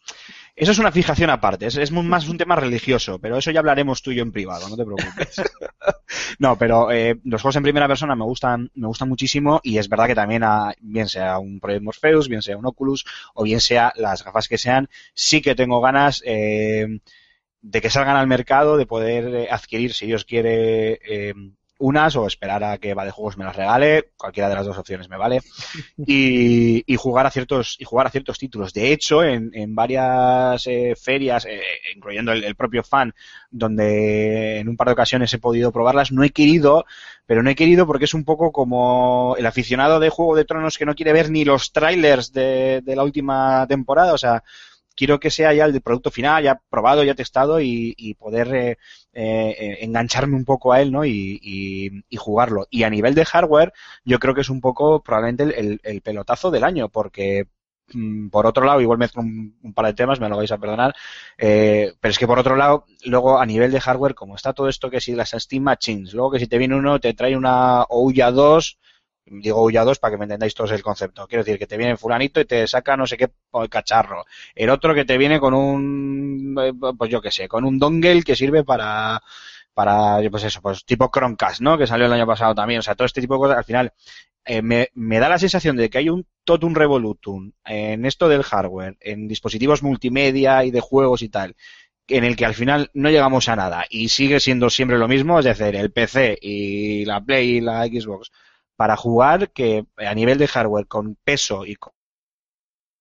eso 0.55 0.71
es 0.71 0.79
una 0.79 0.91
fijación 0.91 1.29
aparte, 1.29 1.67
es, 1.67 1.77
es 1.77 1.91
más 1.91 2.27
un 2.27 2.37
tema 2.37 2.55
religioso, 2.55 3.19
pero 3.19 3.37
eso 3.37 3.51
ya 3.51 3.59
hablaremos 3.59 4.01
tú 4.01 4.11
y 4.11 4.15
yo 4.15 4.23
en 4.23 4.31
privado, 4.31 4.67
no 4.67 4.75
te 4.75 4.85
preocupes. 4.85 5.41
no, 6.39 6.57
pero 6.57 6.91
eh, 6.91 7.19
los 7.23 7.41
juegos 7.41 7.55
en 7.55 7.63
primera 7.63 7.87
persona 7.87 8.15
me 8.15 8.25
gustan, 8.25 8.69
me 8.75 8.87
gustan 8.87 9.09
muchísimo 9.09 9.59
y 9.63 9.77
es 9.77 9.87
verdad 9.87 10.07
que 10.07 10.15
también, 10.15 10.43
a, 10.43 10.73
bien 10.81 11.07
sea 11.07 11.39
un 11.39 11.59
Project 11.59 11.83
Morpheus, 11.83 12.27
bien 12.27 12.41
sea 12.41 12.57
un 12.57 12.65
Oculus 12.65 13.05
o 13.33 13.43
bien 13.43 13.61
sea 13.61 13.93
las 13.95 14.23
gafas 14.23 14.47
que 14.47 14.57
sean, 14.57 14.89
sí 15.13 15.41
que 15.41 15.55
tengo 15.55 15.79
ganas 15.81 16.21
eh, 16.25 16.99
de 17.61 17.81
que 17.81 17.89
salgan 17.89 18.17
al 18.17 18.27
mercado, 18.27 18.77
de 18.77 18.85
poder 18.85 19.35
eh, 19.35 19.47
adquirir, 19.49 19.93
si 19.93 20.07
Dios 20.07 20.25
quiere, 20.25 20.99
eh, 21.05 21.33
unas 21.81 22.15
o 22.15 22.25
esperar 22.25 22.63
a 22.63 22.77
que 22.77 22.93
va 22.93 23.05
de 23.05 23.11
juegos 23.11 23.37
me 23.37 23.43
las 23.43 23.55
regale, 23.55 24.11
cualquiera 24.15 24.49
de 24.49 24.55
las 24.55 24.65
dos 24.65 24.77
opciones 24.77 25.09
me 25.09 25.17
vale, 25.17 25.41
y, 25.97 26.83
y 26.85 26.95
jugar 26.95 27.25
a 27.25 27.31
ciertos 27.31 27.75
y 27.79 27.83
jugar 27.83 28.07
a 28.07 28.11
ciertos 28.11 28.37
títulos. 28.37 28.73
De 28.73 28.91
hecho, 28.91 29.23
en, 29.23 29.51
en 29.53 29.75
varias 29.75 30.65
eh, 30.67 30.95
ferias, 30.95 31.45
eh, 31.45 31.61
incluyendo 31.95 32.31
el, 32.31 32.43
el 32.43 32.55
propio 32.55 32.83
fan, 32.83 33.13
donde 33.49 34.59
en 34.59 34.69
un 34.69 34.77
par 34.77 34.87
de 34.87 34.93
ocasiones 34.93 35.33
he 35.33 35.39
podido 35.39 35.71
probarlas, 35.71 36.11
no 36.11 36.23
he 36.23 36.29
querido, 36.29 36.85
pero 37.25 37.43
no 37.43 37.49
he 37.49 37.55
querido 37.55 37.85
porque 37.85 38.05
es 38.05 38.13
un 38.13 38.23
poco 38.23 38.51
como 38.51 39.35
el 39.37 39.45
aficionado 39.45 39.99
de 39.99 40.09
Juego 40.09 40.35
de 40.35 40.45
Tronos 40.45 40.77
que 40.77 40.85
no 40.85 40.95
quiere 40.95 41.13
ver 41.13 41.31
ni 41.31 41.45
los 41.45 41.71
trailers 41.71 42.31
de, 42.31 42.81
de 42.83 42.95
la 42.95 43.03
última 43.03 43.65
temporada, 43.67 44.13
o 44.13 44.17
sea, 44.17 44.43
quiero 44.95 45.19
que 45.19 45.31
sea 45.31 45.53
ya 45.53 45.65
el 45.65 45.81
producto 45.81 46.11
final, 46.11 46.43
ya 46.43 46.61
probado, 46.69 47.03
ya 47.03 47.15
testado 47.15 47.59
y, 47.61 47.93
y 47.97 48.13
poder 48.15 48.53
eh, 48.55 48.77
eh, 49.13 49.77
engancharme 49.81 50.35
un 50.35 50.45
poco 50.45 50.73
a 50.73 50.81
él, 50.81 50.91
¿no? 50.91 51.05
Y, 51.05 51.39
y- 51.41 52.03
y 52.09 52.17
jugarlo. 52.17 52.67
Y 52.69 52.83
a 52.83 52.89
nivel 52.89 53.15
de 53.15 53.25
hardware, 53.25 53.73
yo 54.05 54.19
creo 54.19 54.33
que 54.35 54.41
es 54.41 54.49
un 54.49 54.61
poco 54.61 55.01
probablemente 55.03 55.79
el 55.83 56.01
pelotazo 56.01 56.51
del 56.51 56.63
año, 56.63 56.89
porque 56.89 57.47
mm, 57.93 58.29
por 58.29 58.45
otro 58.45 58.65
lado, 58.65 58.81
igual 58.81 58.97
mezclo 58.99 59.21
un, 59.21 59.57
un 59.63 59.73
par 59.73 59.85
de 59.87 59.93
temas, 59.93 60.19
me 60.19 60.29
lo 60.29 60.37
vais 60.37 60.51
a 60.51 60.57
perdonar, 60.57 60.93
eh, 61.37 61.93
pero 61.99 62.11
es 62.11 62.17
que 62.19 62.27
por 62.27 62.39
otro 62.39 62.55
lado, 62.55 62.85
luego 63.05 63.39
a 63.39 63.45
nivel 63.45 63.71
de 63.71 63.81
hardware, 63.81 64.15
como 64.15 64.35
está 64.35 64.53
todo 64.53 64.67
esto 64.69 64.89
que 64.89 65.01
si 65.01 65.13
las 65.15 65.31
Steam 65.31 65.63
Machines, 65.63 66.13
luego 66.13 66.31
que 66.31 66.39
si 66.39 66.47
te 66.47 66.57
viene 66.57 66.75
uno, 66.75 66.99
te 66.99 67.13
trae 67.13 67.35
una 67.35 67.83
Ouya 67.89 68.31
2, 68.31 68.77
digo 69.31 69.69
2 69.71 69.99
para 69.99 70.11
que 70.11 70.17
me 70.17 70.25
entendáis 70.25 70.53
todos 70.53 70.71
el 70.71 70.83
concepto, 70.83 71.27
quiero 71.27 71.43
decir 71.43 71.57
que 71.57 71.67
te 71.67 71.77
viene 71.77 71.97
fulanito 71.97 72.41
y 72.41 72.45
te 72.45 72.67
saca 72.67 72.97
no 72.97 73.07
sé 73.07 73.17
qué 73.17 73.29
cacharro, 73.69 74.25
el 74.55 74.69
otro 74.69 74.93
que 74.93 75.05
te 75.05 75.17
viene 75.17 75.39
con 75.39 75.53
un, 75.53 76.55
eh, 76.61 76.73
pues 76.97 77.09
yo 77.09 77.21
qué 77.21 77.31
sé, 77.31 77.47
con 77.47 77.63
un 77.65 77.79
dongle 77.79 78.23
que 78.23 78.35
sirve 78.35 78.63
para, 78.63 79.21
para, 79.73 80.17
pues 80.29 80.43
eso, 80.43 80.61
pues 80.61 80.85
tipo 80.85 81.09
Chromecast, 81.13 81.61
¿no? 81.61 81.77
Que 81.77 81.87
salió 81.87 82.05
el 82.05 82.13
año 82.13 82.27
pasado 82.27 82.53
también, 82.53 82.79
o 82.79 82.83
sea, 82.83 82.95
todo 82.95 83.05
este 83.05 83.21
tipo 83.21 83.35
de 83.35 83.39
cosas, 83.39 83.57
al 83.57 83.63
final, 83.65 83.93
eh, 84.45 84.61
me, 84.61 84.89
me 84.93 85.19
da 85.19 85.29
la 85.29 85.39
sensación 85.39 85.77
de 85.77 85.89
que 85.89 85.99
hay 85.99 86.09
un 86.09 86.25
totum 86.43 86.73
revolutum 86.73 87.51
en 87.65 88.05
esto 88.05 88.27
del 88.27 88.43
hardware, 88.43 88.97
en 88.99 89.27
dispositivos 89.27 89.83
multimedia 89.83 90.65
y 90.65 90.71
de 90.71 90.81
juegos 90.81 91.21
y 91.21 91.29
tal, 91.29 91.55
en 92.07 92.23
el 92.23 92.35
que 92.35 92.45
al 92.45 92.53
final 92.53 92.89
no 92.93 93.09
llegamos 93.09 93.47
a 93.49 93.55
nada 93.55 93.85
y 93.89 94.09
sigue 94.09 94.39
siendo 94.39 94.69
siempre 94.69 94.97
lo 94.97 95.07
mismo, 95.07 95.39
es 95.39 95.45
decir, 95.45 95.75
el 95.75 95.91
PC 95.91 96.37
y 96.41 97.05
la 97.05 97.21
Play 97.21 97.57
y 97.57 97.61
la 97.61 97.85
Xbox 97.85 98.31
para 98.81 98.97
jugar 98.97 99.51
que 99.51 99.85
a 99.95 100.15
nivel 100.15 100.39
de 100.39 100.47
hardware 100.47 100.87
con 100.87 101.15
peso 101.23 101.67
y 101.67 101.75
con 101.75 101.93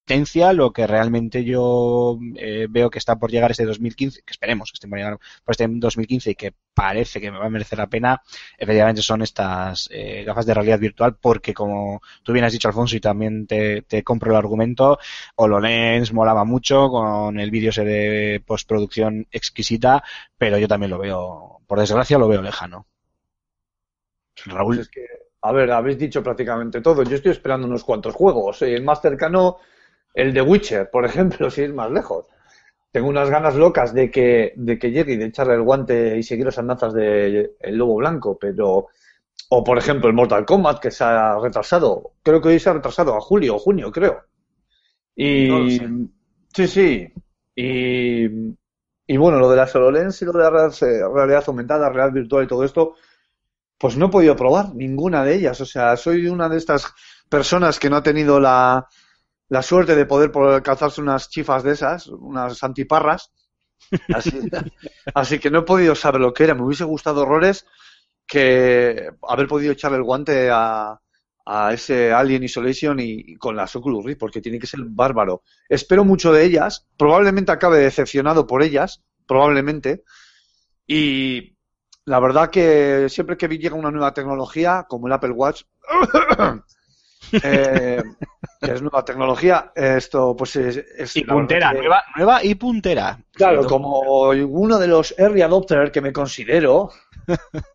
potencia 0.05 0.53
lo 0.53 0.75
que 0.75 0.87
realmente 0.87 1.43
yo 1.43 2.19
eh, 2.37 2.67
veo 2.69 2.91
que 2.91 2.99
está 2.99 3.19
por 3.19 3.31
llegar 3.31 3.51
este 3.51 3.65
2015, 3.65 4.21
que 4.21 4.31
esperemos 4.31 4.71
que 4.71 4.77
esté 4.77 4.89
por 4.89 4.99
llegar 4.99 5.19
por 5.43 5.53
este 5.53 5.67
2015 5.67 6.33
y 6.33 6.35
que 6.35 6.53
parece 6.75 7.19
que 7.19 7.31
me 7.31 7.39
va 7.39 7.47
a 7.47 7.49
merecer 7.49 7.79
la 7.79 7.87
pena, 7.87 8.21
efectivamente 8.59 9.01
son 9.01 9.23
estas 9.23 9.89
eh, 9.91 10.23
gafas 10.27 10.45
de 10.45 10.53
realidad 10.53 10.79
virtual 10.79 11.17
porque 11.19 11.55
como 11.55 12.03
tú 12.23 12.35
bien 12.35 12.45
has 12.45 12.53
dicho 12.53 12.69
Alfonso 12.69 12.95
y 12.95 13.01
también 13.01 13.47
te, 13.47 13.81
te 13.81 14.03
compro 14.03 14.33
el 14.33 14.37
argumento, 14.37 14.99
HoloLens 15.37 16.13
molaba 16.13 16.45
mucho 16.45 16.91
con 16.91 17.41
el 17.41 17.51
vídeo 17.51 17.71
ese 17.71 17.85
de 17.85 18.43
postproducción 18.45 19.27
exquisita, 19.31 20.05
pero 20.37 20.59
yo 20.59 20.69
también 20.69 20.91
lo 20.91 20.99
veo, 20.99 21.63
por 21.67 21.81
desgracia 21.81 22.19
lo 22.19 22.29
veo 22.29 22.43
lejano. 22.43 22.87
Raúl. 24.47 24.77
Pues 24.77 24.89
es 24.89 24.93
que, 24.93 25.30
a 25.43 25.53
ver, 25.53 25.71
habéis 25.73 25.99
dicho 25.99 26.23
prácticamente 26.23 26.81
todo. 26.81 27.03
Yo 27.03 27.17
estoy 27.17 27.33
esperando 27.33 27.67
unos 27.67 27.85
cuantos 27.85 28.15
juegos. 28.15 28.63
El 28.63 28.83
más 28.85 29.01
cercano, 29.01 29.59
el 30.15 30.33
de 30.35 30.43
Witcher, 30.43 30.91
por 30.91 31.05
ejemplo, 31.05 31.51
si 31.51 31.63
es 31.63 31.73
más 31.75 31.91
lejos. 31.91 32.27
Tengo 32.93 33.09
unas 33.09 33.31
ganas 33.31 33.57
locas 33.57 33.95
de 33.95 34.11
que, 34.11 34.53
de 34.57 34.79
que 34.79 34.91
llegue 34.91 35.15
y 35.15 35.17
de 35.17 35.27
echarle 35.27 35.55
el 35.55 35.63
guante 35.63 36.19
y 36.19 36.23
seguir 36.25 36.47
las 36.47 36.59
andanzas 36.59 36.95
de 36.95 37.53
El 37.61 37.77
Lobo 37.77 37.97
Blanco, 37.97 38.39
pero. 38.39 38.89
O 39.51 39.65
por 39.65 39.79
ejemplo 39.79 40.09
el 40.09 40.15
Mortal 40.15 40.47
Kombat 40.47 40.81
que 40.81 40.91
se 40.91 41.05
ha 41.05 41.39
retrasado. 41.39 42.13
Creo 42.23 42.41
que 42.41 42.49
hoy 42.49 42.61
se 42.61 42.71
ha 42.71 42.75
retrasado 42.75 43.17
a 43.17 43.21
julio 43.21 43.57
o 43.57 43.59
junio, 43.59 43.93
creo. 43.93 44.23
Y. 45.17 45.79
No. 45.81 46.09
Sí, 46.55 46.67
sí. 46.67 47.09
Y. 47.55 48.27
Y 49.07 49.17
bueno, 49.17 49.41
lo 49.41 49.51
de 49.51 49.57
la 49.57 49.65
HoloLens 49.73 50.23
y 50.23 50.25
lo 50.25 50.33
de 50.33 50.39
la 50.39 50.51
real- 50.51 50.73
realidad 51.13 51.43
aumentada, 51.49 51.89
realidad 51.89 52.15
virtual 52.15 52.45
y 52.45 52.47
todo 52.47 52.63
esto, 52.65 52.95
pues 53.81 53.97
no 53.97 54.07
he 54.07 54.11
podido 54.11 54.37
probar 54.37 54.75
ninguna 54.75 55.25
de 55.25 55.37
ellas. 55.37 55.59
O 55.63 55.65
sea, 55.65 55.97
soy 55.97 56.27
una 56.27 56.51
de 56.51 56.59
estas 56.59 56.93
personas 57.31 57.79
que 57.79 57.89
no 57.89 57.97
ha 57.97 58.03
tenido 58.03 58.39
la, 58.39 58.87
la 59.49 59.63
suerte 59.63 59.97
de 59.97 60.05
poder 60.05 60.31
calzarse 60.63 61.01
unas 61.01 61.31
chifas 61.31 61.63
de 61.63 61.73
esas, 61.73 62.07
unas 62.09 62.63
antiparras. 62.63 63.33
Así, 64.13 64.39
así 65.15 65.39
que 65.39 65.51
no 65.51 65.61
he 65.61 65.63
podido 65.63 65.95
saber 65.95 66.21
lo 66.21 66.35
que 66.35 66.45
era. 66.45 66.55
Me 66.55 66.63
hubiese 66.63 66.85
gustado 66.85 67.23
horrores 67.23 67.65
que 68.27 69.09
haber 69.27 69.49
podido 69.49 69.73
echarle 69.73 69.97
el 69.97 70.05
guante 70.05 70.51
a, 70.53 71.01
a 71.47 71.73
ese 71.73 72.13
Alien 72.13 72.45
Isolation 72.45 73.01
y, 73.01 73.15
y 73.29 73.37
con 73.37 73.57
las 73.57 73.75
Oculus 73.75 74.05
Rift, 74.05 74.21
porque 74.21 74.43
tiene 74.43 74.59
que 74.59 74.67
ser 74.67 74.81
bárbaro. 74.85 75.43
Espero 75.71 76.05
mucho 76.05 76.35
de 76.35 76.45
ellas, 76.45 76.87
probablemente 76.99 77.51
acabe 77.51 77.79
decepcionado 77.79 78.47
por 78.47 78.63
ellas, 78.63 79.03
probablemente. 79.27 80.05
Y 80.87 81.57
la 82.11 82.19
verdad 82.19 82.51
que 82.51 83.09
siempre 83.09 83.37
que 83.37 83.47
llega 83.47 83.77
una 83.77 83.93
nueva 83.93 84.13
tecnología, 84.13 84.85
como 84.89 85.07
el 85.07 85.13
Apple 85.13 85.31
Watch, 85.31 85.63
eh, 87.45 88.03
que 88.61 88.73
es 88.73 88.83
nueva 88.83 89.05
tecnología, 89.05 89.71
esto 89.77 90.35
pues 90.37 90.57
es... 90.57 90.77
es 90.77 91.17
Y 91.17 91.23
puntera, 91.23 91.71
que- 91.71 91.79
nueva, 91.79 92.03
nueva 92.17 92.45
y 92.45 92.57
puntera. 92.57 93.17
Claro, 93.33 93.65
como 93.65 94.31
uno 94.31 94.77
de 94.81 94.89
los 94.89 95.15
early 95.21 95.43
adopters 95.43 95.93
que 95.93 96.01
me 96.01 96.13
considero, 96.13 96.91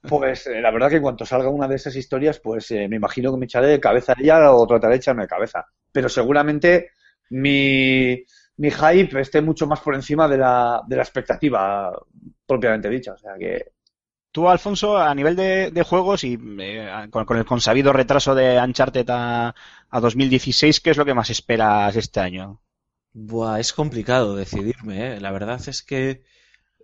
pues 0.02 0.48
eh, 0.48 0.60
la 0.60 0.70
verdad 0.70 0.90
que 0.90 0.98
en 0.98 1.04
cuanto 1.04 1.26
salga 1.26 1.48
una 1.48 1.70
de 1.70 1.76
esas 1.76 1.96
historias, 1.96 2.42
pues 2.42 2.70
eh, 2.72 2.90
me 2.90 2.98
imagino 2.98 3.32
que 3.32 3.38
me 3.38 3.46
echaré 3.46 3.68
de 3.68 3.80
cabeza 3.80 4.16
a 4.18 4.22
ella 4.22 4.52
o 4.52 4.68
trataré 4.68 4.96
de 4.96 4.98
echarme 4.98 5.22
de 5.22 5.30
cabeza. 5.30 5.66
Pero 5.94 6.10
seguramente 6.10 6.90
mi, 7.30 8.22
mi 8.58 8.70
hype 8.70 9.18
esté 9.22 9.42
mucho 9.42 9.66
más 9.66 9.80
por 9.80 9.96
encima 9.96 10.28
de 10.28 10.38
la, 10.40 10.82
de 10.86 10.96
la 10.98 11.04
expectativa 11.04 11.90
propiamente 12.46 12.90
dicha. 12.90 13.14
O 13.14 13.18
sea 13.18 13.36
que 13.40 13.75
Tú, 14.36 14.50
Alfonso, 14.50 14.98
a 14.98 15.16
nivel 15.16 15.38
de, 15.38 15.84
juegos 15.84 16.26
y 16.26 16.38
eh, 16.60 17.08
con, 17.10 17.38
el 17.38 17.46
consabido 17.46 17.94
retraso 17.94 18.36
de 18.36 18.60
Uncharted 18.60 19.10
a, 19.10 19.56
a 19.90 20.00
2016, 20.02 20.82
¿qué 20.82 20.90
es 20.90 20.98
lo 20.98 21.06
que 21.06 21.14
más 21.14 21.30
esperas 21.30 21.96
este 21.96 22.20
año? 22.20 22.62
Buah, 23.14 23.62
es 23.62 23.72
complicado 23.72 24.36
decidirme, 24.36 25.16
¿eh? 25.16 25.22
La 25.22 25.32
verdad 25.32 25.62
es 25.70 25.84
que 25.84 26.24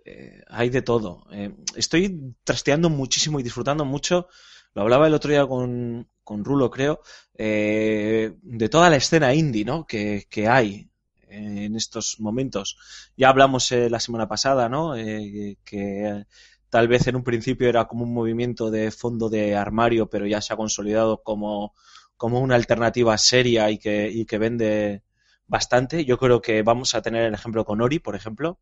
eh, 0.02 0.42
hay 0.48 0.70
de 0.70 0.80
todo. 0.80 1.26
Eh, 1.30 1.54
estoy 1.76 2.34
trasteando 2.42 2.88
muchísimo 2.88 3.38
y 3.38 3.42
disfrutando 3.42 3.84
mucho. 3.84 4.28
Lo 4.72 4.80
hablaba 4.80 5.06
el 5.06 5.12
otro 5.12 5.30
día 5.30 5.46
con, 5.46 6.08
con 6.24 6.46
Rulo, 6.46 6.70
creo, 6.70 7.02
de 7.34 8.68
toda 8.70 8.88
la 8.88 8.96
escena 8.96 9.34
indie, 9.34 9.66
¿no? 9.66 9.86
Que, 9.86 10.26
que 10.30 10.48
hay 10.48 10.88
en 11.28 11.76
estos 11.76 12.18
momentos. 12.18 12.78
Ya 13.14 13.28
hablamos 13.28 13.70
la 13.72 14.00
semana 14.00 14.26
pasada, 14.26 14.70
¿no? 14.70 14.94
Que 14.94 16.24
tal 16.72 16.88
vez 16.88 17.06
en 17.06 17.16
un 17.16 17.22
principio 17.22 17.68
era 17.68 17.84
como 17.84 18.04
un 18.04 18.14
movimiento 18.14 18.70
de 18.70 18.90
fondo 18.90 19.28
de 19.28 19.54
armario, 19.54 20.08
pero 20.08 20.26
ya 20.26 20.40
se 20.40 20.54
ha 20.54 20.56
consolidado 20.56 21.22
como, 21.22 21.74
como 22.16 22.40
una 22.40 22.54
alternativa 22.54 23.18
seria 23.18 23.70
y 23.70 23.76
que, 23.76 24.08
y 24.10 24.24
que 24.24 24.38
vende 24.38 25.02
bastante. 25.46 26.06
Yo 26.06 26.16
creo 26.16 26.40
que 26.40 26.62
vamos 26.62 26.94
a 26.94 27.02
tener 27.02 27.24
el 27.24 27.34
ejemplo 27.34 27.66
con 27.66 27.82
Ori, 27.82 27.98
por 27.98 28.16
ejemplo. 28.16 28.58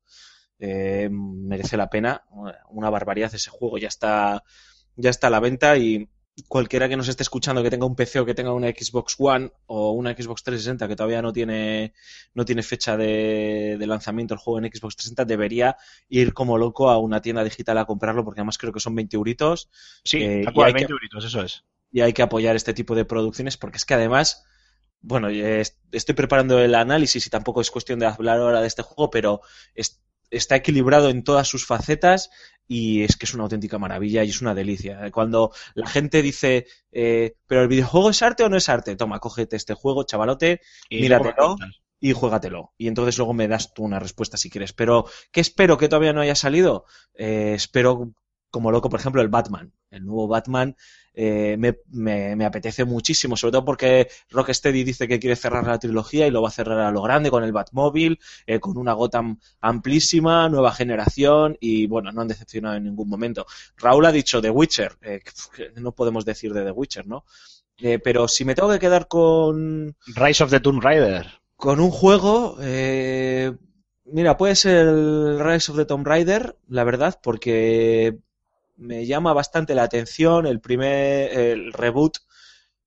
Eh, 0.59 1.09
merece 1.09 1.77
la 1.77 1.89
pena. 1.89 2.25
Una 2.71 2.91
barbaridad 2.91 3.33
ese 3.33 3.49
juego. 3.49 3.79
Ya 3.79 3.87
está, 3.87 4.43
ya 4.97 5.11
está 5.11 5.29
a 5.29 5.31
la 5.31 5.39
venta 5.39 5.77
y 5.77 6.09
cualquiera 6.49 6.89
que 6.89 6.97
nos 6.97 7.09
esté 7.09 7.23
escuchando 7.23 7.63
que 7.63 7.71
tenga 7.71 7.87
un 7.87 7.97
PC 7.97 8.21
o 8.21 8.27
que 8.27 8.35
tenga 8.35 8.53
una 8.53 8.69
Xbox 8.69 9.17
One 9.19 9.51
o 9.67 9.93
una 9.93 10.13
Xbox 10.13 10.43
360 10.45 10.87
que 10.89 10.97
todavía 10.97 11.23
no 11.23 11.33
tiene, 11.33 11.93
no 12.35 12.45
tiene 12.45 12.63
fecha 12.63 12.97
de, 12.97 13.77
de 13.79 13.87
lanzamiento 13.87 14.35
el 14.35 14.41
juego 14.41 14.59
en 14.59 14.65
Xbox 14.67 14.97
360 14.97 15.25
debería 15.25 15.77
ir 16.09 16.33
como 16.35 16.59
loco 16.59 16.91
a 16.91 16.99
una 16.99 17.21
tienda 17.21 17.43
digital 17.45 17.79
a 17.79 17.85
comprarlo 17.85 18.25
porque 18.25 18.41
además 18.41 18.59
creo 18.59 18.73
que 18.73 18.81
son 18.81 18.95
20 18.95 19.17
euritos 19.17 19.71
Sí, 20.05 20.23
Eh, 20.23 20.43
tal 20.45 20.53
y 20.53 20.55
cual, 20.55 20.67
hay 20.69 20.73
que- 20.73 20.79
20 20.81 20.93
euritos, 20.93 21.25
eso 21.25 21.43
es. 21.43 21.65
y 21.93 22.01
hay 22.03 22.13
que 22.13 22.23
apoyar 22.23 22.55
este 22.57 22.75
tipo 22.75 22.95
de 22.95 23.05
producciones 23.05 23.57
porque 23.57 23.79
es 23.79 23.85
que 23.85 23.95
además, 23.95 24.45
bueno, 25.01 25.29
eh, 25.29 25.61
est- 25.61 25.79
estoy 25.93 26.15
preparando 26.15 26.59
el 26.61 26.75
análisis 26.75 27.27
y 27.27 27.31
tampoco 27.31 27.61
es 27.61 27.71
cuestión 27.71 27.99
de 27.99 28.07
hablar 28.07 28.39
ahora 28.39 28.61
de 28.61 28.67
este 28.69 28.83
juego, 28.83 29.11
pero 29.11 29.41
es- 29.75 30.01
está 30.31 30.57
equilibrado 30.57 31.11
en 31.11 31.25
todas 31.25 31.49
sus 31.49 31.67
facetas 31.67 32.31
y 32.67 33.03
es 33.03 33.17
que 33.17 33.27
es 33.27 33.35
una 33.35 33.43
auténtica 33.43 33.79
maravilla 33.79 34.23
y 34.23 34.29
es 34.31 34.41
una 34.41 34.55
delicia. 34.55 35.11
Cuando 35.11 35.53
la 35.75 35.89
gente 35.89 36.23
dice, 36.23 36.67
eh, 36.93 37.35
pero 37.47 37.63
el 37.63 37.69
videojuego 37.69 38.11
es 38.11 38.23
arte 38.23 38.45
o 38.45 38.49
no 38.49 38.57
es 38.57 38.69
arte, 38.69 38.95
toma, 38.95 39.19
cógete 39.19 39.57
este 39.57 39.75
juego, 39.75 40.05
chavalote, 40.05 40.61
Y 40.89 41.01
Míratelo. 41.01 41.57
y 41.99 42.13
juégatelo. 42.13 42.73
Y 42.79 42.87
entonces 42.87 43.19
luego 43.19 43.35
me 43.35 43.49
das 43.49 43.75
tú 43.75 43.83
una 43.83 43.99
respuesta 43.99 44.37
si 44.37 44.51
quieres. 44.51 44.73
Pero, 44.73 45.07
¿qué 45.33 45.41
espero 45.41 45.77
que 45.79 45.89
todavía 45.89 46.13
no 46.13 46.21
haya 46.21 46.37
salido? 46.37 46.85
Eh, 47.15 47.55
espero, 47.57 48.13
como 48.51 48.71
loco, 48.71 48.91
por 48.91 49.01
ejemplo, 49.01 49.23
el 49.23 49.29
Batman. 49.29 49.73
El 49.91 50.05
nuevo 50.07 50.29
Batman 50.29 50.77
eh, 51.15 51.57
me, 51.59 51.79
me- 51.91 52.37
me 52.37 52.45
apetece 52.45 52.85
muchísimo, 52.85 53.37
sobre 53.37 53.53
todo 53.53 53.65
porque 53.65 54.09
Rocksteady 54.31 54.85
dice 54.85 55.09
que 55.09 55.19
quiere 55.19 55.37
cerrar 55.37 55.67
la 55.67 55.79
trilogía 55.79 56.27
y 56.27 56.31
lo 56.31 56.43
va 56.43 56.49
a 56.49 56.53
cerrar 56.53 56.79
a 56.81 56.91
lo 56.93 57.03
grande 57.03 57.31
con 57.31 57.43
el 57.45 57.53
Batmóvil, 57.53 58.19
eh, 58.47 58.61
con 58.61 58.77
una 58.77 58.93
Gotham 58.93 59.39
amplísima, 59.61 60.49
nueva 60.49 60.73
generación 60.73 61.57
y, 61.61 61.87
bueno, 61.87 62.13
no 62.13 62.21
han 62.23 62.29
decepcionado 62.29 62.77
en 62.77 62.85
ningún 62.85 63.09
momento. 63.09 63.47
Raúl 63.77 64.07
ha 64.07 64.13
dicho 64.13 64.41
The 64.41 64.51
Witcher. 64.51 64.97
eh, 65.03 65.21
no 65.77 65.93
podemos 65.93 66.25
decir 66.25 66.53
de 66.53 66.65
The 66.65 66.71
Witcher, 66.73 67.07
¿no? 67.07 67.25
Pero 68.05 68.29
si 68.29 68.45
me 68.45 68.55
tengo 68.55 68.71
que 68.71 68.79
quedar 68.79 69.09
con, 69.09 69.97
Rise 70.15 70.45
of 70.45 70.51
the 70.51 70.61
Tomb 70.61 70.83
Raider. 70.83 71.27
con 71.57 71.81
un 71.81 71.91
juego, 71.91 72.57
eh, 72.61 73.53
mira, 74.05 74.37
puede 74.37 74.55
ser 74.57 74.87
el 74.89 75.39
Rise 75.41 75.71
of 75.73 75.79
the 75.79 75.85
Tomb 75.85 76.07
Raider, 76.07 76.57
la 76.69 76.85
verdad, 76.85 77.19
porque 77.23 78.19
me 78.81 79.07
llama 79.07 79.33
bastante 79.35 79.75
la 79.75 79.85
atención. 79.85 80.47
El 80.47 80.61
primer, 80.61 81.33
el 81.39 81.73
reboot 81.73 82.19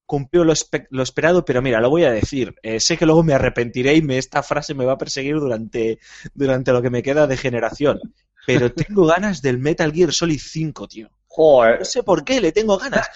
cumplió 0.05 0.43
lo, 0.45 0.53
espe- 0.53 0.87
lo 0.91 1.03
esperado, 1.03 1.45
pero 1.45 1.61
mira, 1.61 1.81
lo 1.81 1.89
voy 1.89 2.03
a 2.05 2.11
decir. 2.11 2.55
Eh, 2.63 2.79
sé 2.79 2.97
que 2.97 3.05
luego 3.05 3.23
me 3.23 3.33
arrepentiré 3.33 3.95
y 3.95 4.01
me, 4.01 4.17
esta 4.17 4.43
frase 4.43 4.73
me 4.75 4.85
va 4.85 4.93
a 4.93 4.97
perseguir 4.97 5.35
durante, 5.39 5.99
durante 6.33 6.71
lo 6.73 6.81
que 6.81 6.89
me 6.91 7.03
queda 7.03 7.27
de 7.27 7.37
generación. 7.37 7.99
Pero 8.45 8.71
tengo 8.75 9.05
ganas 9.07 9.41
del 9.41 9.59
Metal 9.59 9.91
Gear 9.93 10.13
Solid 10.13 10.39
5, 10.41 10.87
tío. 10.87 11.09
joder, 11.27 11.79
No 11.79 11.85
sé 11.85 12.03
por 12.03 12.23
qué, 12.23 12.41
le 12.41 12.51
tengo 12.51 12.77
ganas. 12.77 13.07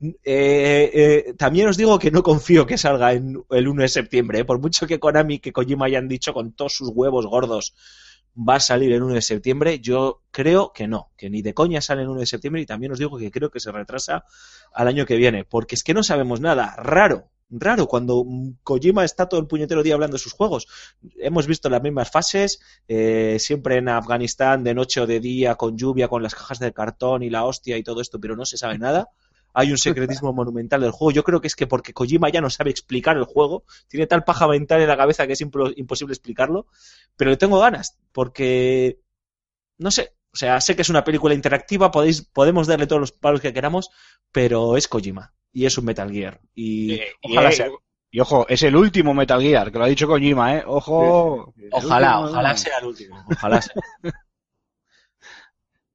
Eh, 0.00 0.90
eh, 0.94 1.34
también 1.36 1.68
os 1.68 1.76
digo 1.76 1.98
que 1.98 2.10
no 2.12 2.22
confío 2.22 2.66
que 2.66 2.78
salga 2.78 3.12
en 3.14 3.42
el 3.50 3.68
1 3.68 3.82
de 3.82 3.88
septiembre. 3.88 4.40
¿eh? 4.40 4.44
Por 4.44 4.60
mucho 4.60 4.86
que 4.86 5.00
Konami, 5.00 5.40
que 5.40 5.52
Kojima 5.52 5.86
hayan 5.86 6.08
dicho 6.08 6.32
con 6.32 6.52
todos 6.52 6.74
sus 6.74 6.90
huevos 6.94 7.26
gordos 7.26 7.74
va 8.38 8.56
a 8.56 8.60
salir 8.60 8.92
el 8.92 9.02
1 9.02 9.14
de 9.14 9.22
septiembre, 9.22 9.80
yo 9.80 10.22
creo 10.30 10.72
que 10.72 10.86
no, 10.86 11.10
que 11.16 11.28
ni 11.28 11.42
de 11.42 11.54
coña 11.54 11.80
sale 11.80 12.02
el 12.02 12.08
1 12.08 12.20
de 12.20 12.26
septiembre 12.26 12.62
y 12.62 12.66
también 12.66 12.92
os 12.92 12.98
digo 12.98 13.18
que 13.18 13.30
creo 13.30 13.50
que 13.50 13.60
se 13.60 13.72
retrasa 13.72 14.24
al 14.72 14.88
año 14.88 15.06
que 15.06 15.16
viene, 15.16 15.44
porque 15.44 15.74
es 15.74 15.82
que 15.82 15.94
no 15.94 16.02
sabemos 16.02 16.40
nada. 16.40 16.76
Raro, 16.76 17.30
raro, 17.50 17.88
cuando 17.88 18.24
Kojima 18.62 19.04
está 19.04 19.28
todo 19.28 19.40
el 19.40 19.46
puñetero 19.46 19.82
día 19.82 19.94
hablando 19.94 20.16
de 20.16 20.22
sus 20.22 20.32
juegos. 20.32 20.68
Hemos 21.16 21.46
visto 21.46 21.68
las 21.68 21.82
mismas 21.82 22.10
fases, 22.10 22.60
eh, 22.86 23.38
siempre 23.40 23.78
en 23.78 23.88
Afganistán, 23.88 24.62
de 24.62 24.74
noche 24.74 25.00
o 25.00 25.06
de 25.06 25.18
día, 25.18 25.56
con 25.56 25.76
lluvia, 25.76 26.08
con 26.08 26.22
las 26.22 26.34
cajas 26.34 26.60
de 26.60 26.72
cartón 26.72 27.22
y 27.22 27.30
la 27.30 27.44
hostia 27.44 27.76
y 27.76 27.82
todo 27.82 28.00
esto, 28.00 28.20
pero 28.20 28.36
no 28.36 28.44
se 28.44 28.56
sabe 28.56 28.78
nada. 28.78 29.08
Hay 29.54 29.70
un 29.70 29.78
secretismo 29.78 30.32
monumental 30.32 30.80
del 30.80 30.90
juego. 30.90 31.10
Yo 31.10 31.24
creo 31.24 31.40
que 31.40 31.48
es 31.48 31.56
que 31.56 31.66
porque 31.66 31.92
Kojima 31.92 32.28
ya 32.28 32.40
no 32.40 32.50
sabe 32.50 32.70
explicar 32.70 33.16
el 33.16 33.24
juego, 33.24 33.64
tiene 33.88 34.06
tal 34.06 34.24
paja 34.24 34.46
mental 34.46 34.80
en 34.80 34.88
la 34.88 34.96
cabeza 34.96 35.26
que 35.26 35.32
es 35.32 35.40
imposible 35.40 36.12
explicarlo, 36.12 36.66
pero 37.16 37.30
le 37.30 37.36
tengo 37.36 37.58
ganas, 37.58 37.98
porque 38.12 39.00
no 39.78 39.90
sé, 39.90 40.12
o 40.32 40.36
sea, 40.36 40.60
sé 40.60 40.76
que 40.76 40.82
es 40.82 40.90
una 40.90 41.04
película 41.04 41.34
interactiva, 41.34 41.90
podéis, 41.90 42.22
podemos 42.22 42.66
darle 42.66 42.86
todos 42.86 43.00
los 43.00 43.12
palos 43.12 43.40
que 43.40 43.52
queramos, 43.52 43.90
pero 44.32 44.76
es 44.76 44.88
Kojima 44.88 45.32
y 45.52 45.66
es 45.66 45.78
un 45.78 45.86
Metal 45.86 46.10
Gear. 46.10 46.40
Y 46.54 46.92
Eh, 46.92 47.06
y, 47.22 47.32
ojalá 47.32 47.48
eh, 47.50 47.52
sea. 47.52 47.68
y 48.10 48.20
ojo, 48.20 48.46
es 48.48 48.62
el 48.62 48.76
último 48.76 49.14
Metal 49.14 49.40
Gear, 49.40 49.72
que 49.72 49.78
lo 49.78 49.84
ha 49.84 49.88
dicho 49.88 50.06
Kojima, 50.06 50.56
¿eh? 50.56 50.64
Ojo. 50.66 51.54
Ojalá, 51.72 52.20
último, 52.20 52.32
ojalá 52.32 52.50
¿no? 52.50 52.56
sea 52.56 52.78
el 52.78 52.86
último. 52.86 53.24
Ojalá 53.30 53.62
sea. 53.62 53.74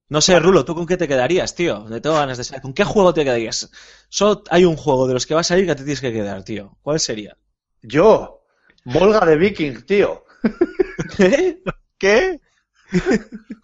No 0.08 0.20
sé, 0.20 0.38
Rulo, 0.38 0.64
¿tú 0.64 0.74
con 0.74 0.86
qué 0.86 0.96
te 0.96 1.08
quedarías, 1.08 1.54
tío? 1.54 1.80
Me 1.86 2.00
tengo 2.00 2.16
ganas 2.16 2.38
de 2.38 2.44
saber. 2.44 2.62
¿Con 2.62 2.74
qué 2.74 2.84
juego 2.84 3.14
te 3.14 3.24
quedarías? 3.24 3.70
Solo 4.08 4.42
hay 4.50 4.64
un 4.64 4.76
juego 4.76 5.06
de 5.08 5.14
los 5.14 5.26
que 5.26 5.34
va 5.34 5.40
a 5.40 5.44
salir 5.44 5.66
que 5.66 5.74
te 5.74 5.82
tienes 5.82 6.00
que 6.00 6.12
quedar, 6.12 6.44
tío. 6.44 6.76
¿Cuál 6.82 7.00
sería? 7.00 7.36
yo, 7.82 8.42
Volga 8.84 9.24
de 9.24 9.36
Viking, 9.36 9.82
tío. 9.86 10.24
¿Qué? 11.16 11.58
¿Qué? 11.98 12.40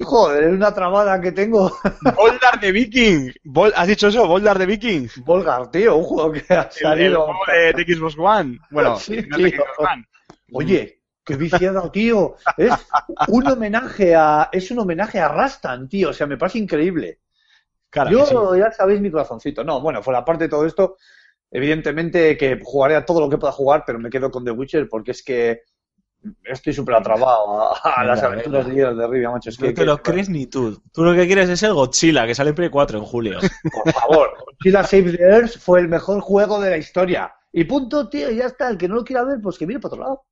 Joder, 0.00 0.44
es 0.44 0.52
una 0.54 0.72
trabada 0.74 1.20
que 1.20 1.30
tengo. 1.32 1.70
Boldar 2.16 2.58
de 2.58 2.72
Viking. 2.72 3.32
Bol- 3.44 3.72
¿Has 3.76 3.86
dicho 3.88 4.08
eso? 4.08 4.26
Boldar 4.26 4.58
de 4.58 4.64
Viking. 4.66 5.08
Volgar, 5.24 5.70
tío, 5.70 5.96
un 5.96 6.04
juego 6.04 6.32
que 6.32 6.40
ha 6.54 6.62
El, 6.62 6.66
el 6.66 6.72
salido. 6.72 7.24
juego 7.26 7.40
de, 7.46 7.84
de 7.84 7.94
Xbox 7.94 8.14
One. 8.18 8.58
Bueno, 8.70 8.96
Sí, 8.98 9.16
no. 9.28 9.36
Xbox 9.36 9.70
One. 9.78 10.04
Oye, 10.52 10.99
qué 11.30 11.36
viciado, 11.36 11.90
tío. 11.90 12.36
Es 12.56 12.72
un 13.28 13.46
homenaje 13.46 14.14
a. 14.14 14.48
Es 14.52 14.70
un 14.70 14.80
homenaje 14.80 15.18
a 15.20 15.28
Rastan, 15.28 15.88
tío. 15.88 16.10
O 16.10 16.12
sea, 16.12 16.26
me 16.26 16.36
parece 16.36 16.58
increíble. 16.58 17.20
Cara, 17.88 18.10
Yo 18.10 18.24
sí. 18.26 18.34
ya 18.58 18.70
sabéis 18.70 19.00
mi 19.00 19.10
corazoncito. 19.10 19.64
No, 19.64 19.80
bueno, 19.80 20.02
fuera 20.02 20.24
parte 20.24 20.44
de 20.44 20.48
todo 20.50 20.64
esto, 20.64 20.96
evidentemente 21.50 22.36
que 22.36 22.60
jugaré 22.62 22.94
a 22.96 23.04
todo 23.04 23.20
lo 23.20 23.28
que 23.28 23.38
pueda 23.38 23.52
jugar, 23.52 23.82
pero 23.86 23.98
me 23.98 24.10
quedo 24.10 24.30
con 24.30 24.44
The 24.44 24.52
Witcher 24.52 24.88
porque 24.88 25.10
es 25.10 25.22
que 25.24 25.62
estoy 26.44 26.72
súper 26.72 26.94
atrabado 26.96 27.70
a, 27.82 28.04
las 28.04 28.22
aventuras 28.22 28.66
venga. 28.68 28.92
de 28.94 29.06
Rivia, 29.08 29.30
macho. 29.30 29.50
Es 29.50 29.56
que, 29.56 29.64
No 29.68 29.68
te 29.70 29.74
que- 29.80 29.86
lo 29.86 29.98
crees 30.02 30.28
ni 30.28 30.46
tú. 30.46 30.82
Tú 30.92 31.02
lo 31.02 31.14
que 31.14 31.26
quieres 31.26 31.48
es 31.48 31.62
el 31.62 31.74
Godzilla, 31.74 32.26
que 32.26 32.34
sale 32.34 32.50
en 32.50 32.56
Play 32.56 32.68
4 32.68 32.98
en 32.98 33.04
julio. 33.04 33.38
Por 33.84 33.92
favor, 33.92 34.30
Godzilla 34.46 34.84
Save 34.84 35.16
the 35.16 35.22
Earth 35.22 35.58
fue 35.58 35.80
el 35.80 35.88
mejor 35.88 36.20
juego 36.20 36.60
de 36.60 36.70
la 36.70 36.76
historia. 36.76 37.34
Y 37.52 37.64
punto, 37.64 38.08
tío, 38.08 38.30
y 38.30 38.36
ya 38.36 38.46
está. 38.46 38.68
El 38.68 38.78
que 38.78 38.86
no 38.86 38.94
lo 38.96 39.04
quiera 39.04 39.24
ver, 39.24 39.40
pues 39.42 39.58
que 39.58 39.66
mire 39.66 39.80
por 39.80 39.90
otro 39.92 40.04
lado. 40.04 40.24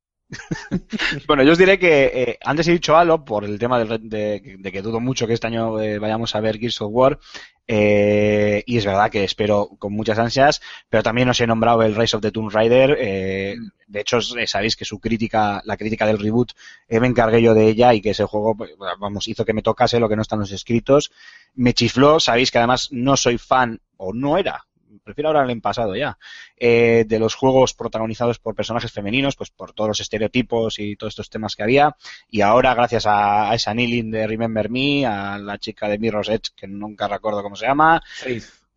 Bueno, 1.26 1.42
yo 1.42 1.52
os 1.52 1.58
diré 1.58 1.78
que 1.78 2.04
eh, 2.14 2.38
antes 2.44 2.68
he 2.68 2.72
dicho 2.72 2.96
algo 2.96 3.24
por 3.24 3.44
el 3.44 3.58
tema 3.58 3.78
de, 3.82 3.98
de- 3.98 4.56
de 4.58 4.72
que 4.72 4.82
dudo 4.82 5.00
mucho 5.00 5.26
que 5.26 5.32
este 5.34 5.46
año 5.46 5.80
eh, 5.80 5.98
vayamos 5.98 6.34
a 6.34 6.40
ver 6.40 6.58
Gears 6.58 6.80
of 6.82 6.90
War. 6.92 7.18
eh, 7.66 8.62
y 8.66 8.78
es 8.78 8.84
verdad 8.86 9.10
que 9.10 9.24
espero 9.24 9.68
con 9.78 9.92
muchas 9.92 10.18
ansias, 10.18 10.60
pero 10.88 11.02
también 11.02 11.28
os 11.28 11.40
he 11.40 11.46
nombrado 11.46 11.82
el 11.82 11.94
Rise 11.94 12.16
of 12.16 12.22
the 12.22 12.30
Tomb 12.32 12.50
Raider. 12.50 12.96
eh, 12.98 13.56
de 13.86 14.00
hecho, 14.00 14.20
sabéis 14.20 14.76
que 14.76 14.84
su 14.84 15.00
crítica, 15.00 15.62
la 15.64 15.76
crítica 15.76 16.06
del 16.06 16.18
reboot, 16.18 16.52
me 16.90 17.06
encargué 17.06 17.40
yo 17.42 17.54
de 17.54 17.68
ella 17.68 17.94
y 17.94 18.00
que 18.02 18.10
ese 18.10 18.24
juego, 18.24 18.54
pues, 18.56 18.70
vamos, 18.98 19.28
hizo 19.28 19.44
que 19.46 19.54
me 19.54 19.62
tocase 19.62 19.98
lo 20.00 20.08
que 20.08 20.16
no 20.16 20.22
está 20.22 20.36
en 20.36 20.40
los 20.40 20.52
escritos. 20.52 21.10
Me 21.54 21.72
chifló, 21.72 22.20
sabéis 22.20 22.50
que 22.50 22.58
además 22.58 22.88
no 22.92 23.16
soy 23.16 23.38
fan, 23.38 23.80
o 23.96 24.12
no 24.12 24.36
era, 24.38 24.66
prefiero 25.02 25.28
ahora 25.28 25.50
el 25.50 25.60
pasado 25.60 25.96
ya, 25.96 26.18
eh, 26.56 27.04
de 27.06 27.18
los 27.18 27.34
juegos 27.34 27.74
protagonizados 27.74 28.38
por 28.38 28.54
personajes 28.54 28.92
femeninos, 28.92 29.36
pues 29.36 29.50
por 29.50 29.72
todos 29.72 29.88
los 29.88 30.00
estereotipos 30.00 30.78
y 30.78 30.96
todos 30.96 31.12
estos 31.12 31.30
temas 31.30 31.56
que 31.56 31.62
había. 31.62 31.96
Y 32.30 32.40
ahora, 32.40 32.74
gracias 32.74 33.06
a, 33.06 33.50
a 33.50 33.54
esa 33.54 33.74
Nilin 33.74 34.10
de 34.10 34.26
Remember 34.26 34.70
Me, 34.70 35.06
a 35.06 35.38
la 35.38 35.58
chica 35.58 35.88
de 35.88 35.98
Mirror's 35.98 36.28
Edge, 36.28 36.50
que 36.54 36.66
nunca 36.66 37.08
recuerdo 37.08 37.42
cómo 37.42 37.56
se 37.56 37.66
llama, 37.66 38.02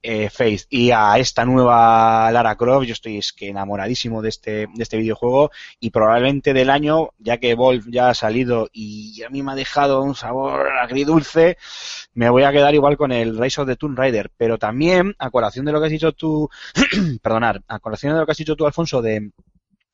eh, 0.04 0.30
Faith. 0.30 0.64
Y 0.70 0.92
a 0.92 1.18
esta 1.18 1.46
nueva 1.46 2.32
Lara 2.32 2.56
Croft, 2.56 2.86
yo 2.86 2.94
estoy 2.94 3.18
es 3.18 3.34
que 3.34 3.50
enamoradísimo 3.50 4.22
de 4.22 4.30
este, 4.30 4.52
de 4.74 4.84
este 4.84 4.98
videojuego. 4.98 5.52
Y 5.80 5.92
probablemente 5.92 6.54
del 6.54 6.70
año, 6.70 7.10
ya 7.20 7.38
que 7.38 7.56
Wolf 7.56 7.86
ya 7.90 8.10
ha 8.10 8.14
salido 8.14 8.70
y 8.74 9.22
a 9.24 9.30
mí 9.30 9.44
me 9.44 9.52
ha 9.52 9.56
dejado 9.56 10.02
un 10.02 10.16
sabor 10.16 10.70
agridulce, 10.82 11.58
me 12.14 12.30
voy 12.30 12.44
a 12.44 12.52
quedar 12.52 12.74
igual 12.74 12.98
con 12.98 13.12
el 13.12 13.38
Rise 13.38 13.62
of 13.62 13.68
the 13.68 13.76
Tomb 13.76 13.98
Raider, 13.98 14.32
pero 14.38 14.58
también, 14.58 15.16
a 15.20 15.30
colación 15.30 15.66
de 15.66 15.72
lo 15.72 15.80
que 15.80 15.86
has 15.88 15.92
dicho 15.92 16.12
tú, 16.12 16.50
perdonar, 17.22 17.62
a 17.68 17.80
colación 17.80 18.14
de 18.14 18.20
lo 18.20 18.26
que 18.26 18.32
has 18.32 18.38
dicho 18.38 18.56
tú, 18.56 18.66
Alfonso, 18.66 19.02
de, 19.02 19.32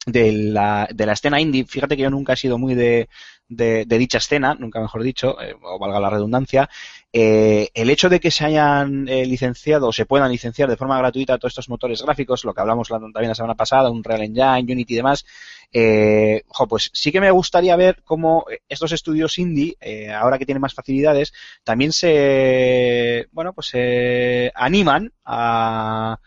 de 0.07 0.31
la, 0.31 0.87
de 0.93 1.05
la 1.05 1.13
escena 1.13 1.39
indie, 1.41 1.65
fíjate 1.65 1.97
que 1.97 2.03
yo 2.03 2.09
nunca 2.09 2.33
he 2.33 2.37
sido 2.37 2.57
muy 2.57 2.75
de, 2.75 3.09
de, 3.49 3.85
dicha 3.85 4.19
escena, 4.19 4.55
nunca 4.57 4.79
mejor 4.79 5.03
dicho, 5.03 5.39
eh, 5.41 5.53
o 5.61 5.77
valga 5.77 5.99
la 5.99 6.09
redundancia, 6.09 6.69
eh, 7.11 7.69
el 7.73 7.89
hecho 7.89 8.07
de 8.07 8.21
que 8.21 8.31
se 8.31 8.45
hayan 8.45 9.07
eh, 9.09 9.25
licenciado 9.25 9.87
o 9.89 9.93
se 9.93 10.05
puedan 10.05 10.31
licenciar 10.31 10.69
de 10.69 10.77
forma 10.77 10.97
gratuita 10.97 11.37
todos 11.37 11.51
estos 11.51 11.67
motores 11.69 12.01
gráficos, 12.01 12.45
lo 12.45 12.53
que 12.53 12.61
hablamos 12.61 12.89
la- 12.89 12.99
también 12.99 13.27
la 13.29 13.35
semana 13.35 13.55
pasada, 13.55 13.91
un 13.91 14.03
Real 14.03 14.21
Engine, 14.23 14.73
Unity 14.73 14.93
y 14.93 14.95
demás, 14.97 15.25
eh, 15.73 16.43
jo, 16.47 16.67
pues 16.67 16.89
sí 16.93 17.11
que 17.11 17.19
me 17.21 17.31
gustaría 17.31 17.75
ver 17.75 18.01
cómo 18.05 18.45
estos 18.69 18.93
estudios 18.93 19.37
indie, 19.37 19.75
ahora 20.15 20.37
que 20.37 20.45
tienen 20.45 20.61
más 20.61 20.73
facilidades, 20.73 21.33
también 21.65 21.91
se, 21.91 23.27
bueno, 23.31 23.53
pues 23.53 23.67
se 23.67 24.51
animan 24.55 25.11
a, 25.25 26.17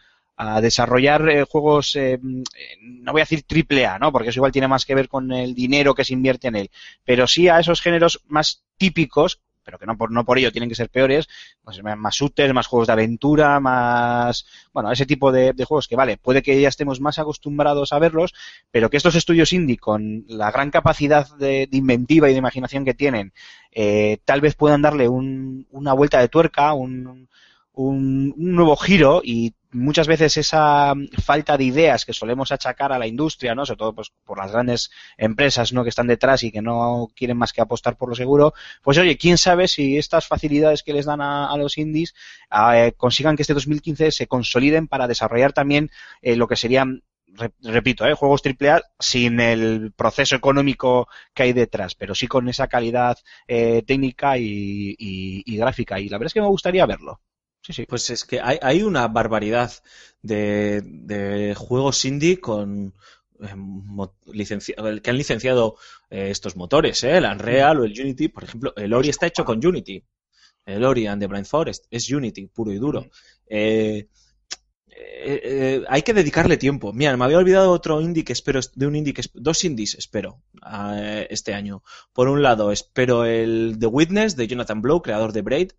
a 0.43 0.61
desarrollar 0.61 1.29
eh, 1.29 1.45
juegos, 1.45 1.97
eh, 1.97 2.19
no 2.81 3.13
voy 3.13 3.21
a 3.21 3.25
decir 3.25 3.43
triple 3.43 3.87
A, 3.87 3.99
¿no? 3.99 4.13
Porque 4.13 4.31
eso 4.31 4.39
igual 4.39 4.53
tiene 4.53 4.69
más 4.69 4.85
que 4.85 4.95
ver 4.95 5.09
con 5.09 5.31
el 5.33 5.55
dinero 5.55 5.95
que 5.95 6.05
se 6.05 6.15
invierte 6.15 6.49
en 6.49 6.57
él, 6.57 6.71
pero 7.05 7.27
sí 7.27 7.49
a 7.49 7.59
esos 7.61 7.81
géneros 7.81 8.23
más 8.27 8.65
típicos, 8.77 9.41
pero 9.63 9.79
que 9.79 9.87
no 9.87 9.97
por, 9.97 10.11
no 10.11 10.25
por 10.25 10.39
ello 10.39 10.51
tienen 10.51 10.69
que 10.71 10.75
ser 10.75 10.89
peores, 10.89 11.29
pues 11.63 11.81
más 11.83 12.15
shooters, 12.15 12.55
más 12.55 12.67
juegos 12.67 12.87
de 12.89 12.93
aventura, 12.95 13.61
más, 13.61 14.47
bueno, 14.73 14.91
ese 14.91 15.07
tipo 15.07 15.31
de, 15.31 15.53
juegos 15.67 15.87
que 15.87 15.97
vale, 15.97 16.17
puede 16.17 16.43
que 16.43 16.59
ya 16.61 16.69
estemos 16.69 17.01
más 17.01 17.19
acostumbrados 17.19 17.93
a 17.93 17.99
verlos, 17.99 18.33
pero 18.71 18.89
que 18.91 18.97
estos 18.97 19.15
estudios 19.15 19.53
indie 19.53 19.77
con 19.77 20.25
la 20.29 20.51
gran 20.51 20.71
capacidad 20.71 21.29
de, 21.37 21.69
de 21.71 21.77
inventiva 21.77 22.29
y 22.29 22.33
de 22.33 22.39
imaginación 22.39 22.85
que 22.85 22.95
tienen, 22.95 23.33
eh, 23.73 24.19
tal 24.25 24.41
vez 24.41 24.55
puedan 24.57 24.83
darle 24.83 25.09
un- 25.09 25.67
una 25.71 25.93
vuelta 25.93 26.19
de 26.21 26.29
tuerca, 26.29 26.73
un, 26.73 27.29
un, 27.73 28.35
un 28.37 28.53
nuevo 28.55 28.77
giro 28.77 29.21
y 29.25 29.55
muchas 29.73 30.07
veces 30.09 30.37
esa 30.37 30.95
falta 31.25 31.57
de 31.57 31.65
ideas 31.65 32.05
que 32.05 32.13
solemos 32.13 32.53
achacar 32.53 32.93
a 32.93 32.99
la 32.99 33.07
industria, 33.07 33.55
¿no? 33.55 33.65
Sobre 33.67 33.79
todo 33.79 33.95
pues, 33.95 34.13
por 34.25 34.39
las 34.39 34.53
grandes 34.53 34.91
empresas, 35.17 35.73
¿no? 35.73 35.83
Que 35.83 35.91
están 35.91 36.07
detrás 36.07 36.43
y 36.43 36.51
que 36.53 36.63
no 36.63 37.09
quieren 37.15 37.37
más 37.37 37.53
que 37.53 37.61
apostar 37.61 37.97
por 37.97 38.09
lo 38.09 38.15
seguro. 38.15 38.53
Pues 38.83 38.99
oye, 38.99 39.17
quién 39.17 39.39
sabe 39.39 39.69
si 39.69 39.97
estas 39.99 40.27
facilidades 40.27 40.83
que 40.83 40.93
les 40.93 41.07
dan 41.07 41.21
a, 41.21 41.57
los 41.57 41.79
indies 41.79 42.15
eh, 42.75 42.93
consigan 42.97 43.37
que 43.37 43.43
este 43.43 43.55
2015 43.55 44.11
se 44.13 44.27
consoliden 44.27 44.89
para 44.89 45.07
desarrollar 45.09 45.53
también 45.53 45.91
eh, 46.23 46.37
lo 46.37 46.49
que 46.49 46.57
serían 46.57 47.03
re- 47.27 47.53
repito, 47.63 48.07
¿eh? 48.07 48.15
juegos 48.15 48.43
AAA 48.43 48.83
sin 48.99 49.41
el 49.41 49.93
proceso 49.97 50.37
económico 50.37 51.09
que 51.35 51.45
hay 51.45 51.53
detrás, 51.53 51.95
pero 51.95 52.15
sí 52.15 52.27
con 52.27 52.49
esa 52.49 52.69
calidad 52.69 53.19
eh, 53.47 53.83
técnica 53.87 54.37
y 54.39 55.45
gráfica. 55.57 56.01
Y 56.01 56.09
la 56.09 56.19
verdad 56.19 56.27
es 56.29 56.35
que 56.35 56.41
me 56.41 56.47
gustaría 56.49 56.87
verlo. 56.87 57.21
Sí, 57.63 57.73
sí. 57.73 57.87
Pues 57.87 58.09
es 58.11 58.25
que 58.25 58.41
hay, 58.41 58.59
hay 58.63 58.83
una 58.83 59.07
barbaridad 59.09 59.73
de, 60.23 60.83
de 60.85 61.55
juegos 61.55 62.05
indie 62.05 62.41
con 62.41 62.95
eh, 63.41 65.01
que 65.03 65.11
han 65.11 65.17
licenciado 65.17 65.77
eh, 66.11 66.31
estos 66.31 66.57
motores, 66.57 67.03
¿eh? 67.05 67.17
el 67.19 67.25
Unreal 67.25 67.81
o 67.81 67.85
el 67.85 67.99
Unity, 67.99 68.29
por 68.29 68.45
ejemplo, 68.45 68.73
el 68.77 68.93
Ori 68.93 69.09
está 69.09 69.27
hecho 69.27 69.45
con 69.45 69.65
Unity. 69.65 70.03
El 70.67 70.85
Ori 70.85 71.07
and 71.07 71.21
the 71.21 71.27
Blind 71.27 71.47
Forest 71.47 71.87
es 71.91 72.11
Unity, 72.11 72.47
puro 72.47 72.73
y 72.73 72.77
duro. 72.79 73.07
Eh, 73.47 74.09
eh, 74.87 75.85
hay 75.89 76.03
que 76.03 76.13
dedicarle 76.15 76.57
tiempo. 76.57 76.93
Mira, 76.93 77.17
me 77.17 77.25
había 77.25 77.39
olvidado 77.39 77.71
otro 77.73 78.01
indie 78.01 78.25
que 78.25 78.33
espero, 78.33 78.61
de 78.75 78.87
un 78.87 78.97
indie 78.97 79.15
que 79.15 79.23
dos 79.35 79.65
indies 79.65 79.95
espero 79.95 80.43
este 81.29 81.55
año. 81.55 81.83
Por 82.13 82.29
un 82.29 82.43
lado, 82.43 82.73
espero 82.73 83.25
el 83.25 83.77
The 83.79 83.87
Witness 83.87 84.37
de 84.37 84.47
Jonathan 84.47 84.83
Blow, 84.83 85.03
creador 85.03 85.33
de 85.33 85.43
Braid, 85.43 85.71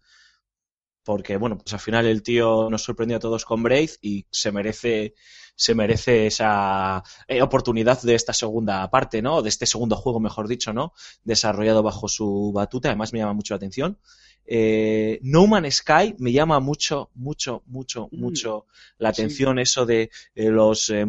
porque 1.03 1.37
bueno, 1.37 1.57
pues 1.57 1.73
al 1.73 1.79
final 1.79 2.05
el 2.05 2.23
tío 2.23 2.69
nos 2.69 2.83
sorprendió 2.83 3.17
a 3.17 3.19
todos 3.19 3.45
con 3.45 3.63
Braid 3.63 3.91
y 4.01 4.25
se 4.29 4.51
merece 4.51 5.15
se 5.55 5.75
merece 5.75 6.27
esa 6.27 7.03
eh, 7.27 7.41
oportunidad 7.41 8.01
de 8.01 8.15
esta 8.15 8.33
segunda 8.33 8.89
parte, 8.89 9.21
¿no? 9.21 9.41
De 9.41 9.49
este 9.49 9.67
segundo 9.67 9.95
juego, 9.95 10.19
mejor 10.19 10.47
dicho, 10.47 10.73
¿no? 10.73 10.93
Desarrollado 11.23 11.83
bajo 11.83 12.07
su 12.07 12.51
batuta, 12.53 12.89
además 12.89 13.13
me 13.13 13.19
llama 13.19 13.33
mucho 13.33 13.53
la 13.53 13.57
atención. 13.57 13.99
Eh, 14.45 15.19
no 15.21 15.47
Man's 15.47 15.75
Sky 15.75 16.15
me 16.17 16.31
llama 16.31 16.59
mucho, 16.59 17.11
mucho, 17.15 17.63
mucho, 17.67 18.09
Mm, 18.11 18.19
muo 18.19 18.65
la 18.97 19.09
atención 19.09 19.59
eso 19.59 19.85
de 19.85 20.09
eh, 20.35 20.49
los 20.49 20.89
eh, 20.89 21.05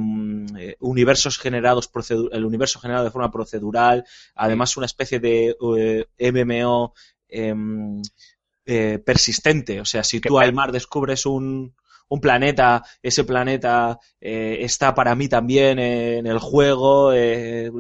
universos 0.81 1.39
generados, 1.39 1.91
el 2.31 2.45
universo 2.45 2.79
generado 2.79 3.05
de 3.05 3.11
forma 3.11 3.33
procedural, 3.33 4.05
además 4.35 4.77
una 4.77 4.87
especie 4.87 5.19
de 5.19 5.57
MMO 6.19 6.95
em, 7.29 8.03
eh, 8.67 8.99
persistente, 9.05 9.81
o 9.81 9.85
sea, 9.85 10.05
si 10.05 10.21
tú 10.21 10.39
per- 10.39 10.39
al 10.39 10.53
mar 10.53 10.73
descubres 10.73 11.27
un, 11.27 11.75
un 12.09 12.21
planeta, 12.21 12.83
ese 13.03 13.25
planeta 13.25 13.99
eh, 14.21 14.59
está 14.61 14.95
para 14.95 15.15
mí 15.15 15.29
también 15.29 15.79
en 15.79 16.27
el 16.27 16.39
juego, 16.39 17.13
eh, 17.13 17.71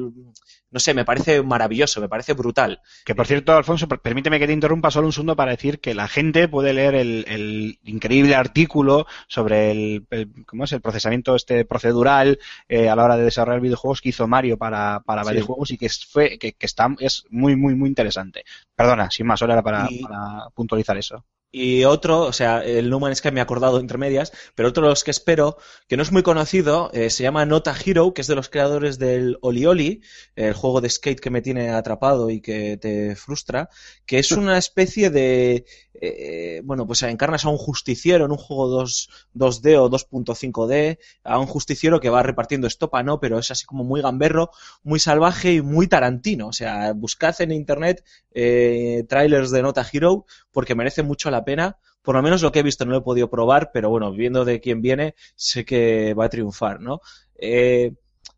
no 0.72 0.80
sé, 0.80 0.94
me 0.94 1.04
parece 1.04 1.42
maravilloso, 1.42 2.00
me 2.00 2.08
parece 2.08 2.32
brutal. 2.32 2.80
Que 3.04 3.14
por 3.14 3.26
cierto, 3.26 3.52
Alfonso, 3.56 3.86
per- 3.86 4.00
permíteme 4.00 4.38
que 4.38 4.46
te 4.46 4.52
interrumpa 4.52 4.90
solo 4.90 5.06
un 5.06 5.12
segundo 5.12 5.36
para 5.36 5.52
decir 5.52 5.78
que 5.80 5.94
la 5.94 6.08
gente 6.08 6.48
puede 6.48 6.72
leer 6.72 6.94
el, 6.94 7.24
el 7.28 7.78
increíble 7.84 8.34
artículo 8.34 9.06
sobre 9.28 9.70
el, 9.70 10.06
el- 10.10 10.30
¿cómo 10.46 10.64
es? 10.64 10.72
el 10.72 10.80
procesamiento 10.80 11.36
este 11.36 11.64
procedural 11.64 12.38
eh, 12.68 12.88
a 12.88 12.96
la 12.96 13.04
hora 13.04 13.16
de 13.16 13.24
desarrollar 13.24 13.60
videojuegos 13.60 14.00
que 14.00 14.08
hizo 14.08 14.26
Mario 14.26 14.56
para, 14.58 15.00
para 15.00 15.22
Sí. 15.24 15.30
videojuegos 15.32 15.70
y 15.70 15.78
que 15.78 15.86
es, 15.86 16.04
fue, 16.06 16.38
que, 16.38 16.52
que 16.54 16.66
está, 16.66 16.88
es 16.98 17.24
muy, 17.30 17.54
muy, 17.54 17.74
muy 17.74 17.88
interesante. 17.88 18.44
Perdona, 18.74 19.10
sin 19.10 19.26
más, 19.26 19.38
solo 19.38 19.52
era 19.52 19.62
para, 19.62 19.86
Y- 19.90 20.02
para 20.02 20.48
puntualizar 20.54 20.96
eso. 20.96 21.24
Y 21.54 21.84
otro, 21.84 22.20
o 22.22 22.32
sea, 22.32 22.64
el 22.64 22.88
No 22.88 22.98
Man's 22.98 23.18
Sky 23.18 23.30
me 23.30 23.40
he 23.40 23.42
acordado 23.42 23.78
entre 23.78 23.98
medias, 23.98 24.32
pero 24.54 24.70
otro 24.70 24.84
de 24.84 24.88
los 24.88 25.04
que 25.04 25.10
espero, 25.10 25.58
que 25.86 25.98
no 25.98 26.02
es 26.02 26.10
muy 26.10 26.22
conocido, 26.22 26.90
eh, 26.94 27.10
se 27.10 27.24
llama 27.24 27.44
Nota 27.44 27.74
Hero, 27.84 28.14
que 28.14 28.22
es 28.22 28.26
de 28.26 28.34
los 28.34 28.48
creadores 28.48 28.98
del 28.98 29.36
Oli 29.42 29.66
Oli, 29.66 30.00
el 30.34 30.54
juego 30.54 30.80
de 30.80 30.88
skate 30.88 31.20
que 31.20 31.28
me 31.28 31.42
tiene 31.42 31.68
atrapado 31.68 32.30
y 32.30 32.40
que 32.40 32.78
te 32.78 33.14
frustra, 33.16 33.68
que 34.06 34.18
es 34.18 34.32
una 34.32 34.56
especie 34.56 35.10
de, 35.10 35.66
eh, 35.94 36.62
bueno, 36.64 36.86
pues 36.86 37.02
encarnas 37.02 37.44
a 37.44 37.50
un 37.50 37.58
justiciero 37.58 38.24
en 38.24 38.30
un 38.30 38.38
juego 38.38 38.68
2, 38.68 39.08
2D 39.34 39.76
o 39.76 39.88
2.5D, 39.90 40.98
a 41.22 41.38
un 41.38 41.46
justiciero 41.46 42.00
que 42.00 42.08
va 42.10 42.22
repartiendo 42.22 42.66
estopa, 42.66 43.02
¿no? 43.02 43.20
Pero 43.20 43.38
es 43.38 43.50
así 43.50 43.66
como 43.66 43.84
muy 43.84 44.00
gamberro, 44.00 44.50
muy 44.82 44.98
salvaje 44.98 45.52
y 45.54 45.62
muy 45.62 45.86
tarantino. 45.86 46.48
O 46.48 46.52
sea, 46.52 46.92
buscad 46.94 47.40
en 47.40 47.52
internet 47.52 48.04
eh, 48.34 49.04
trailers 49.08 49.50
de 49.50 49.62
Nota 49.62 49.86
Hero 49.92 50.24
porque 50.52 50.74
merece 50.74 51.02
mucho 51.02 51.30
la 51.30 51.44
pena. 51.44 51.78
Por 52.02 52.14
lo 52.14 52.22
menos 52.22 52.42
lo 52.42 52.52
que 52.52 52.60
he 52.60 52.62
visto 52.62 52.84
no 52.84 52.92
lo 52.92 52.98
he 52.98 53.02
podido 53.02 53.30
probar, 53.30 53.70
pero 53.72 53.90
bueno, 53.90 54.12
viendo 54.12 54.44
de 54.44 54.60
quién 54.60 54.82
viene, 54.82 55.14
sé 55.34 55.64
que 55.64 56.14
va 56.14 56.26
a 56.26 56.30
triunfar, 56.30 56.80
¿no? 56.80 57.00
Eh, 57.36 57.92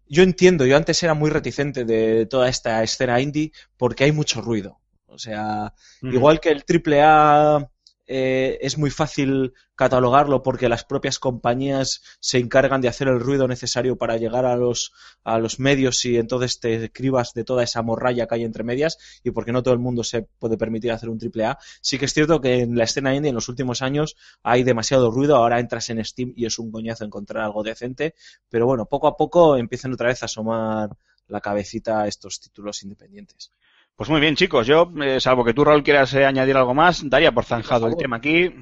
yo 0.06 0.22
entiendo, 0.22 0.66
yo 0.66 0.76
antes 0.76 1.02
era 1.02 1.14
muy 1.14 1.30
reticente 1.30 1.84
de 1.84 2.26
toda 2.26 2.48
esta 2.48 2.82
escena 2.82 3.20
indie 3.20 3.52
porque 3.76 4.04
hay 4.04 4.12
mucho 4.12 4.40
ruido. 4.40 4.78
O 5.06 5.18
sea, 5.18 5.72
igual 6.02 6.40
que 6.40 6.50
el 6.50 6.64
AAA 6.66 7.70
eh, 8.06 8.58
es 8.60 8.76
muy 8.76 8.90
fácil 8.90 9.54
catalogarlo 9.76 10.42
porque 10.42 10.68
las 10.68 10.84
propias 10.84 11.18
compañías 11.18 12.02
se 12.20 12.38
encargan 12.38 12.80
de 12.80 12.88
hacer 12.88 13.08
el 13.08 13.20
ruido 13.20 13.48
necesario 13.48 13.96
para 13.96 14.16
llegar 14.16 14.44
a 14.44 14.56
los, 14.56 14.92
a 15.24 15.38
los 15.38 15.58
medios 15.58 16.04
y 16.04 16.16
entonces 16.16 16.60
te 16.60 16.92
cribas 16.92 17.32
de 17.34 17.44
toda 17.44 17.62
esa 17.62 17.82
morralla 17.82 18.26
que 18.26 18.34
hay 18.36 18.44
entre 18.44 18.62
medias 18.62 18.98
y 19.22 19.30
porque 19.30 19.52
no 19.52 19.62
todo 19.62 19.74
el 19.74 19.80
mundo 19.80 20.04
se 20.04 20.22
puede 20.22 20.56
permitir 20.58 20.92
hacer 20.92 21.08
un 21.08 21.18
AAA. 21.18 21.58
Sí 21.80 21.98
que 21.98 22.04
es 22.04 22.12
cierto 22.12 22.40
que 22.40 22.60
en 22.60 22.76
la 22.76 22.84
escena 22.84 23.14
indie 23.14 23.30
en 23.30 23.34
los 23.34 23.48
últimos 23.48 23.82
años 23.82 24.16
hay 24.42 24.62
demasiado 24.62 25.10
ruido, 25.10 25.36
ahora 25.36 25.58
entras 25.58 25.88
en 25.90 26.04
Steam 26.04 26.32
y 26.36 26.46
es 26.46 26.58
un 26.58 26.70
coñazo 26.70 27.04
encontrar 27.04 27.44
algo 27.44 27.62
decente, 27.62 28.14
pero 28.48 28.66
bueno, 28.66 28.86
poco 28.86 29.08
a 29.08 29.16
poco 29.16 29.56
empiezan 29.56 29.92
otra 29.92 30.08
vez 30.08 30.22
a 30.22 30.26
asomar 30.26 30.90
la 31.28 31.40
cabecita 31.40 32.02
a 32.02 32.08
estos 32.08 32.40
títulos 32.40 32.82
independientes. 32.82 33.50
Pues 33.96 34.10
muy 34.10 34.20
bien, 34.20 34.34
chicos. 34.34 34.66
Yo, 34.66 34.90
eh, 35.02 35.20
salvo 35.20 35.44
que 35.44 35.54
tú, 35.54 35.64
Raúl, 35.64 35.84
quieras 35.84 36.12
eh, 36.14 36.24
añadir 36.24 36.56
algo 36.56 36.74
más, 36.74 37.08
daría 37.08 37.32
por 37.32 37.44
zanjado 37.44 37.86
el 37.86 37.96
tema 37.96 38.16
aquí. 38.16 38.52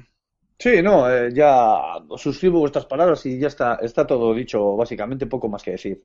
Sí, 0.59 0.81
no, 0.83 1.09
eh, 1.09 1.31
ya 1.33 1.77
suscribo 2.17 2.59
vuestras 2.59 2.85
palabras 2.85 3.25
y 3.25 3.39
ya 3.39 3.47
está, 3.47 3.75
está 3.81 4.05
todo 4.05 4.33
dicho, 4.33 4.75
básicamente 4.75 5.25
poco 5.25 5.49
más 5.49 5.63
que 5.63 5.71
decir. 5.71 6.03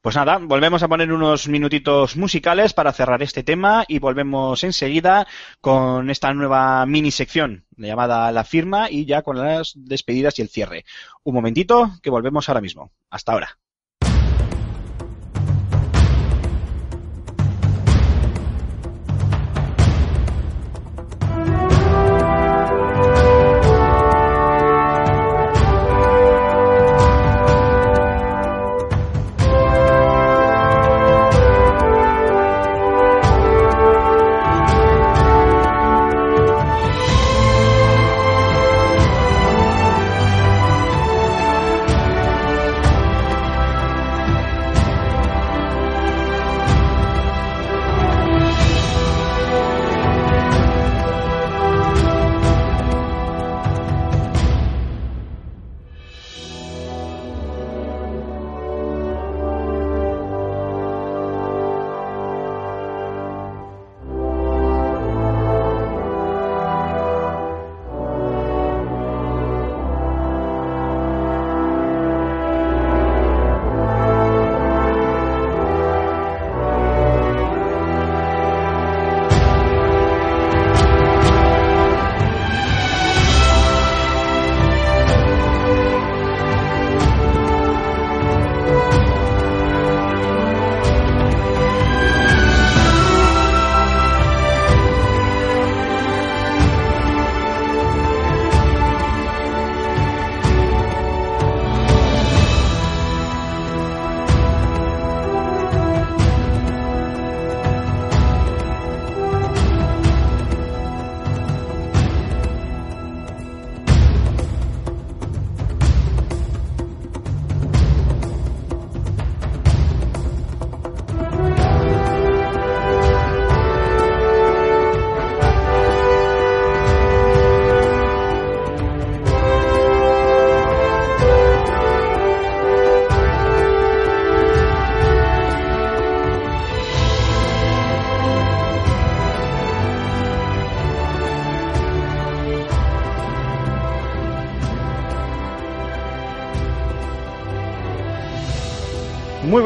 Pues 0.00 0.16
nada, 0.16 0.38
volvemos 0.38 0.82
a 0.82 0.88
poner 0.88 1.12
unos 1.12 1.48
minutitos 1.48 2.16
musicales 2.16 2.72
para 2.72 2.92
cerrar 2.92 3.22
este 3.22 3.42
tema 3.42 3.84
y 3.88 3.98
volvemos 3.98 4.62
enseguida 4.64 5.26
con 5.60 6.10
esta 6.10 6.32
nueva 6.34 6.84
mini 6.86 7.10
sección 7.10 7.64
llamada 7.76 8.30
La 8.32 8.44
Firma 8.44 8.90
y 8.90 9.06
ya 9.06 9.22
con 9.22 9.38
las 9.38 9.72
despedidas 9.76 10.38
y 10.38 10.42
el 10.42 10.48
cierre. 10.48 10.84
Un 11.24 11.34
momentito, 11.34 11.92
que 12.02 12.10
volvemos 12.10 12.48
ahora 12.48 12.60
mismo. 12.60 12.92
Hasta 13.10 13.32
ahora. 13.32 13.58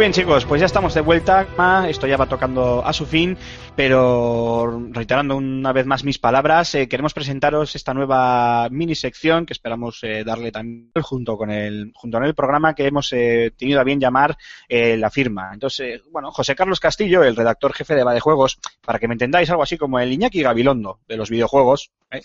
Bien, 0.01 0.13
chicos, 0.13 0.47
pues 0.47 0.61
ya 0.61 0.67
estamos 0.67 0.95
de 0.95 1.03
vuelta. 1.03 1.47
Esto 1.87 2.07
ya 2.07 2.17
va 2.17 2.25
tocando 2.25 2.83
a 2.83 2.91
su 2.95 3.05
fin, 3.05 3.37
pero 3.77 4.89
reiterando 4.93 5.37
una 5.37 5.75
vez 5.75 5.85
más 5.85 6.05
mis 6.05 6.19
palabras, 6.19 6.75
eh, 6.75 6.89
queremos 6.89 7.13
presentaros 7.13 7.77
esta 7.77 7.93
nueva 7.93 8.69
mini 8.71 8.95
sección 8.95 9.45
que 9.45 9.53
esperamos 9.53 9.99
eh, 10.03 10.25
darle 10.25 10.53
también 10.53 10.91
junto 11.03 11.37
con 11.37 11.51
el 11.51 11.93
junto 11.95 12.17
con 12.17 12.25
el 12.25 12.35
programa 12.35 12.75
que 12.75 12.87
hemos 12.87 13.13
eh, 13.13 13.53
tenido 13.59 13.79
a 13.79 13.85
bien 13.85 14.01
llamar 14.01 14.39
la 14.71 15.11
firma. 15.11 15.51
Entonces, 15.53 16.01
bueno, 16.11 16.31
José 16.31 16.55
Carlos 16.55 16.81
Castillo, 16.81 17.23
el 17.23 17.37
redactor 17.37 17.75
jefe 17.75 17.95
de 17.95 18.21
Juegos, 18.21 18.59
para 18.83 18.99
que 18.99 19.07
me 19.07 19.15
entendáis 19.15 19.51
algo 19.51 19.65
así 19.65 19.77
como 19.77 20.01
el 20.01 20.13
Iñaki 20.13 20.41
Gabilondo 20.41 21.01
de 21.09 21.19
los 21.19 21.29
videojuegos, 21.29 21.91
¿eh? 22.11 22.21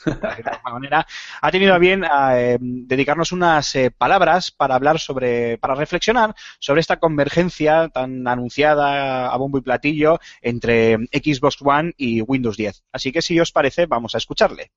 Ha 1.42 1.52
tenido 1.52 1.74
a 1.74 1.78
bien 1.78 2.04
eh, 2.04 2.58
dedicarnos 2.60 3.32
unas 3.32 3.76
eh, 3.76 3.92
palabras 3.92 4.52
para 4.52 4.76
hablar 4.76 5.00
sobre, 5.00 5.58
para 5.58 5.76
reflexionar 5.76 6.36
sobre 6.60 6.82
esta 6.82 6.98
convergencia 6.98 7.90
tan 7.90 8.28
anunciada 8.28 9.28
a 9.28 9.38
bombo 9.38 9.58
y 9.58 9.62
platillo 9.62 10.20
entre 10.42 10.98
Xbox 11.12 11.58
One 11.62 11.94
y 11.98 12.22
Windows 12.22 12.58
10. 12.58 12.84
Así 12.92 13.12
que 13.12 13.22
si 13.22 13.40
os 13.40 13.52
parece, 13.52 13.86
vamos 13.86 14.16
a 14.16 14.18
escucharle. 14.18 14.72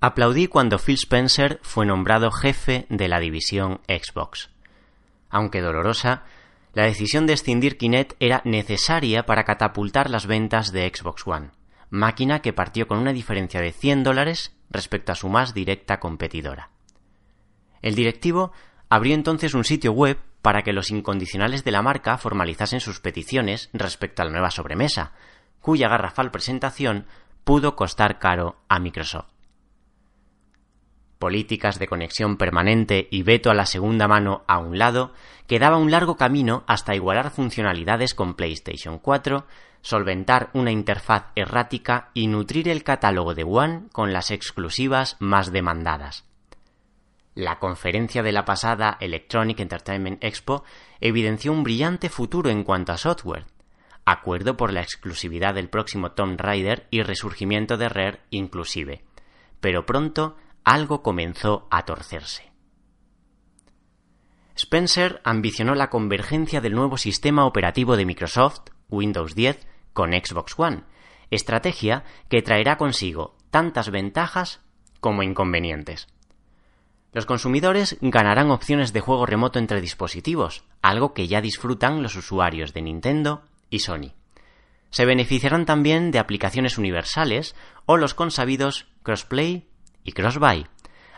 Aplaudí 0.00 0.46
cuando 0.46 0.78
Phil 0.78 0.94
Spencer 0.94 1.58
fue 1.62 1.84
nombrado 1.84 2.30
jefe 2.30 2.86
de 2.88 3.08
la 3.08 3.18
división 3.18 3.80
Xbox. 3.88 4.50
Aunque 5.28 5.60
dolorosa, 5.60 6.22
la 6.72 6.84
decisión 6.84 7.26
de 7.26 7.32
escindir 7.32 7.76
Kinect 7.76 8.14
era 8.20 8.40
necesaria 8.44 9.26
para 9.26 9.44
catapultar 9.44 10.08
las 10.08 10.26
ventas 10.26 10.70
de 10.70 10.90
Xbox 10.94 11.26
One, 11.26 11.50
máquina 11.90 12.40
que 12.40 12.52
partió 12.52 12.86
con 12.86 12.98
una 12.98 13.12
diferencia 13.12 13.60
de 13.60 13.72
100 13.72 14.04
dólares 14.04 14.56
respecto 14.70 15.12
a 15.12 15.14
su 15.14 15.28
más 15.28 15.54
directa 15.54 16.00
competidora. 16.00 16.70
El 17.82 17.94
directivo 17.94 18.52
abrió 18.88 19.14
entonces 19.14 19.54
un 19.54 19.64
sitio 19.64 19.92
web 19.92 20.18
para 20.42 20.62
que 20.62 20.72
los 20.72 20.90
incondicionales 20.90 21.64
de 21.64 21.72
la 21.72 21.82
marca 21.82 22.18
formalizasen 22.18 22.80
sus 22.80 23.00
peticiones 23.00 23.70
respecto 23.72 24.22
a 24.22 24.24
la 24.24 24.30
nueva 24.30 24.50
sobremesa, 24.50 25.12
cuya 25.60 25.88
garrafal 25.88 26.30
presentación 26.30 27.06
pudo 27.44 27.76
costar 27.76 28.18
caro 28.18 28.56
a 28.68 28.78
Microsoft. 28.78 29.37
Políticas 31.18 31.78
de 31.78 31.88
conexión 31.88 32.36
permanente 32.36 33.08
y 33.10 33.22
veto 33.22 33.50
a 33.50 33.54
la 33.54 33.66
segunda 33.66 34.06
mano 34.06 34.44
a 34.46 34.58
un 34.58 34.78
lado, 34.78 35.12
quedaba 35.48 35.76
un 35.76 35.90
largo 35.90 36.16
camino 36.16 36.62
hasta 36.68 36.94
igualar 36.94 37.30
funcionalidades 37.30 38.14
con 38.14 38.34
PlayStation 38.34 38.98
4, 38.98 39.44
solventar 39.80 40.50
una 40.52 40.70
interfaz 40.70 41.26
errática 41.34 42.10
y 42.14 42.28
nutrir 42.28 42.68
el 42.68 42.84
catálogo 42.84 43.34
de 43.34 43.44
One 43.44 43.88
con 43.92 44.12
las 44.12 44.30
exclusivas 44.30 45.16
más 45.18 45.50
demandadas. 45.50 46.24
La 47.34 47.58
conferencia 47.58 48.22
de 48.22 48.32
la 48.32 48.44
pasada 48.44 48.96
Electronic 49.00 49.60
Entertainment 49.60 50.22
Expo 50.22 50.64
evidenció 51.00 51.52
un 51.52 51.62
brillante 51.62 52.08
futuro 52.08 52.50
en 52.50 52.64
cuanto 52.64 52.92
a 52.92 52.98
software, 52.98 53.46
acuerdo 54.04 54.56
por 54.56 54.72
la 54.72 54.82
exclusividad 54.82 55.54
del 55.54 55.68
próximo 55.68 56.12
Tomb 56.12 56.40
Raider 56.40 56.86
y 56.90 57.02
resurgimiento 57.02 57.76
de 57.76 57.88
Rare 57.88 58.20
inclusive, 58.30 59.02
pero 59.60 59.86
pronto 59.86 60.36
algo 60.64 61.02
comenzó 61.02 61.66
a 61.70 61.84
torcerse. 61.84 62.52
Spencer 64.54 65.20
ambicionó 65.24 65.74
la 65.74 65.88
convergencia 65.88 66.60
del 66.60 66.74
nuevo 66.74 66.96
sistema 66.96 67.46
operativo 67.46 67.96
de 67.96 68.04
Microsoft, 68.04 68.70
Windows 68.88 69.34
10, 69.34 69.66
con 69.92 70.10
Xbox 70.12 70.58
One, 70.58 70.82
estrategia 71.30 72.04
que 72.28 72.42
traerá 72.42 72.76
consigo 72.76 73.36
tantas 73.50 73.90
ventajas 73.90 74.60
como 75.00 75.22
inconvenientes. 75.22 76.08
Los 77.12 77.24
consumidores 77.24 77.96
ganarán 78.00 78.50
opciones 78.50 78.92
de 78.92 79.00
juego 79.00 79.26
remoto 79.26 79.58
entre 79.58 79.80
dispositivos, 79.80 80.64
algo 80.82 81.14
que 81.14 81.26
ya 81.26 81.40
disfrutan 81.40 82.02
los 82.02 82.16
usuarios 82.16 82.74
de 82.74 82.82
Nintendo 82.82 83.44
y 83.70 83.78
Sony. 83.78 84.12
Se 84.90 85.04
beneficiarán 85.04 85.66
también 85.66 86.10
de 86.10 86.18
aplicaciones 86.18 86.78
universales 86.78 87.54
o 87.86 87.96
los 87.96 88.14
consabidos 88.14 88.88
crossplay 89.02 89.67
y 90.04 90.12
crossbuy, 90.12 90.66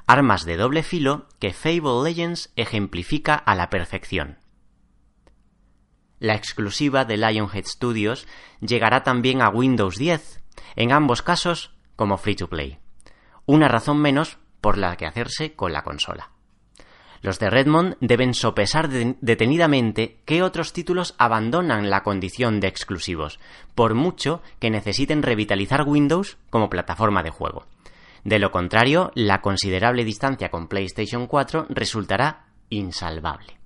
armas 0.07 0.45
de 0.45 0.57
doble 0.57 0.83
filo 0.83 1.26
que 1.39 1.53
Fable 1.53 2.03
Legends 2.05 2.53
ejemplifica 2.57 3.35
a 3.35 3.55
la 3.55 3.70
perfección. 3.70 4.39
La 6.18 6.35
exclusiva 6.35 7.05
de 7.05 7.16
Lionhead 7.16 7.64
Studios 7.64 8.26
llegará 8.61 9.03
también 9.03 9.41
a 9.41 9.49
Windows 9.49 9.97
10, 9.97 10.43
en 10.76 10.93
ambos 10.93 11.22
casos 11.22 11.72
como 11.97 12.18
free 12.18 12.37
to 12.37 12.49
play. 12.49 12.78
Una 13.47 13.68
razón 13.68 13.99
menos 13.99 14.39
por 14.61 14.76
la 14.76 14.97
que 14.97 15.07
hacerse 15.07 15.55
con 15.55 15.72
la 15.72 15.83
consola. 15.83 16.31
Los 17.22 17.39
de 17.39 17.51
Redmond 17.51 17.97
deben 18.01 18.33
sopesar 18.35 18.89
de- 18.89 19.16
detenidamente 19.20 20.20
qué 20.24 20.43
otros 20.43 20.72
títulos 20.72 21.14
abandonan 21.18 21.91
la 21.91 22.03
condición 22.03 22.61
de 22.61 22.68
exclusivos, 22.68 23.39
por 23.74 23.95
mucho 23.95 24.43
que 24.59 24.70
necesiten 24.70 25.22
revitalizar 25.22 25.83
Windows 25.87 26.39
como 26.51 26.70
plataforma 26.70 27.22
de 27.22 27.31
juego. 27.31 27.66
De 28.25 28.39
lo 28.39 28.51
contrario, 28.51 29.11
la 29.14 29.41
considerable 29.41 30.05
distancia 30.05 30.51
con 30.51 30.68
PlayStation 30.68 31.27
4 31.27 31.66
resultará 31.71 32.47
insalvable. 32.68 33.59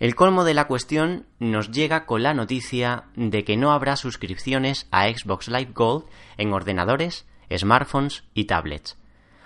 El 0.00 0.14
colmo 0.14 0.44
de 0.44 0.54
la 0.54 0.66
cuestión 0.66 1.26
nos 1.38 1.70
llega 1.70 2.04
con 2.04 2.22
la 2.22 2.34
noticia 2.34 3.04
de 3.14 3.44
que 3.44 3.56
no 3.56 3.72
habrá 3.72 3.96
suscripciones 3.96 4.88
a 4.90 5.08
Xbox 5.08 5.48
Live 5.48 5.72
Gold 5.72 6.04
en 6.36 6.52
ordenadores, 6.52 7.26
smartphones 7.54 8.24
y 8.34 8.44
tablets. 8.44 8.98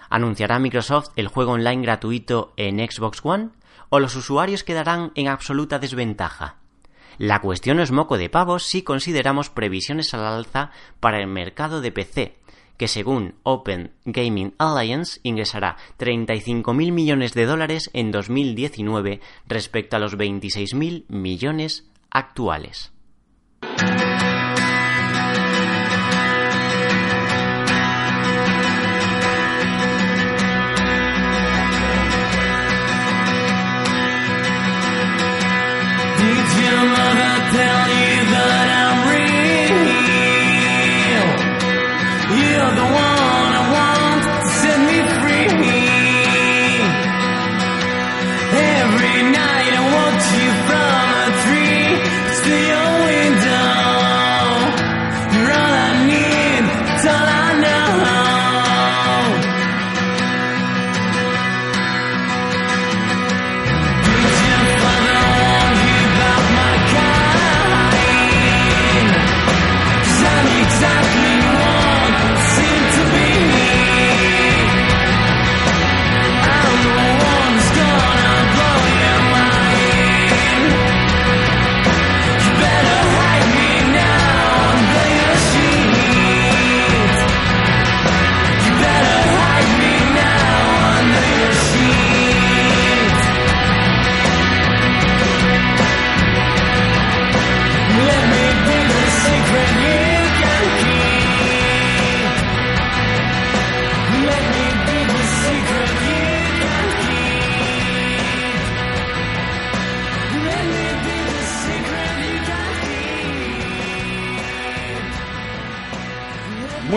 ¿Anunciará 0.08 0.58
Microsoft 0.58 1.10
el 1.16 1.28
juego 1.28 1.52
online 1.52 1.82
gratuito 1.82 2.54
en 2.56 2.78
Xbox 2.78 3.20
One? 3.22 3.50
¿O 3.90 4.00
los 4.00 4.16
usuarios 4.16 4.64
quedarán 4.64 5.12
en 5.14 5.28
absoluta 5.28 5.78
desventaja? 5.78 6.56
La 7.18 7.40
cuestión 7.40 7.78
es 7.80 7.90
moco 7.90 8.16
de 8.16 8.30
pavos 8.30 8.62
si 8.62 8.82
consideramos 8.82 9.50
previsiones 9.50 10.14
al 10.14 10.24
alza 10.24 10.70
para 11.00 11.20
el 11.20 11.26
mercado 11.26 11.80
de 11.80 11.92
PC, 11.92 12.38
que 12.78 12.88
según 12.88 13.34
Open 13.42 13.92
Gaming 14.06 14.54
Alliance 14.56 15.20
ingresará 15.22 15.76
35.000 15.98 16.92
millones 16.92 17.34
de 17.34 17.44
dólares 17.44 17.90
en 17.92 18.10
2019 18.10 19.20
respecto 19.46 19.96
a 19.96 19.98
los 19.98 20.16
26.000 20.16 21.04
millones 21.08 21.86
actuales. 22.10 22.92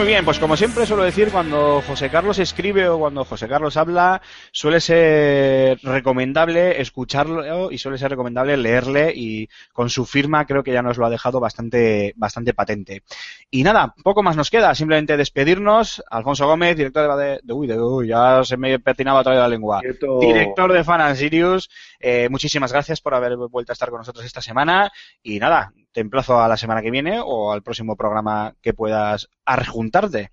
Muy 0.02 0.08
bien, 0.08 0.26
pues 0.26 0.40
como 0.40 0.58
siempre 0.58 0.88
suelo 0.88 1.04
decir, 1.04 1.30
cuando 1.30 1.80
José 1.86 2.10
Carlos 2.10 2.40
escribe 2.40 2.90
o 2.90 2.98
cuando 2.98 3.24
José 3.24 3.48
Carlos 3.48 3.78
habla, 3.78 4.20
suele 4.52 4.80
ser 4.80 5.78
recomendable 5.84 6.82
escucharlo 6.82 7.72
y 7.72 7.78
suele 7.78 8.00
ser 8.00 8.10
recomendable 8.10 8.58
leerle 8.58 9.14
y 9.16 9.48
con 9.72 9.92
su 9.92 10.08
firma 10.08 10.48
creo 10.48 10.64
que 10.64 10.74
ya 10.74 10.82
nos 10.82 10.98
lo 10.98 11.06
ha 11.06 11.12
dejado 11.12 11.40
bastante, 11.40 12.14
bastante 12.16 12.56
patente. 12.56 13.04
Y 13.52 13.62
nada, 13.62 13.94
poco 14.04 14.24
más 14.24 14.36
nos 14.36 14.50
queda, 14.50 14.74
simplemente 14.74 15.18
despedirnos. 15.18 16.04
Alfonso 16.10 16.48
Gómez, 16.48 16.76
director 16.76 17.16
de, 17.16 17.40
de, 17.44 17.54
uy, 17.54 17.68
de 17.68 17.80
uy, 17.80 18.08
ya 18.08 18.44
se 18.44 18.58
me 18.58 18.80
patinaba 18.80 19.20
otra 19.20 19.34
vez 19.34 19.42
la 19.42 19.50
lengua. 19.50 19.82
Quieto. 19.82 20.20
Director 20.20 20.74
de 20.74 20.84
Fan 20.84 21.02
and 21.02 21.16
Sirius, 21.16 21.70
eh, 22.00 22.28
muchísimas 22.28 22.74
gracias 22.74 23.02
por 23.02 23.14
haber 23.14 23.38
vuelto 23.38 23.72
a 23.72 23.74
estar 23.74 23.92
con 23.92 24.00
nosotros 24.00 24.26
esta 24.26 24.42
semana 24.42 24.92
y 25.22 25.38
nada, 25.38 25.72
te 25.92 26.02
emplazo 26.02 26.42
a 26.42 26.48
la 26.48 26.58
semana 26.58 26.82
que 26.82 26.92
viene 26.92 27.20
o 27.24 27.52
al 27.52 27.64
próximo 27.64 27.96
programa 27.96 28.56
que 28.62 28.74
puedas 28.74 29.30
arjuntarte. 29.46 30.32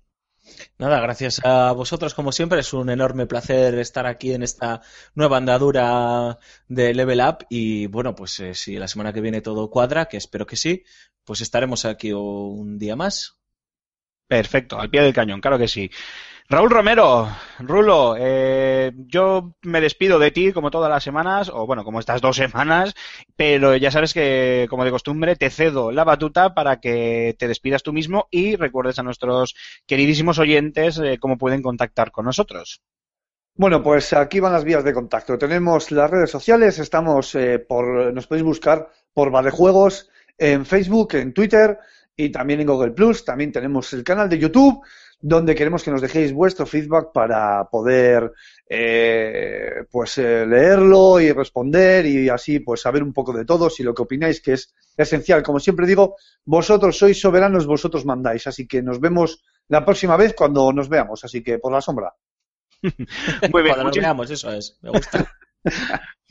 Nada, 0.77 0.99
gracias 0.99 1.41
a 1.43 1.71
vosotros 1.73 2.13
como 2.13 2.31
siempre. 2.31 2.59
Es 2.61 2.73
un 2.73 2.89
enorme 2.89 3.27
placer 3.27 3.77
estar 3.77 4.07
aquí 4.07 4.33
en 4.33 4.43
esta 4.43 4.81
nueva 5.13 5.37
andadura 5.37 6.39
de 6.67 6.93
Level 6.93 7.21
Up. 7.21 7.45
Y 7.49 7.87
bueno, 7.87 8.15
pues 8.15 8.39
eh, 8.39 8.53
si 8.53 8.77
la 8.77 8.87
semana 8.87 9.13
que 9.13 9.21
viene 9.21 9.41
todo 9.41 9.69
cuadra, 9.69 10.05
que 10.05 10.17
espero 10.17 10.47
que 10.47 10.55
sí, 10.55 10.83
pues 11.23 11.41
estaremos 11.41 11.85
aquí 11.85 12.13
un 12.13 12.77
día 12.79 12.95
más. 12.95 13.39
Perfecto, 14.27 14.79
al 14.79 14.89
pie 14.89 15.01
del 15.01 15.13
cañón, 15.13 15.41
claro 15.41 15.57
que 15.57 15.67
sí. 15.67 15.89
Raúl 16.51 16.71
Romero, 16.71 17.29
Rulo, 17.59 18.15
eh, 18.17 18.91
yo 19.05 19.53
me 19.61 19.81
despido 19.81 20.17
de 20.17 20.31
ti 20.31 20.51
como 20.51 20.71
todas 20.71 20.89
las 20.89 21.03
semanas, 21.03 21.51
o 21.53 21.67
bueno, 21.67 21.83
como 21.83 21.99
estas 21.99 22.21
dos 22.21 22.37
semanas, 22.37 22.95
pero 23.35 23.75
ya 23.75 23.91
sabes 23.91 24.15
que, 24.15 24.65
como 24.67 24.83
de 24.83 24.89
costumbre, 24.89 25.35
te 25.35 25.51
cedo 25.51 25.91
la 25.91 26.03
batuta 26.03 26.55
para 26.55 26.79
que 26.79 27.35
te 27.37 27.47
despidas 27.47 27.83
tú 27.83 27.93
mismo 27.93 28.27
y 28.31 28.55
recuerdes 28.55 28.97
a 28.97 29.03
nuestros 29.03 29.53
queridísimos 29.85 30.39
oyentes 30.39 30.97
eh, 30.97 31.19
cómo 31.19 31.37
pueden 31.37 31.61
contactar 31.61 32.09
con 32.09 32.25
nosotros. 32.25 32.81
Bueno, 33.53 33.83
pues 33.83 34.11
aquí 34.13 34.39
van 34.39 34.53
las 34.53 34.63
vías 34.63 34.83
de 34.83 34.93
contacto. 34.93 35.37
Tenemos 35.37 35.91
las 35.91 36.09
redes 36.09 36.31
sociales, 36.31 36.79
estamos 36.79 37.35
eh, 37.35 37.59
por, 37.59 38.11
nos 38.11 38.25
podéis 38.25 38.45
buscar 38.45 38.89
por 39.13 39.51
Juegos 39.51 40.09
en 40.35 40.65
Facebook, 40.65 41.13
en 41.13 41.31
Twitter 41.31 41.77
y 42.15 42.31
también 42.31 42.61
en 42.61 42.65
Google 42.65 42.93
Plus. 42.93 43.23
También 43.23 43.51
tenemos 43.51 43.93
el 43.93 44.03
canal 44.03 44.27
de 44.27 44.39
YouTube 44.39 44.81
donde 45.21 45.55
queremos 45.55 45.83
que 45.83 45.91
nos 45.91 46.01
dejéis 46.01 46.33
vuestro 46.33 46.65
feedback 46.65 47.11
para 47.13 47.65
poder 47.69 48.31
eh, 48.69 49.83
pues 49.91 50.17
eh, 50.17 50.45
leerlo 50.45 51.19
y 51.19 51.31
responder 51.31 52.05
y 52.05 52.29
así 52.29 52.59
pues 52.59 52.81
saber 52.81 53.03
un 53.03 53.13
poco 53.13 53.33
de 53.33 53.45
todos 53.45 53.79
y 53.79 53.83
lo 53.83 53.93
que 53.93 54.03
opináis 54.03 54.41
que 54.41 54.53
es 54.53 54.73
esencial. 54.95 55.43
Como 55.43 55.59
siempre 55.59 55.87
digo, 55.87 56.15
vosotros 56.45 56.97
sois 56.97 57.19
soberanos, 57.19 57.65
vosotros 57.65 58.05
mandáis. 58.05 58.47
Así 58.47 58.67
que 58.67 58.81
nos 58.81 58.99
vemos 58.99 59.43
la 59.67 59.83
próxima 59.83 60.15
vez 60.15 60.33
cuando 60.33 60.71
nos 60.71 60.87
veamos. 60.87 61.23
Así 61.23 61.43
que 61.43 61.59
por 61.59 61.71
la 61.73 61.81
sombra. 61.81 62.13
Muy 62.81 63.63
bien, 63.63 63.75
Cuando 63.75 63.83
nos 63.85 63.97
veamos, 63.97 64.31
eso 64.31 64.51
es. 64.51 64.77
Me 64.81 64.91
gusta. 64.91 65.31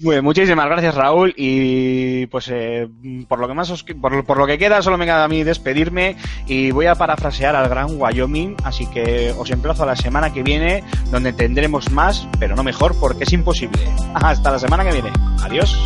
Muy 0.00 0.22
muchísimas 0.22 0.66
gracias 0.66 0.94
Raúl 0.94 1.34
y 1.36 2.26
pues 2.26 2.48
eh, 2.52 2.88
por 3.28 3.40
lo 3.40 3.48
que 3.48 3.54
más 3.54 3.68
os- 3.70 3.82
por, 3.82 4.24
por 4.24 4.38
lo 4.38 4.46
que 4.46 4.56
queda 4.56 4.80
solo 4.80 4.96
me 4.96 5.06
queda 5.06 5.24
a 5.24 5.28
mí 5.28 5.42
despedirme 5.42 6.16
y 6.46 6.70
voy 6.70 6.86
a 6.86 6.94
parafrasear 6.94 7.56
al 7.56 7.68
gran 7.68 8.00
Wyoming, 8.00 8.54
así 8.62 8.86
que 8.86 9.34
os 9.36 9.50
emplazo 9.50 9.82
a 9.82 9.86
la 9.86 9.96
semana 9.96 10.32
que 10.32 10.44
viene 10.44 10.84
donde 11.10 11.32
tendremos 11.32 11.90
más, 11.90 12.28
pero 12.38 12.54
no 12.54 12.62
mejor 12.62 12.94
porque 13.00 13.24
es 13.24 13.32
imposible. 13.32 13.80
Hasta 14.14 14.52
la 14.52 14.58
semana 14.60 14.84
que 14.84 14.92
viene. 14.92 15.10
Adiós. 15.42 15.76